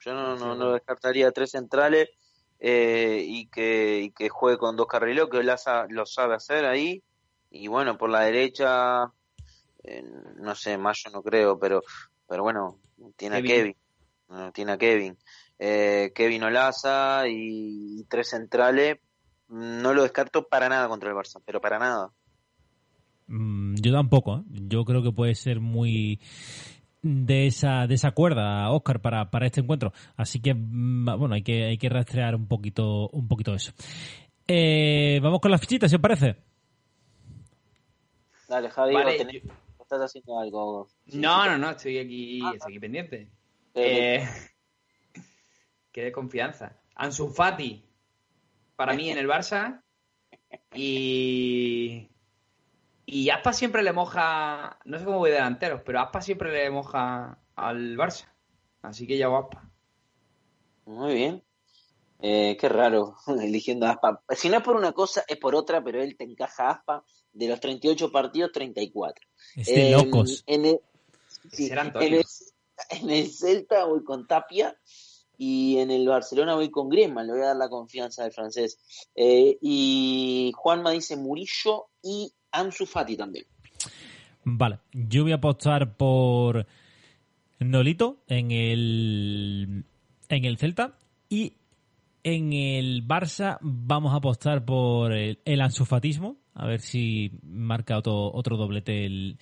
[0.00, 2.10] Yo no, no, Sí, no descartaría tres centrales
[2.60, 6.64] eh, y, que, y que juegue con dos carrileros, que él asa- lo sabe hacer
[6.64, 7.02] ahí.
[7.50, 9.04] Y bueno, por la derecha,
[9.84, 10.02] eh,
[10.36, 11.82] no sé, Mayo no creo, pero,
[12.28, 12.78] pero bueno,
[13.16, 13.50] tiene Kevin.
[13.50, 13.76] a Kevin.
[14.28, 15.16] no, tiene a Kevin.
[15.58, 18.98] Eh, Kevin Olaza y, y tres centrales.
[19.48, 22.10] No lo descarto para nada contra el Barça, pero para nada.
[23.28, 24.42] Mm, Yo tampoco, ¿eh?
[24.68, 26.20] Yo creo que puede ser muy
[27.06, 29.92] de esa de esa cuerda, Oscar, para, para este encuentro.
[30.16, 33.72] Así que mm, bueno, hay que hay que rastrear un poquito un poquito eso.
[34.48, 36.36] Eh, vamos con las fichitas, si os parece.
[38.48, 39.42] Dale, Javi, Vale, vos tenés-
[39.80, 40.88] estás haciendo algo.
[41.06, 43.28] Sí, No, sí, no, no, estoy aquí, Ah, estoy aquí pendiente.
[43.74, 44.28] Eh, Eh,
[45.92, 46.76] qué de confianza.
[46.94, 47.84] Ansu Fati,
[48.76, 49.80] para mí en el Barça.
[50.74, 52.08] Y.
[53.06, 54.78] Y Aspa siempre le moja.
[54.84, 58.26] No sé cómo voy de delanteros, pero Aspa siempre le moja al Barça.
[58.82, 59.70] Así que ya va Aspa.
[60.86, 61.42] Muy bien.
[62.20, 64.22] Eh, qué raro, eligiendo a Aspa.
[64.30, 67.04] Si no es por una cosa, es por otra, pero él te encaja a Aspa.
[67.32, 69.24] De los 38 partidos, 34.
[69.56, 70.42] Es de Eh, locos.
[70.46, 70.80] En el,
[71.52, 72.24] sí, en, el,
[72.90, 74.76] en el Celta voy con Tapia
[75.38, 77.26] y en el Barcelona voy con Griezmann.
[77.26, 78.78] Le voy a dar la confianza al francés.
[79.14, 83.46] Eh, y Juanma dice Murillo y Ansu Fati también.
[84.44, 86.66] Vale, yo voy a apostar por
[87.58, 89.84] Nolito en el
[90.28, 90.96] en el Celta
[91.28, 91.54] y
[92.22, 98.32] en el Barça vamos a apostar por el, el ansufatismo, a ver si marca otro
[98.32, 99.38] otro doblete el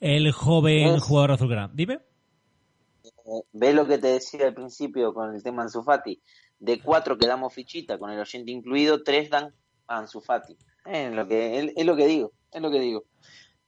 [0.00, 1.70] el joven jugador azulgrana.
[1.72, 2.00] Dime.
[3.04, 6.20] Eh, ¿Ves lo que te decía al principio con el tema Ansu Fati?
[6.58, 9.54] De cuatro que damos fichita con el oyente incluido, tres dan
[9.86, 10.56] a Ansu Fati.
[10.86, 13.04] Es lo que, es, es lo que digo, es lo que digo.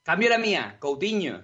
[0.03, 1.43] Cambio la mía, Coutinho.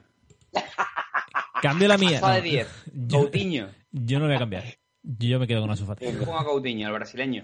[1.62, 2.20] Cambio la mía.
[2.22, 2.68] No, 10.
[2.94, 3.68] yo, Coutinho.
[3.92, 4.64] yo no voy a cambiar.
[5.04, 6.06] Yo me quedo con Ansu-Fati.
[6.06, 7.44] Yo pongo a Coutinho, el brasileño.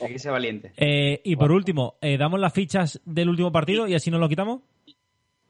[0.00, 0.72] Hay que ser valiente.
[0.76, 4.28] Eh, y por último, eh, damos las fichas del último partido y así nos lo
[4.28, 4.62] quitamos.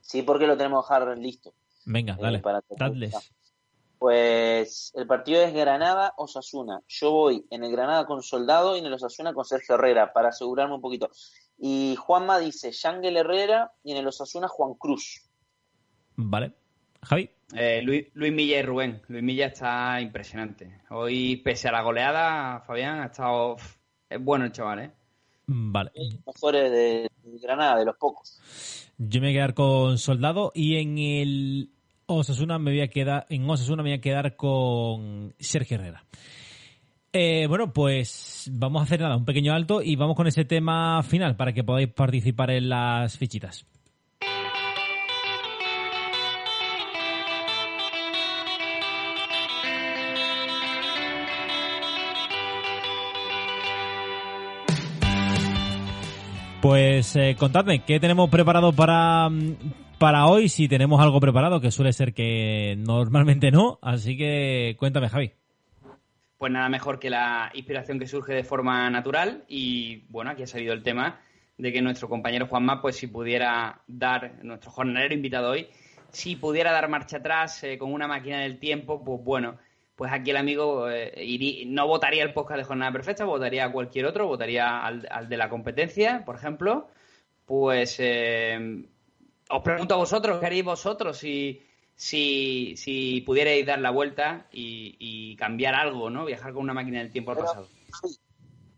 [0.01, 1.55] Sí, porque lo tenemos que dejar listo.
[1.87, 3.15] Venga, Eh, dale, para dadles.
[3.99, 6.81] Pues el partido es Granada-Osasuna.
[6.89, 10.31] Yo voy en el Granada con Soldado y en el Osasuna con Sergio Herrera, para
[10.31, 11.11] asegurarme un poquito.
[11.61, 15.29] Y Juanma dice Yangel Herrera y en el Osasuna Juan Cruz.
[16.17, 16.53] Vale.
[17.03, 17.31] Javi.
[17.55, 19.03] Eh, Luis, Luis Milla y Rubén.
[19.09, 20.81] Luis Milla está impresionante.
[20.91, 23.57] Hoy, pese a la goleada, Fabián ha estado.
[24.09, 24.91] Es bueno el chaval, ¿eh?
[25.47, 25.91] Vale.
[26.27, 28.41] Mejores de, de Granada, de los pocos.
[28.99, 31.71] Yo me voy a quedar con Soldado y en el
[32.07, 36.05] Osasuna me voy a quedar, en Osasuna me voy a quedar con Sergio Herrera.
[37.13, 41.03] Eh, bueno, pues vamos a hacer nada, un pequeño alto y vamos con ese tema
[41.03, 43.67] final para que podáis participar en las fichitas.
[56.61, 59.57] Pues eh, contadme, ¿qué tenemos preparado para, mm,
[59.99, 60.49] para hoy?
[60.49, 63.79] Si tenemos algo preparado, que suele ser que normalmente no.
[63.83, 65.40] Así que cuéntame, Javi.
[66.41, 70.47] Pues nada mejor que la inspiración que surge de forma natural y bueno, aquí ha
[70.47, 71.21] salido el tema
[71.59, 75.69] de que nuestro compañero Juanma, pues si pudiera dar, nuestro jornalero invitado hoy,
[76.09, 79.59] si pudiera dar marcha atrás eh, con una máquina del tiempo, pues bueno,
[79.95, 84.07] pues aquí el amigo eh, no votaría el podcast de Jornada Perfecta, votaría a cualquier
[84.07, 86.89] otro, votaría al, al de la competencia, por ejemplo.
[87.45, 88.87] Pues eh,
[89.51, 91.61] os pregunto a vosotros, ¿qué haréis vosotros si,
[92.03, 96.25] si, si pudierais dar la vuelta y, y cambiar algo, ¿no?
[96.25, 97.69] Viajar con una máquina del tiempo al Pero- pasado.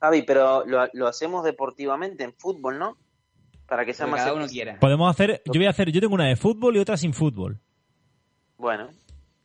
[0.00, 2.96] Javi, pero lo, lo hacemos deportivamente en fútbol, ¿no?
[3.68, 4.80] Para que sea Lo que más cada uno quiera.
[4.80, 7.60] Podemos hacer, yo voy a hacer, yo tengo una de fútbol y otra sin fútbol.
[8.58, 8.88] Bueno,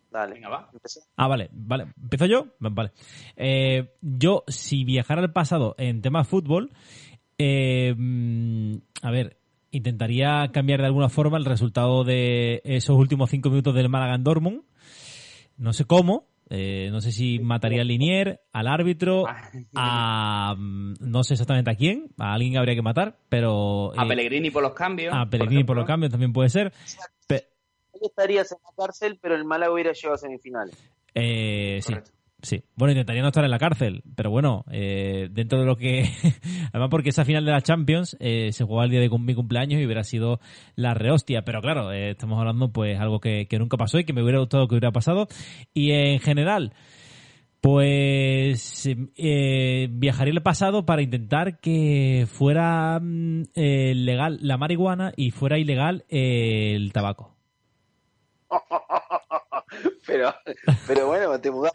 [0.10, 0.34] dale.
[0.34, 0.70] Venga, va.
[0.74, 1.02] Empecé.
[1.16, 1.94] Ah, vale, vale.
[2.02, 2.48] ¿Empiezo yo?
[2.60, 2.92] Vale.
[3.36, 6.72] Eh, yo, si viajara al pasado en tema fútbol,
[7.38, 9.38] eh, mm, a ver,
[9.78, 14.24] intentaría cambiar de alguna forma el resultado de esos últimos cinco minutos del Málaga en
[14.24, 14.62] Dortmund.
[15.58, 16.28] No sé cómo.
[16.50, 19.26] eh, no sé si mataría al Linier, al árbitro,
[19.76, 20.56] a...
[20.58, 22.10] mm, no sé exactamente a quién.
[22.18, 23.92] A alguien que habría que matar, pero...
[24.00, 25.14] A eh, Pellegrini por los cambios.
[25.16, 26.72] a Pellegrini por, los cambios también puede ser.
[27.28, 27.48] Pe-
[28.02, 30.78] estarías en la cárcel, pero el Málaga hubiera llegado a semifinales.
[31.16, 31.94] eh, sí.
[32.44, 36.04] Sí, bueno, intentaría no estar en la cárcel, pero bueno, eh, dentro de lo que...
[36.72, 39.82] Además porque esa final de la Champions eh, se jugaba el día de mi cumpleaños
[39.82, 40.40] y hubiera sido
[40.76, 44.22] la rehostia, pero claro, eh, estamos hablando pues algo que, nunca pasó y que me
[44.22, 45.28] hubiera gustado que hubiera pasado.
[45.74, 46.74] Y en general,
[47.60, 48.88] pues
[49.90, 56.94] viajaría al pasado para intentar que fuera mm, legal la marihuana y fuera ilegal el
[56.94, 57.36] tabaco.
[60.08, 60.34] pero,
[60.86, 61.74] pero bueno, te mudás,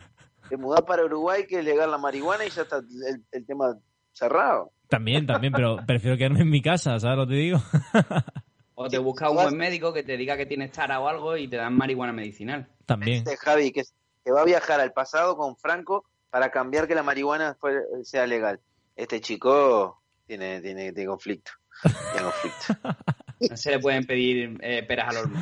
[0.52, 3.74] te mudás para Uruguay, que es legal la marihuana y ya está el, el tema
[4.12, 4.70] cerrado.
[4.86, 7.58] También, también, pero prefiero quedarme en mi casa, ¿sabes lo que te digo?
[8.74, 11.46] O te buscas un buen médico que te diga que tienes tara o algo y
[11.46, 12.66] te dan marihuana medicinal.
[12.86, 13.18] También.
[13.18, 13.82] Este Javi, que,
[14.24, 18.26] que va a viajar al pasado con Franco para cambiar que la marihuana fue- sea
[18.26, 18.60] legal.
[18.96, 21.52] Este chico tiene, tiene, tiene conflicto.
[21.82, 22.98] Tiene conflicto.
[23.50, 25.40] No se le pueden pedir eh, peras al horno.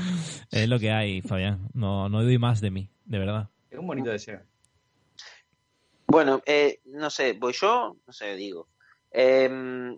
[0.50, 1.68] Es lo que hay, Fabián.
[1.74, 3.48] No, no doy más de mí, de verdad.
[3.70, 4.40] Es un bonito deseo.
[6.10, 8.68] Bueno, eh, no sé, voy yo, no sé, digo.
[9.12, 9.96] Eh,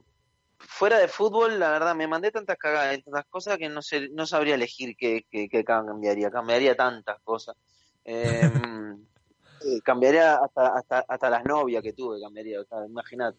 [0.59, 4.27] fuera de fútbol, la verdad, me mandé tantas cagadas, tantas cosas que no sé, no
[4.27, 6.31] sabría elegir qué, qué, qué cambiaría.
[6.31, 7.57] Cambiaría tantas cosas.
[8.05, 8.43] Eh,
[9.61, 13.39] eh, cambiaría hasta, hasta, hasta las novias que tuve, cambiaría, o sea, imagínate.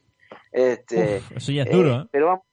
[0.52, 2.08] Este, Uf, eso ya es eh, duro, ¿eh?
[2.12, 2.46] Pero vamos,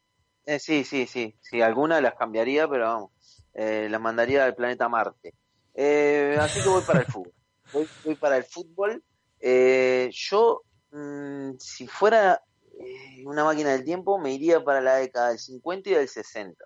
[0.47, 3.11] eh, sí, sí, sí, sí, algunas las cambiaría, pero vamos,
[3.55, 5.35] eh, las mandaría al planeta Marte.
[5.75, 7.33] Eh, así que voy para el fútbol.
[7.73, 9.03] Voy, voy para el fútbol.
[9.41, 10.63] Eh, yo,
[10.93, 12.43] mm, si fuera
[12.79, 16.65] eh, una máquina del tiempo, me iría para la década del 50 y del 60,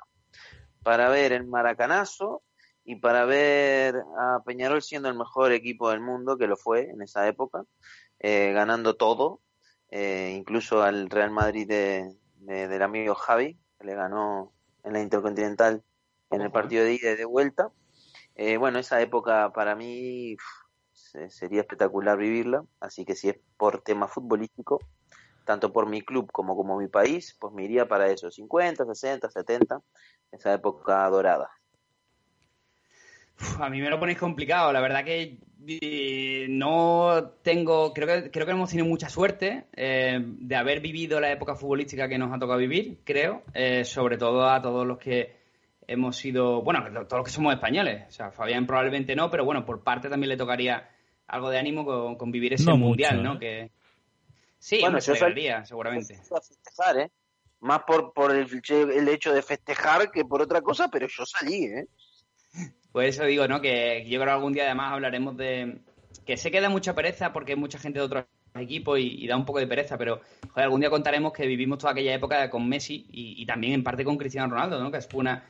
[0.82, 2.42] para ver el maracanazo
[2.84, 7.00] y para ver a Peñarol siendo el mejor equipo del mundo, que lo fue en
[7.02, 7.64] esa época,
[8.20, 9.40] eh, ganando todo,
[9.90, 14.52] eh, incluso al Real Madrid de, de- del amigo Javi, que le ganó
[14.82, 15.82] en la Intercontinental
[16.30, 17.70] en el partido de ida y de vuelta.
[18.34, 20.36] Eh, bueno, esa época para mí
[21.14, 24.80] se- sería espectacular vivirla, así que si es por tema futbolístico,
[25.44, 29.30] tanto por mi club como como mi país, pues me iría para eso, 50, 60,
[29.30, 29.80] 70,
[30.32, 31.50] esa época dorada.
[33.60, 34.72] A mí me lo ponéis complicado.
[34.72, 37.92] La verdad que eh, no tengo.
[37.92, 42.08] Creo que, creo que hemos tenido mucha suerte eh, de haber vivido la época futbolística
[42.08, 43.42] que nos ha tocado vivir, creo.
[43.52, 45.36] Eh, sobre todo a todos los que
[45.86, 46.62] hemos sido.
[46.62, 48.04] Bueno, todos los que somos españoles.
[48.08, 50.88] O sea, Fabián probablemente no, pero bueno, por parte también le tocaría
[51.26, 53.34] algo de ánimo con, con vivir ese No mundial, mucho, ¿no?
[53.34, 53.38] ¿eh?
[53.38, 53.70] Que.
[54.58, 55.14] Sí, Bueno, yo
[55.64, 56.14] seguramente.
[56.14, 57.10] a festejar, ¿eh?
[57.60, 61.64] Más por, por el, el hecho de festejar que por otra cosa, pero yo salí,
[61.64, 61.86] ¿eh?
[62.92, 63.60] Por eso digo, ¿no?
[63.60, 65.78] Que yo creo que algún día además hablaremos de...
[66.24, 68.24] Que sé que da mucha pereza porque hay mucha gente de otros
[68.54, 70.20] equipos y, y da un poco de pereza, pero
[70.50, 73.82] joder, algún día contaremos que vivimos toda aquella época con Messi y, y también en
[73.82, 74.92] parte con Cristiano Ronaldo, ¿no?
[74.92, 75.44] Que fue una,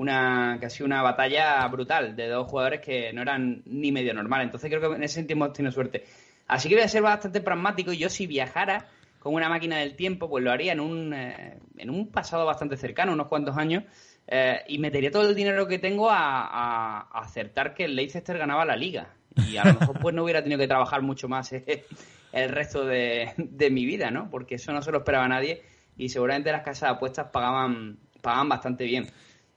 [0.00, 4.42] una, casi una batalla brutal de dos jugadores que no eran ni medio normal.
[4.42, 6.04] Entonces creo que en ese sentido tenido suerte.
[6.46, 8.86] Así que voy a ser bastante pragmático yo si viajara
[9.18, 12.76] con una máquina del tiempo, pues lo haría en un, eh, en un pasado bastante
[12.76, 13.84] cercano, unos cuantos años,
[14.26, 18.38] eh, y metería todo el dinero que tengo a, a- a acertar que el Leicester
[18.38, 19.08] ganaba la liga.
[19.46, 21.84] Y a lo mejor pues no hubiera tenido que trabajar mucho más eh,
[22.32, 24.30] el resto de, de mi vida, ¿no?
[24.30, 25.62] Porque eso no se lo esperaba nadie
[25.96, 29.06] y seguramente las casas de apuestas pagaban, pagaban bastante bien.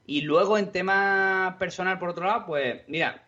[0.05, 3.25] Y luego en tema personal, por otro lado, pues mira,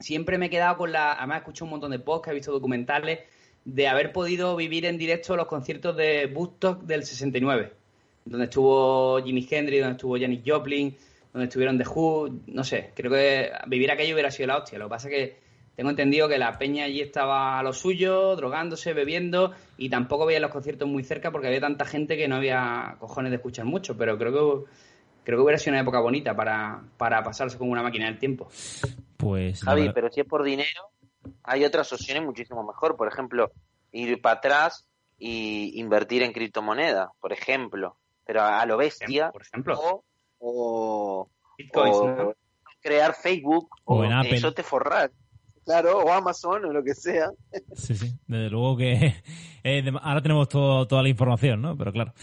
[0.00, 1.12] siempre me he quedado con la...
[1.12, 3.20] Además he escuchado un montón de podcasts, he visto documentales
[3.64, 7.78] de haber podido vivir en directo los conciertos de Woodstock del 69
[8.28, 10.96] donde estuvo Jimi Hendrix, donde estuvo Janis Joplin,
[11.32, 14.78] donde estuvieron The Who, no sé, creo que vivir aquello hubiera sido la hostia.
[14.78, 15.36] Lo que pasa es que
[15.76, 20.40] tengo entendido que la peña allí estaba a lo suyo, drogándose, bebiendo, y tampoco veía
[20.40, 23.96] los conciertos muy cerca porque había tanta gente que no había cojones de escuchar mucho,
[23.96, 24.70] pero creo que
[25.28, 28.48] creo que hubiera sido una época bonita para, para pasarse con una máquina del tiempo.
[29.18, 30.88] Pues Javi, verdad- pero si es por dinero,
[31.42, 32.96] hay otras opciones muchísimo mejor.
[32.96, 33.52] Por ejemplo,
[33.92, 34.86] ir para atrás
[35.18, 37.98] y invertir en criptomonedas, por ejemplo.
[38.24, 39.30] Pero a, a lo bestia.
[39.30, 40.02] Por ejemplo, O,
[40.38, 41.28] o-
[41.58, 42.32] Bitcoins, o ¿no?
[42.80, 43.68] crear Facebook.
[43.84, 44.34] O en Apple.
[44.36, 45.10] Eso te forrar.
[45.66, 47.28] Claro, o Amazon o lo que sea.
[47.74, 49.14] Sí, sí, desde luego que
[49.62, 51.76] eh, ahora tenemos todo- toda la información, ¿no?
[51.76, 52.14] Pero claro,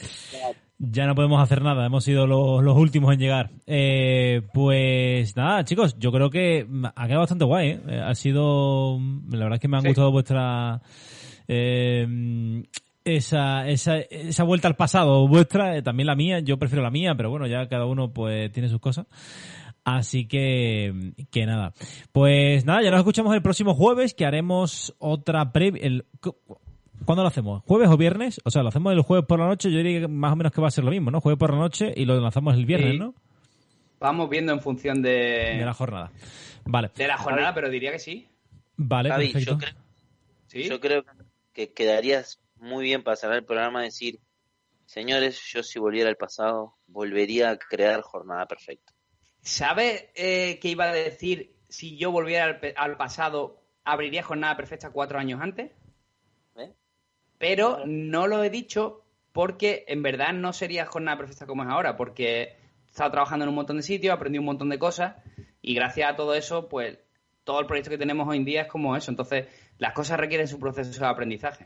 [0.77, 3.51] ya no podemos hacer nada, hemos sido los, los últimos en llegar.
[3.65, 7.79] Eh, pues nada, chicos, yo creo que ha quedado bastante guay, ¿eh?
[7.87, 8.99] Eh, Ha sido,
[9.29, 9.87] la verdad es que me han Sí.
[9.89, 10.81] gustado vuestra...
[11.47, 12.63] eh,
[13.05, 17.29] esa, esa, esa vuelta al pasado vuestra, también la mía, yo prefiero la mía, pero
[17.29, 19.05] bueno, ya cada uno pues tiene sus cosas.
[19.83, 21.71] Así que, que nada.
[22.11, 26.03] Pues nada, ya nos escuchamos el próximo jueves, que haremos otra previa.
[27.03, 27.63] ¿Cuándo lo hacemos?
[27.65, 28.39] ¿Jueves o viernes?
[28.45, 30.51] O sea, lo hacemos el jueves por la noche, yo diría que más o menos
[30.53, 31.21] que va a ser lo mismo, ¿no?
[31.21, 32.99] Jueves por la noche y lo lanzamos el viernes, Sí.
[32.99, 33.13] ¿no?
[33.99, 35.09] Vamos viendo en función de,
[35.57, 36.11] De la jornada.
[36.65, 38.27] Vale, de la jornada, pero diría que sí.
[38.75, 39.51] vale, Javi, perfecto.
[39.53, 39.73] yo creo,
[40.47, 40.63] ¿Sí?
[40.69, 41.03] yo creo
[41.53, 44.19] que quedarías muy bien para cerrar el programa decir,
[44.85, 48.93] señores, yo si volviera al pasado, volvería a crear jornada perfecta.
[49.41, 53.61] ¿Sabes eh, qué iba a decir si yo volviera al pasado?
[53.83, 55.71] Abriría jornada perfecta cuatro años antes.
[57.37, 61.97] Pero no lo he dicho porque en verdad no sería jornada perfecta como es ahora,
[61.97, 62.55] porque he
[62.87, 65.15] estado trabajando en un montón de sitios, he aprendido un montón de cosas
[65.61, 66.97] y gracias a todo eso, pues
[67.43, 69.11] todo el proyecto que tenemos hoy en día es como eso.
[69.11, 69.47] Entonces,
[69.77, 71.65] las cosas requieren su proceso de aprendizaje.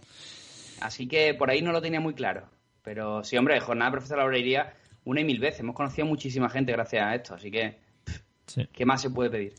[0.82, 2.50] Así que por ahí no lo tenía muy claro.
[2.82, 4.74] Pero sí, hombre, jornada perfecta la abriría
[5.06, 5.60] una y mil veces.
[5.60, 7.78] Hemos conocido muchísima gente gracias a esto, así que,
[8.48, 8.68] Sí.
[8.74, 9.54] ¿qué más se puede pedir?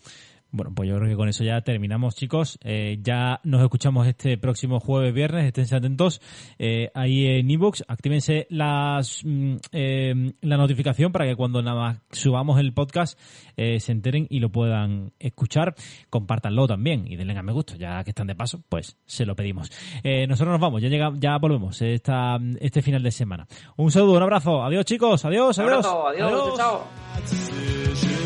[0.52, 2.58] Bueno, pues yo creo que con eso ya terminamos, chicos.
[2.62, 5.46] Eh, ya nos escuchamos este próximo jueves, viernes.
[5.46, 6.20] Esténse atentos
[6.58, 7.82] eh, ahí en iVoox.
[7.88, 13.18] Actívense las, mm, eh, la notificación para que cuando nada más subamos el podcast
[13.56, 15.74] eh, se enteren y lo puedan escuchar.
[16.08, 17.76] Compártanlo también y denle a me gusta.
[17.76, 19.70] Ya que están de paso, pues se lo pedimos.
[20.02, 20.82] Eh, nosotros nos vamos.
[20.82, 23.46] Ya llega, ya volvemos esta, este final de semana.
[23.76, 24.62] Un saludo, un abrazo.
[24.62, 25.24] Adiós, chicos.
[25.24, 25.86] Adiós, Un adiós.
[25.86, 28.19] abrazo, adiós, chao.